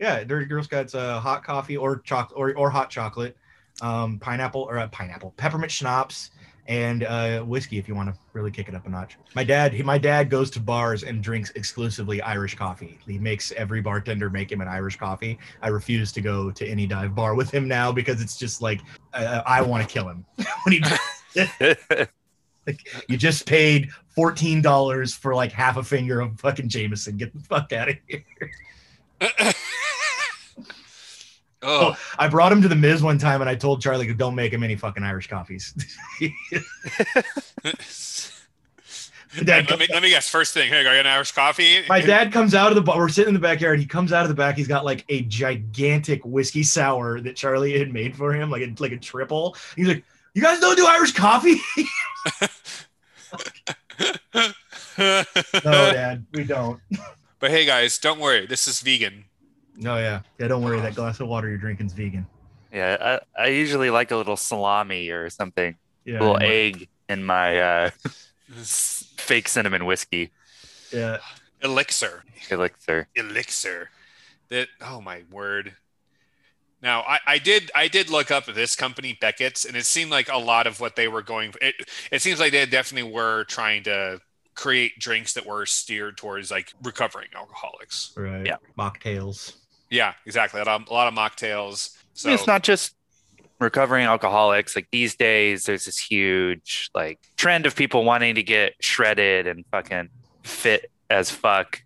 Yeah, 0.00 0.24
dirty 0.24 0.46
Girl 0.46 0.62
Scouts, 0.62 0.94
uh, 0.94 1.20
hot 1.20 1.44
coffee 1.44 1.76
or 1.76 1.98
chocolate 1.98 2.38
or, 2.38 2.56
or 2.56 2.70
hot 2.70 2.90
chocolate, 2.90 3.36
um, 3.82 4.18
pineapple 4.18 4.62
or 4.62 4.78
uh, 4.78 4.88
pineapple, 4.88 5.34
peppermint 5.36 5.70
schnapps, 5.70 6.30
and 6.66 7.04
uh, 7.04 7.42
whiskey 7.42 7.76
if 7.76 7.86
you 7.86 7.94
want 7.94 8.08
to 8.08 8.18
really 8.32 8.50
kick 8.50 8.68
it 8.68 8.74
up 8.74 8.86
a 8.86 8.88
notch. 8.88 9.18
My 9.34 9.44
dad, 9.44 9.74
he, 9.74 9.82
my 9.82 9.98
dad 9.98 10.30
goes 10.30 10.50
to 10.52 10.60
bars 10.60 11.02
and 11.02 11.22
drinks 11.22 11.50
exclusively 11.56 12.22
Irish 12.22 12.54
coffee. 12.54 12.98
He 13.06 13.18
makes 13.18 13.52
every 13.52 13.82
bartender 13.82 14.30
make 14.30 14.50
him 14.50 14.62
an 14.62 14.68
Irish 14.68 14.96
coffee. 14.96 15.38
I 15.60 15.68
refuse 15.68 16.10
to 16.12 16.22
go 16.22 16.50
to 16.50 16.66
any 16.66 16.86
dive 16.86 17.14
bar 17.14 17.34
with 17.34 17.50
him 17.50 17.68
now 17.68 17.92
because 17.92 18.22
it's 18.22 18.38
just 18.38 18.62
like 18.62 18.80
uh, 19.12 19.42
I 19.46 19.60
want 19.60 19.86
to 19.86 19.92
kill 19.92 20.08
him 20.08 20.24
when 20.64 20.82
he. 21.34 22.06
You 23.08 23.16
just 23.16 23.46
paid 23.46 23.90
fourteen 24.14 24.62
dollars 24.62 25.14
for 25.14 25.34
like 25.34 25.52
half 25.52 25.76
a 25.76 25.82
finger 25.82 26.20
of 26.20 26.38
fucking 26.40 26.68
Jameson. 26.68 27.16
Get 27.16 27.32
the 27.32 27.40
fuck 27.40 27.72
out 27.72 27.88
of 27.90 27.96
here. 28.06 28.24
Oh. 31.66 31.94
oh 31.94 31.96
I 32.18 32.28
brought 32.28 32.52
him 32.52 32.60
to 32.60 32.68
the 32.68 32.76
Miz 32.76 33.02
one 33.02 33.16
time, 33.16 33.40
and 33.40 33.48
I 33.48 33.54
told 33.54 33.80
Charlie, 33.80 34.12
"Don't 34.12 34.34
make 34.34 34.52
him 34.52 34.62
any 34.62 34.76
fucking 34.76 35.02
Irish 35.02 35.28
coffees." 35.28 35.72
Dad 39.42 39.68
let, 39.68 39.78
me, 39.80 39.86
let 39.92 40.02
me 40.02 40.10
guess. 40.10 40.28
First 40.28 40.54
thing, 40.54 40.68
hey, 40.68 40.80
I 40.80 40.84
got 40.84 40.94
an 40.94 41.06
Irish 41.06 41.32
coffee. 41.32 41.82
My 41.88 42.00
dad 42.00 42.32
comes 42.32 42.54
out 42.54 42.68
of 42.68 42.76
the 42.76 42.82
bar. 42.82 42.98
We're 42.98 43.08
sitting 43.08 43.28
in 43.28 43.34
the 43.34 43.40
backyard. 43.40 43.80
He 43.80 43.86
comes 43.86 44.12
out 44.12 44.22
of 44.22 44.28
the 44.28 44.34
back. 44.34 44.56
He's 44.56 44.68
got 44.68 44.84
like 44.84 45.04
a 45.08 45.22
gigantic 45.22 46.24
whiskey 46.24 46.62
sour 46.62 47.20
that 47.20 47.34
Charlie 47.34 47.76
had 47.76 47.92
made 47.92 48.14
for 48.14 48.32
him, 48.32 48.50
like 48.50 48.62
a 48.62 48.72
like 48.78 48.92
a 48.92 48.96
triple. 48.96 49.56
He's 49.74 49.88
like, 49.88 50.04
"You 50.34 50.42
guys 50.42 50.60
don't 50.60 50.76
do 50.76 50.86
Irish 50.86 51.12
coffee?" 51.12 51.56
no, 54.34 54.52
Dad, 55.92 56.24
we 56.32 56.44
don't. 56.44 56.80
but 57.40 57.50
hey, 57.50 57.64
guys, 57.64 57.98
don't 57.98 58.20
worry. 58.20 58.46
This 58.46 58.66
is 58.68 58.80
vegan. 58.80 59.24
No, 59.76 59.96
yeah, 59.98 60.20
yeah. 60.38 60.48
Don't 60.48 60.62
worry. 60.62 60.80
That 60.80 60.94
glass 60.94 61.20
of 61.20 61.28
water 61.28 61.48
you're 61.48 61.58
drinking's 61.58 61.92
vegan. 61.92 62.26
yeah, 62.72 63.18
I, 63.36 63.44
I 63.44 63.46
usually 63.48 63.90
like 63.90 64.10
a 64.10 64.16
little 64.16 64.36
salami 64.36 65.08
or 65.10 65.30
something, 65.30 65.76
Yeah, 66.04 66.18
a 66.18 66.20
little 66.20 66.40
yeah. 66.42 66.48
egg 66.48 66.88
in 67.08 67.24
my 67.24 67.58
uh, 67.60 67.90
fake 68.62 69.48
cinnamon 69.48 69.84
whiskey 69.84 70.30
yeah. 70.92 71.18
Elixir, 71.62 72.22
elixir. 72.50 73.08
elixir. 73.16 73.90
That 74.50 74.68
oh 74.80 75.00
my 75.00 75.22
word. 75.30 75.74
Now 76.84 77.00
I, 77.08 77.18
I 77.26 77.38
did 77.38 77.70
I 77.74 77.88
did 77.88 78.10
look 78.10 78.30
up 78.30 78.44
this 78.44 78.76
company 78.76 79.18
Beckett's, 79.20 79.64
and 79.64 79.74
it 79.74 79.86
seemed 79.86 80.10
like 80.10 80.28
a 80.30 80.36
lot 80.36 80.66
of 80.66 80.78
what 80.78 80.94
they 80.94 81.08
were 81.08 81.22
going. 81.22 81.54
It 81.62 81.74
it 82.12 82.22
seems 82.22 82.38
like 82.38 82.52
they 82.52 82.64
definitely 82.66 83.10
were 83.10 83.44
trying 83.44 83.82
to 83.84 84.20
create 84.54 84.98
drinks 84.98 85.32
that 85.32 85.46
were 85.46 85.66
steered 85.66 86.16
towards 86.16 86.50
like 86.50 86.72
recovering 86.82 87.28
alcoholics. 87.34 88.12
Right. 88.16 88.46
Yeah. 88.46 88.56
Mocktails. 88.78 89.56
Yeah, 89.90 90.12
exactly. 90.26 90.60
A 90.60 90.64
lot 90.64 90.82
of, 90.82 90.88
a 90.88 90.92
lot 90.92 91.08
of 91.08 91.14
mocktails. 91.14 91.96
I 91.96 92.00
So 92.12 92.28
mean, 92.28 92.34
it's 92.34 92.46
not 92.46 92.62
just 92.62 92.94
recovering 93.58 94.04
alcoholics, 94.04 94.76
like 94.76 94.88
these 94.92 95.16
days, 95.16 95.64
there's 95.64 95.86
this 95.86 95.98
huge 95.98 96.90
like 96.94 97.18
trend 97.36 97.66
of 97.66 97.74
people 97.74 98.04
wanting 98.04 98.34
to 98.34 98.42
get 98.42 98.74
shredded 98.80 99.46
and 99.46 99.64
fucking 99.70 100.10
fit 100.42 100.90
as 101.10 101.30
fuck. 101.30 101.82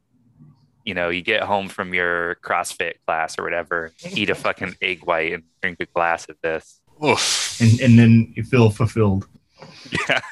You 0.89 0.95
know, 0.95 1.11
you 1.11 1.20
get 1.20 1.43
home 1.43 1.68
from 1.68 1.93
your 1.93 2.36
CrossFit 2.36 2.95
class 3.07 3.39
or 3.39 3.43
whatever, 3.43 3.93
eat 4.16 4.30
a 4.30 4.34
fucking 4.34 4.76
egg 4.80 5.05
white 5.05 5.34
and 5.34 5.43
drink 5.61 5.80
a 5.80 5.84
glass 5.84 6.26
of 6.30 6.36
this. 6.43 6.80
Oof. 7.05 7.61
and 7.61 7.78
and 7.80 7.99
then 7.99 8.32
you 8.34 8.43
feel 8.43 8.70
fulfilled. 8.70 9.28
Yeah. 10.09 10.20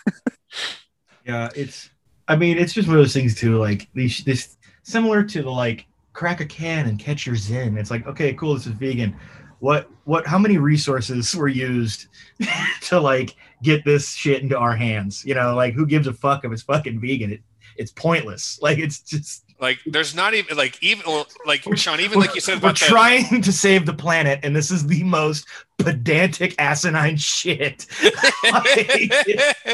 Yeah, 1.27 1.49
it's. 1.57 1.91
I 2.29 2.37
mean, 2.37 2.57
it's 2.57 2.73
just 2.73 2.87
one 2.87 2.97
of 2.97 3.03
those 3.03 3.13
things 3.13 3.35
too. 3.35 3.59
Like 3.59 3.89
these, 3.95 4.23
this 4.25 4.57
similar 4.85 5.25
to 5.25 5.43
the 5.43 5.51
like 5.51 5.87
crack 6.13 6.41
a 6.41 6.47
can 6.47 6.87
and 6.87 6.99
catch 6.99 7.27
your 7.27 7.35
zen. 7.37 7.77
It's 7.77 7.91
like, 7.91 8.07
okay, 8.07 8.33
cool, 8.35 8.55
this 8.55 8.67
is 8.67 8.73
vegan. 8.73 9.17
What 9.59 9.91
what? 10.05 10.25
How 10.25 10.39
many 10.39 10.59
resources 10.59 11.35
were 11.35 11.49
used 11.49 12.07
to 12.83 13.01
like 13.01 13.35
get 13.63 13.85
this 13.85 14.15
shit 14.15 14.43
into 14.43 14.57
our 14.57 14.77
hands? 14.77 15.25
You 15.25 15.35
know, 15.35 15.55
like 15.57 15.75
who 15.75 15.85
gives 15.85 16.07
a 16.07 16.13
fuck 16.13 16.45
if 16.45 16.53
it's 16.53 16.63
fucking 16.63 17.01
vegan? 17.01 17.33
It, 17.33 17.41
it's 17.77 17.91
pointless. 17.91 18.61
Like 18.63 18.79
it's 18.79 19.01
just 19.01 19.46
Like 19.61 19.79
there's 19.87 20.15
not 20.15 20.35
even 20.35 20.57
like 20.57 20.83
even 20.83 21.05
like 21.47 21.63
Sean, 21.77 22.01
even 22.01 22.21
like 22.21 22.35
you 22.35 22.41
said 22.41 22.63
we're 22.63 22.73
trying 22.73 23.41
to 23.43 23.53
save 23.53 23.87
the 23.87 23.95
planet, 23.95 24.41
and 24.43 24.55
this 24.55 24.71
is 24.71 24.87
the 24.87 25.03
most 25.03 25.47
pedantic, 25.79 26.55
asinine 26.59 27.17
shit. 27.17 27.87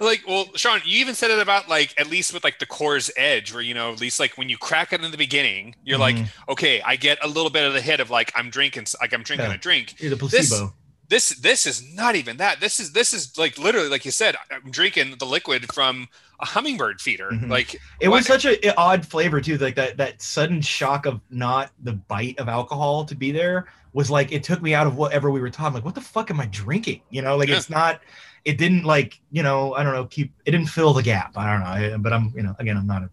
like 0.00 0.22
well 0.26 0.46
sean 0.56 0.80
you 0.84 0.98
even 1.00 1.14
said 1.14 1.30
it 1.30 1.38
about 1.38 1.68
like 1.68 1.94
at 2.00 2.08
least 2.08 2.32
with 2.34 2.42
like 2.42 2.58
the 2.58 2.66
Coors 2.66 3.10
Edge 3.16 3.52
where 3.52 3.62
you 3.62 3.74
know 3.74 3.92
at 3.92 4.00
least 4.00 4.18
like 4.18 4.36
when 4.36 4.48
you 4.48 4.56
crack 4.58 4.92
it 4.92 5.04
in 5.04 5.10
the 5.12 5.16
beginning 5.16 5.76
you're 5.84 5.98
like 5.98 6.16
Mhm. 6.16 6.28
okay 6.48 6.80
i 6.82 6.96
get 6.96 7.18
a 7.22 7.28
little 7.28 7.50
bit 7.50 7.64
of 7.64 7.74
the 7.74 7.80
hit 7.80 8.00
of 8.00 8.10
like 8.10 8.32
i'm 8.34 8.50
drinking 8.50 8.86
like 9.00 9.12
i'm 9.12 9.22
drinking 9.22 9.48
Yeah. 9.50 9.54
a 9.54 9.58
drink 9.58 9.96
the 9.98 10.16
placebo. 10.16 10.74
this 11.08 11.28
this 11.38 11.64
is 11.66 11.94
not 11.94 12.16
even 12.16 12.38
that 12.38 12.60
this 12.60 12.80
is 12.80 12.92
this 12.92 13.12
is 13.12 13.38
like 13.38 13.56
literally 13.56 13.88
like 13.88 14.04
you 14.04 14.10
said 14.10 14.34
i'm 14.50 14.70
drinking 14.70 15.16
the 15.18 15.26
liquid 15.26 15.72
from 15.72 16.08
a 16.40 16.46
hummingbird 16.46 17.00
feeder 17.00 17.30
Mhm. 17.30 17.48
like 17.48 17.74
It 18.00 18.08
what- 18.08 18.18
was 18.18 18.26
such 18.26 18.44
a 18.44 18.66
a 18.68 18.74
odd 18.76 19.06
flavor 19.06 19.40
too, 19.40 19.56
like 19.58 19.74
that 19.76 19.96
that 19.98 20.20
sudden 20.22 20.60
shock 20.60 21.06
of 21.06 21.20
not 21.30 21.70
the 21.82 21.92
bite 21.92 22.38
of 22.38 22.48
alcohol 22.48 23.04
to 23.06 23.14
be 23.14 23.30
there 23.32 23.66
was 23.92 24.10
like 24.10 24.32
it 24.32 24.42
took 24.42 24.60
me 24.60 24.74
out 24.74 24.86
of 24.86 24.96
whatever 24.96 25.30
we 25.30 25.40
were 25.40 25.50
talking. 25.50 25.74
Like, 25.74 25.84
what 25.84 25.94
the 25.94 26.00
fuck 26.00 26.30
am 26.30 26.40
I 26.40 26.46
drinking? 26.46 27.00
You 27.10 27.22
know, 27.22 27.36
like 27.36 27.48
Yeah. 27.48 27.56
it's 27.56 27.70
not. 27.70 28.00
It 28.44 28.58
didn't 28.58 28.84
like 28.84 29.20
you 29.30 29.42
know 29.42 29.74
I 29.74 29.82
don't 29.84 29.94
know 29.94 30.04
keep 30.06 30.32
it 30.44 30.50
didn't 30.50 30.66
fill 30.68 30.92
the 30.92 31.02
gap. 31.02 31.32
I 31.36 31.50
don't 31.52 31.60
know, 31.60 31.94
I- 31.94 31.96
but 31.98 32.12
I'm 32.12 32.32
you 32.36 32.42
know 32.42 32.54
again 32.58 32.76
I'm 32.76 32.86
not 32.86 33.02
a 33.04 33.10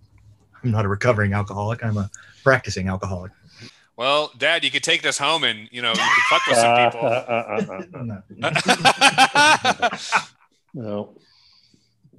I'm 0.64 0.72
not 0.72 0.86
a 0.86 0.88
recovering 0.90 1.34
alcoholic. 1.34 1.84
I'm 1.84 1.98
a 1.98 2.10
practicing 2.44 2.88
alcoholic. 2.90 3.32
well 3.98 4.32
dad 4.38 4.64
you 4.64 4.72
could 4.72 4.84
take 4.84 5.02
this 5.04 5.18
home 5.20 5.44
and 5.44 5.68
you 5.72 5.82
know 5.82 5.90
you 5.92 5.96
could 5.96 6.24
fuck 6.30 6.48
with 6.48 6.58
some 6.58 6.76
people 6.86 7.02
Uh, 7.06 7.24
uh, 7.36 7.62
uh, 7.70 8.22
uh, 8.42 9.90
uh. 9.92 9.98
no, 10.74 11.14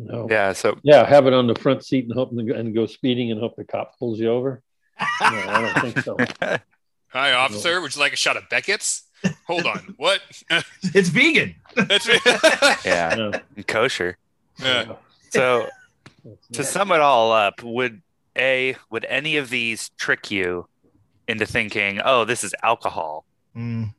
no. 0.04 0.26
Yeah. 0.30 0.52
So 0.52 0.78
Yeah, 0.82 1.06
have 1.06 1.26
it 1.26 1.32
on 1.32 1.46
the 1.46 1.54
front 1.54 1.84
seat 1.84 2.04
and 2.04 2.12
hope 2.14 2.32
and 2.32 2.74
go 2.74 2.86
speeding 2.86 3.30
and 3.30 3.40
hope 3.40 3.56
the 3.56 3.64
cop 3.64 3.98
pulls 3.98 4.18
you 4.20 4.28
over. 4.30 4.62
No, 5.00 5.06
I 5.20 5.72
don't 5.82 5.92
think 5.92 6.04
so. 6.04 6.16
hi 7.08 7.32
officer 7.32 7.80
would 7.80 7.94
you 7.94 8.00
like 8.00 8.12
a 8.14 8.16
shot 8.16 8.36
of 8.38 8.48
beckett's 8.48 9.02
hold 9.46 9.66
on 9.66 9.94
what 9.98 10.20
it's 10.94 11.08
vegan. 11.10 11.54
that's 11.74 12.06
yeah, 12.86 13.14
No. 13.16 13.32
kosher. 13.66 14.16
Yeah. 14.60 14.94
So 15.30 15.66
to 16.52 16.64
sum 16.64 16.90
it 16.92 17.00
all 17.00 17.32
up, 17.32 17.62
would 17.62 18.02
a 18.36 18.76
would 18.90 19.04
any 19.06 19.36
of 19.36 19.50
these 19.50 19.90
trick 19.98 20.30
you 20.30 20.66
into 21.28 21.46
thinking, 21.46 22.00
oh, 22.04 22.24
this 22.24 22.42
is 22.44 22.54
alcohol? 22.62 23.24
Mm. 23.56 23.92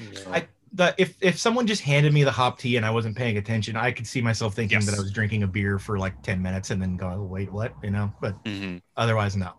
no. 0.00 0.32
I- 0.32 0.48
The, 0.72 0.94
if 0.98 1.16
if 1.20 1.38
someone 1.38 1.66
just 1.66 1.82
handed 1.82 2.12
me 2.12 2.24
the 2.24 2.30
hop 2.30 2.58
tea 2.58 2.76
and 2.76 2.84
I 2.84 2.90
wasn't 2.90 3.16
paying 3.16 3.36
attention, 3.38 3.74
I 3.76 3.90
could 3.90 4.06
see 4.06 4.20
myself 4.20 4.54
thinking 4.54 4.76
Yes. 4.78 4.86
that 4.86 4.96
I 4.96 5.00
was 5.00 5.10
drinking 5.12 5.42
a 5.42 5.46
beer 5.46 5.78
for 5.78 5.98
like 5.98 6.20
ten 6.22 6.42
minutes 6.42 6.70
and 6.70 6.80
then 6.80 6.96
go, 6.96 7.08
oh, 7.08 7.22
wait, 7.24 7.50
what? 7.52 7.72
You 7.82 7.90
know, 7.90 8.12
but 8.20 8.42
Mhm. 8.44 8.82
otherwise, 8.96 9.34
no. 9.36 9.52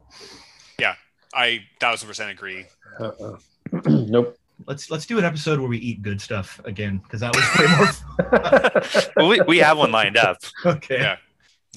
Yeah, 0.79 0.95
I 1.33 1.61
thousand 1.79 2.07
percent 2.07 2.31
agree 2.31 2.65
Uh-uh. 2.99 3.37
nope. 3.85 4.37
Let's 4.67 4.91
let's 4.91 5.05
do 5.05 5.17
an 5.17 5.25
episode 5.25 5.59
where 5.59 5.69
we 5.69 5.77
eat 5.77 6.01
good 6.01 6.21
stuff 6.21 6.59
again 6.65 6.97
because 6.99 7.21
that 7.21 7.33
was 7.35 7.43
way 7.57 7.67
more. 7.77 9.11
Well, 9.15 9.29
we, 9.29 9.41
we 9.47 9.57
have 9.59 9.77
one 9.77 9.91
lined 9.91 10.17
up. 10.17 10.37
okay. 10.65 10.99
Yeah. 10.99 11.17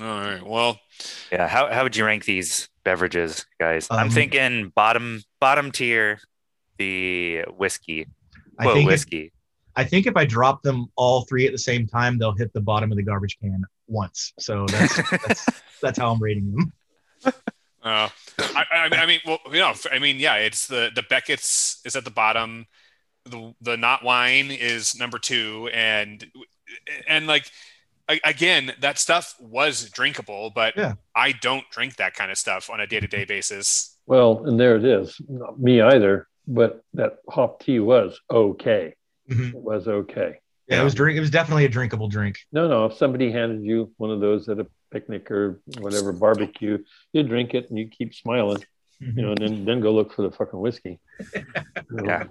all 0.01 0.21
right 0.21 0.45
well 0.47 0.79
Yeah. 1.31 1.47
How 1.49 1.73
how 1.73 1.83
would 1.85 1.97
you 1.97 2.05
rank 2.05 2.25
these 2.25 2.69
beverages, 2.85 3.47
guys? 3.61 3.87
I'm 3.91 4.07
Um, 4.09 4.11
thinking 4.11 4.73
bottom 4.75 5.23
bottom 5.41 5.71
tier, 5.73 6.19
the 6.79 7.43
whiskey. 7.57 8.07
I 8.59 8.65
Quote 8.65 8.75
think 8.77 8.91
if. 8.91 9.33
I 9.75 9.85
think 9.85 10.07
if 10.07 10.17
I 10.17 10.25
drop 10.25 10.63
them 10.63 10.87
all 10.97 11.23
three 11.23 11.47
at 11.47 11.53
the 11.53 11.59
same 11.59 11.87
time, 11.87 12.19
they'll 12.19 12.37
hit 12.37 12.53
the 12.53 12.61
bottom 12.61 12.93
of 12.93 12.97
the 12.97 13.03
garbage 13.03 13.39
can 13.41 13.65
once. 13.87 14.33
So 14.39 14.67
that's 14.67 15.11
that's 15.27 15.47
that's 15.81 15.99
how 15.99 16.13
I'm 16.13 16.23
rating 16.23 16.53
them. 16.53 16.73
Uh, 17.25 17.33
I, 18.39 18.65
I, 18.71 18.89
I 18.93 19.07
mean, 19.07 19.21
well, 19.27 19.39
you 19.47 19.61
know, 19.61 19.73
I 19.91 19.99
mean, 19.99 20.19
yeah, 20.19 20.37
it's 20.37 20.67
the 20.67 20.91
the 20.95 21.03
Beckett's 21.03 21.81
is 21.85 21.97
at 21.97 22.05
the 22.05 22.11
bottom. 22.11 22.67
The 23.25 23.55
the 23.61 23.77
not 23.77 24.03
wine 24.05 24.51
is 24.51 24.95
number 24.97 25.19
two, 25.19 25.71
and 25.73 26.27
and 27.07 27.27
like 27.27 27.51
again, 28.25 28.73
that 28.81 28.99
stuff 28.99 29.35
was 29.41 29.89
drinkable, 29.91 30.51
but 30.51 30.77
Yeah. 30.77 30.95
I 31.15 31.33
don't 31.33 31.69
drink 31.71 31.97
that 31.97 32.15
kind 32.15 32.31
of 32.31 32.39
stuff 32.39 32.69
on 32.71 32.81
a 32.81 32.87
day 32.87 33.01
to 33.01 33.07
day 33.07 33.25
basis. 33.25 33.97
Well, 34.07 34.45
and 34.47 34.59
there 34.59 34.77
it 34.77 34.85
is. 34.85 35.21
Not 35.29 35.61
me 35.61 35.81
either, 35.81 36.29
but 36.47 36.83
that 36.95 37.19
hop 37.29 37.61
tea 37.63 37.81
was 37.81 38.21
okay. 38.31 38.95
Mhm. 39.31 39.49
It 39.51 39.55
was 39.57 39.87
okay. 39.89 40.39
Yeah, 40.69 40.81
it 40.81 40.85
was 40.85 40.95
drink. 40.95 41.17
It 41.17 41.21
was 41.21 41.31
definitely 41.31 41.65
a 41.65 41.69
drinkable 41.69 42.09
drink. 42.09 42.39
No, 42.53 42.69
no. 42.69 42.87
If 42.87 42.95
somebody 42.95 43.31
handed 43.31 43.63
you 43.63 43.93
one 43.99 44.11
of 44.11 44.21
those 44.21 44.49
at 44.49 44.59
a 44.59 44.67
picnic 44.91 45.31
or 45.31 45.61
whatever 45.81 46.13
barbecue, 46.13 46.79
you 47.13 47.23
drink 47.23 47.53
it 47.55 47.69
and 47.69 47.79
you 47.79 47.89
keep 47.89 48.15
smiling, 48.15 48.63
you 49.01 49.23
know, 49.23 49.31
and 49.33 49.39
then, 49.39 49.65
then 49.65 49.81
go 49.81 49.93
look 49.93 50.13
for 50.13 50.23
the 50.23 50.31
fucking 50.31 50.59
whiskey. 50.59 50.99
You 51.35 51.45
Yeah. 52.07 52.25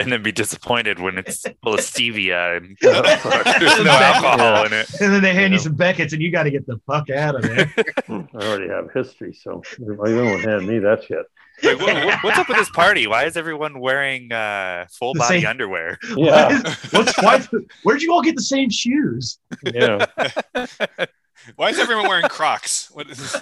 And 0.00 0.10
then 0.10 0.22
be 0.24 0.32
disappointed 0.32 0.98
when 0.98 1.16
it's 1.18 1.46
full 1.62 1.74
of 1.74 1.80
stevia 1.80 2.56
and 2.56 2.76
there's 2.80 3.84
no 3.84 3.90
alcohol 3.92 4.66
in 4.66 4.72
it. 4.72 4.92
And 5.00 5.12
then 5.12 5.22
they 5.22 5.32
hand 5.32 5.52
you 5.52 5.58
Yeah. 5.58 5.62
some 5.62 5.76
Beckett's, 5.76 6.12
and 6.12 6.20
you 6.20 6.32
got 6.32 6.42
to 6.42 6.50
get 6.50 6.66
the 6.66 6.80
fuck 6.86 7.08
out 7.10 7.36
of 7.36 7.42
there. 7.42 7.72
I 8.08 8.26
already 8.34 8.68
have 8.68 8.88
history, 8.92 9.32
so 9.40 9.62
you 9.78 9.94
don't 9.96 10.40
hand 10.40 10.66
me 10.66 10.80
that 10.80 11.04
shit. 11.04 11.24
Like, 11.64 11.80
what, 11.80 12.04
what- 12.04 12.18
what's 12.24 12.38
up 12.38 12.48
with 12.48 12.58
this 12.58 12.70
party? 12.70 13.06
Why 13.06 13.24
is 13.24 13.36
everyone 13.36 13.80
wearing 13.80 14.30
uh, 14.32 14.86
full 14.90 15.14
The 15.14 15.18
body 15.20 15.40
same- 15.40 15.48
underwear? 15.48 15.98
Yeah, 16.16 16.60
What's 16.90 17.16
why? 17.22 17.42
Where'd 17.82 18.02
you 18.02 18.12
all 18.12 18.22
get 18.22 18.36
the 18.36 18.42
same 18.42 18.70
shoes? 18.70 19.38
yeah. 19.64 20.06
Why 21.56 21.68
is 21.70 21.78
everyone 21.78 22.08
wearing 22.08 22.26
Crocs? 22.28 22.88
What 22.92 23.10
is, 23.10 23.36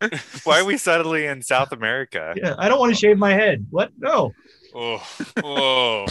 Why 0.44 0.58
are 0.60 0.64
we 0.64 0.76
suddenly 0.76 1.26
in 1.26 1.40
South 1.40 1.70
America? 1.70 2.34
Yeah, 2.36 2.56
I 2.58 2.68
don't 2.68 2.80
want 2.80 2.92
to 2.92 2.98
shave 2.98 3.16
my 3.16 3.32
head. 3.32 3.66
What? 3.70 3.92
No. 3.96 4.32
oh, 4.74 5.06
oh, 5.44 6.06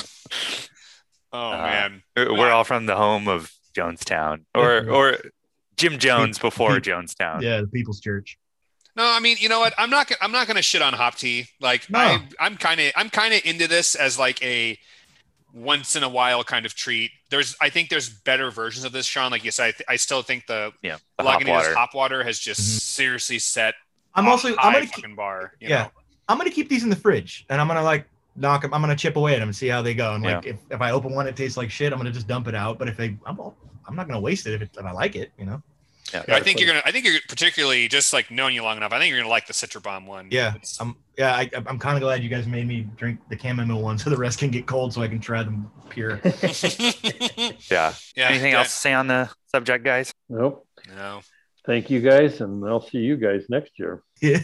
oh 1.33 1.51
Uh, 1.51 1.57
man. 1.57 2.03
We're 2.15 2.49
all 2.51 2.63
from 2.63 2.85
the 2.85 2.95
home 2.95 3.27
of 3.27 3.51
Jonestown, 3.75 4.45
or 4.55 4.89
or 4.89 5.17
Jim 5.75 5.97
Jones 5.99 6.39
before 6.39 6.79
Jonestown. 6.79 7.41
Yeah, 7.41 7.59
the 7.61 7.67
People's 7.67 7.99
Church. 7.99 8.37
No, 8.95 9.03
I 9.03 9.19
mean, 9.19 9.37
you 9.39 9.49
know 9.49 9.59
what? 9.59 9.73
I'm 9.77 9.89
not. 9.89 10.07
gonna- 10.07 10.19
I'm 10.21 10.31
not 10.31 10.45
going 10.47 10.57
to 10.57 10.61
shit 10.63 10.81
on 10.81 10.93
hop 10.93 11.15
tea. 11.15 11.47
Like, 11.59 11.89
No. 11.89 11.99
I, 11.99 12.27
I'm 12.39 12.57
kind 12.57 12.79
of. 12.79 12.91
I'm 12.95 13.09
kind 13.09 13.33
of 13.33 13.41
into 13.45 13.67
this 13.67 13.95
as 13.95 14.19
like 14.19 14.41
a 14.43 14.77
once 15.53 15.95
in 15.95 16.03
a 16.03 16.09
while 16.09 16.43
kind 16.43 16.65
of 16.65 16.75
treat. 16.75 17.11
There's. 17.29 17.55
I 17.61 17.69
think 17.69 17.89
there's 17.89 18.09
better 18.09 18.51
versions 18.51 18.85
of 18.85 18.91
this, 18.91 19.05
Sean. 19.05 19.31
Like 19.31 19.43
you 19.43 19.51
said, 19.51 19.63
I, 19.65 19.71
th- 19.71 19.83
I 19.89 19.95
still 19.95 20.21
think 20.21 20.45
the 20.47 20.71
Yeah, 20.81 20.97
the 21.17 21.23
hop 21.23 21.45
water. 21.47 21.75
hop 21.75 21.93
water 21.95 22.23
has 22.23 22.39
just 22.39 22.61
Mhm. 22.61 22.79
seriously 22.81 23.39
set. 23.39 23.75
I'm 24.15 24.27
also. 24.27 24.55
high 24.55 24.67
I'm 24.67 24.73
gonna. 24.73 24.85
Keep, 24.85 24.95
fucking 24.95 25.15
bar. 25.15 25.53
You 25.59 25.69
yeah. 25.69 25.83
Know? 25.83 25.91
I'm 26.29 26.37
gonna 26.37 26.51
keep 26.51 26.69
these 26.69 26.83
in 26.83 26.89
the 26.89 26.95
fridge, 26.95 27.45
and 27.49 27.59
I'm 27.59 27.67
gonna 27.67 27.81
like 27.83 28.07
knock 28.35 28.61
them. 28.61 28.73
I'm 28.73 28.81
gonna 28.81 28.95
chip 28.95 29.15
away 29.15 29.33
at 29.33 29.39
them 29.39 29.49
and 29.49 29.55
see 29.55 29.67
how 29.67 29.81
they 29.81 29.93
go. 29.93 30.13
And 30.13 30.23
like, 30.23 30.45
if, 30.45 30.55
if 30.71 30.81
I 30.81 30.91
open 30.91 31.13
one, 31.13 31.27
it 31.27 31.35
tastes 31.35 31.57
like 31.57 31.69
shit. 31.71 31.91
I'm 31.91 31.97
gonna 31.99 32.11
just 32.11 32.27
dump 32.27 32.47
it 32.47 32.55
out. 32.55 32.77
But 32.79 32.87
if 32.89 32.97
they, 32.97 33.17
I'm, 33.25 33.39
I'm 33.87 33.95
not 33.95 34.07
gonna 34.07 34.19
waste 34.19 34.45
it 34.47 34.53
if, 34.53 34.61
it, 34.61 34.69
if 34.77 34.85
I 34.85 34.91
like 34.91 35.15
it. 35.15 35.31
You 35.37 35.45
know. 35.45 35.63
Yeah. 36.13 36.35
I 36.35 36.39
think 36.41 36.59
you're 36.59 36.67
gonna. 36.67 36.81
I 36.85 36.91
think 36.91 37.05
you're 37.05 37.19
particularly 37.27 37.87
just 37.87 38.13
like 38.13 38.29
knowing 38.29 38.55
you 38.55 38.63
long 38.63 38.77
enough. 38.77 38.91
I 38.91 38.99
think 38.99 39.09
you're 39.09 39.19
gonna 39.19 39.29
like 39.29 39.47
the 39.47 39.53
Citra 39.53 39.81
Bomb 39.81 40.05
one. 40.05 40.27
Yeah. 40.31 40.49
It's- 40.49 40.77
I'm. 40.79 40.95
Yeah. 41.17 41.35
I, 41.35 41.49
I'm 41.55 41.79
kind 41.79 41.97
of 41.97 42.01
glad 42.01 42.23
you 42.23 42.29
guys 42.29 42.47
made 42.47 42.67
me 42.67 42.87
drink 42.95 43.19
the 43.29 43.37
chamomile 43.37 43.81
one, 43.81 43.97
so 43.97 44.09
the 44.09 44.17
rest 44.17 44.39
can 44.39 44.49
get 44.51 44.65
cold, 44.65 44.93
so 44.93 45.01
I 45.01 45.07
can 45.07 45.19
try 45.19 45.43
them 45.43 45.69
pure. 45.89 46.21
Yeah. 47.69 47.93
yeah. 48.15 48.29
Anything 48.29 48.51
yeah. 48.51 48.59
else 48.59 48.69
to 48.69 48.77
say 48.77 48.93
on 48.93 49.07
the 49.07 49.29
subject, 49.47 49.83
guys? 49.83 50.13
Nope. 50.29 50.67
No. 50.95 51.21
Thank 51.65 51.89
you 51.89 52.01
guys, 52.01 52.41
and 52.41 52.65
I'll 52.67 52.81
see 52.81 52.97
you 52.99 53.15
guys 53.15 53.45
next 53.49 53.79
year. 53.79 54.03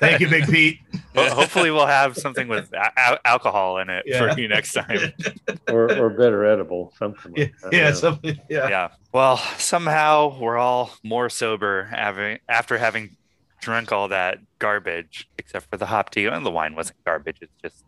Thank 0.00 0.20
you, 0.20 0.28
Big 0.28 0.46
Pete. 0.46 0.78
Ho- 1.14 1.30
Hopefully, 1.34 1.70
we'll 1.70 1.86
have 1.86 2.16
something 2.16 2.48
with 2.48 2.72
a- 2.72 3.18
alcohol 3.26 3.78
in 3.78 3.90
it 3.90 4.04
Yeah. 4.06 4.32
for 4.34 4.40
you 4.40 4.48
next 4.48 4.72
time. 4.72 5.12
Or, 5.68 5.90
or 5.96 6.10
better 6.10 6.44
edible, 6.44 6.92
something 6.98 7.32
Yeah, 7.36 7.44
like 7.44 7.60
that. 7.62 7.72
yeah, 7.72 7.92
something. 7.92 8.38
Yeah. 8.48 8.68
yeah. 8.68 8.88
Well, 9.12 9.36
somehow 9.58 10.38
we're 10.38 10.58
all 10.58 10.90
more 11.02 11.28
sober 11.30 11.84
having 11.84 12.40
after 12.48 12.76
having 12.78 13.16
drunk 13.60 13.92
all 13.92 14.08
that 14.08 14.38
garbage, 14.58 15.28
except 15.38 15.70
for 15.70 15.76
the 15.76 15.86
hop 15.86 16.10
tea. 16.10 16.26
And 16.26 16.44
the 16.44 16.50
wine 16.50 16.74
wasn't 16.74 17.02
garbage; 17.04 17.38
it's 17.40 17.52
just 17.62 17.84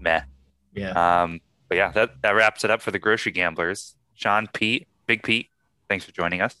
meh. 0.00 0.22
Yeah. 0.74 1.22
Um, 1.22 1.40
but 1.68 1.76
yeah, 1.76 1.90
that, 1.92 2.22
that 2.22 2.30
wraps 2.34 2.64
it 2.64 2.70
up 2.70 2.80
for 2.82 2.90
the 2.90 2.98
grocery 2.98 3.32
gamblers. 3.32 3.94
Sean, 4.14 4.48
Pete, 4.52 4.88
Big 5.06 5.22
Pete, 5.22 5.48
thanks 5.88 6.04
for 6.04 6.12
joining 6.12 6.40
us. 6.40 6.56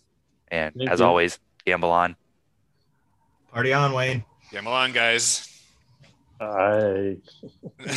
And 0.48 0.74
Thank 0.74 0.90
as 0.90 1.00
you. 1.00 1.06
always, 1.06 1.38
gamble 1.64 1.90
on. 1.90 2.14
Party 3.52 3.72
on, 3.74 3.92
Wayne. 3.92 4.24
Yeah, 4.50 4.62
Milan 4.62 4.92
guys. 4.92 5.48
I 6.40 7.18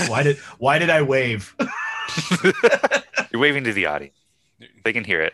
Why 0.07 0.21
did 0.23 0.37
why 0.59 0.77
did 0.79 0.89
I 0.89 1.01
wave? 1.01 1.55
You're 3.31 3.41
waving 3.41 3.63
to 3.63 3.73
the 3.73 3.85
audience. 3.87 4.15
They 4.83 4.93
can 4.93 5.03
hear 5.03 5.21
it. 5.21 5.33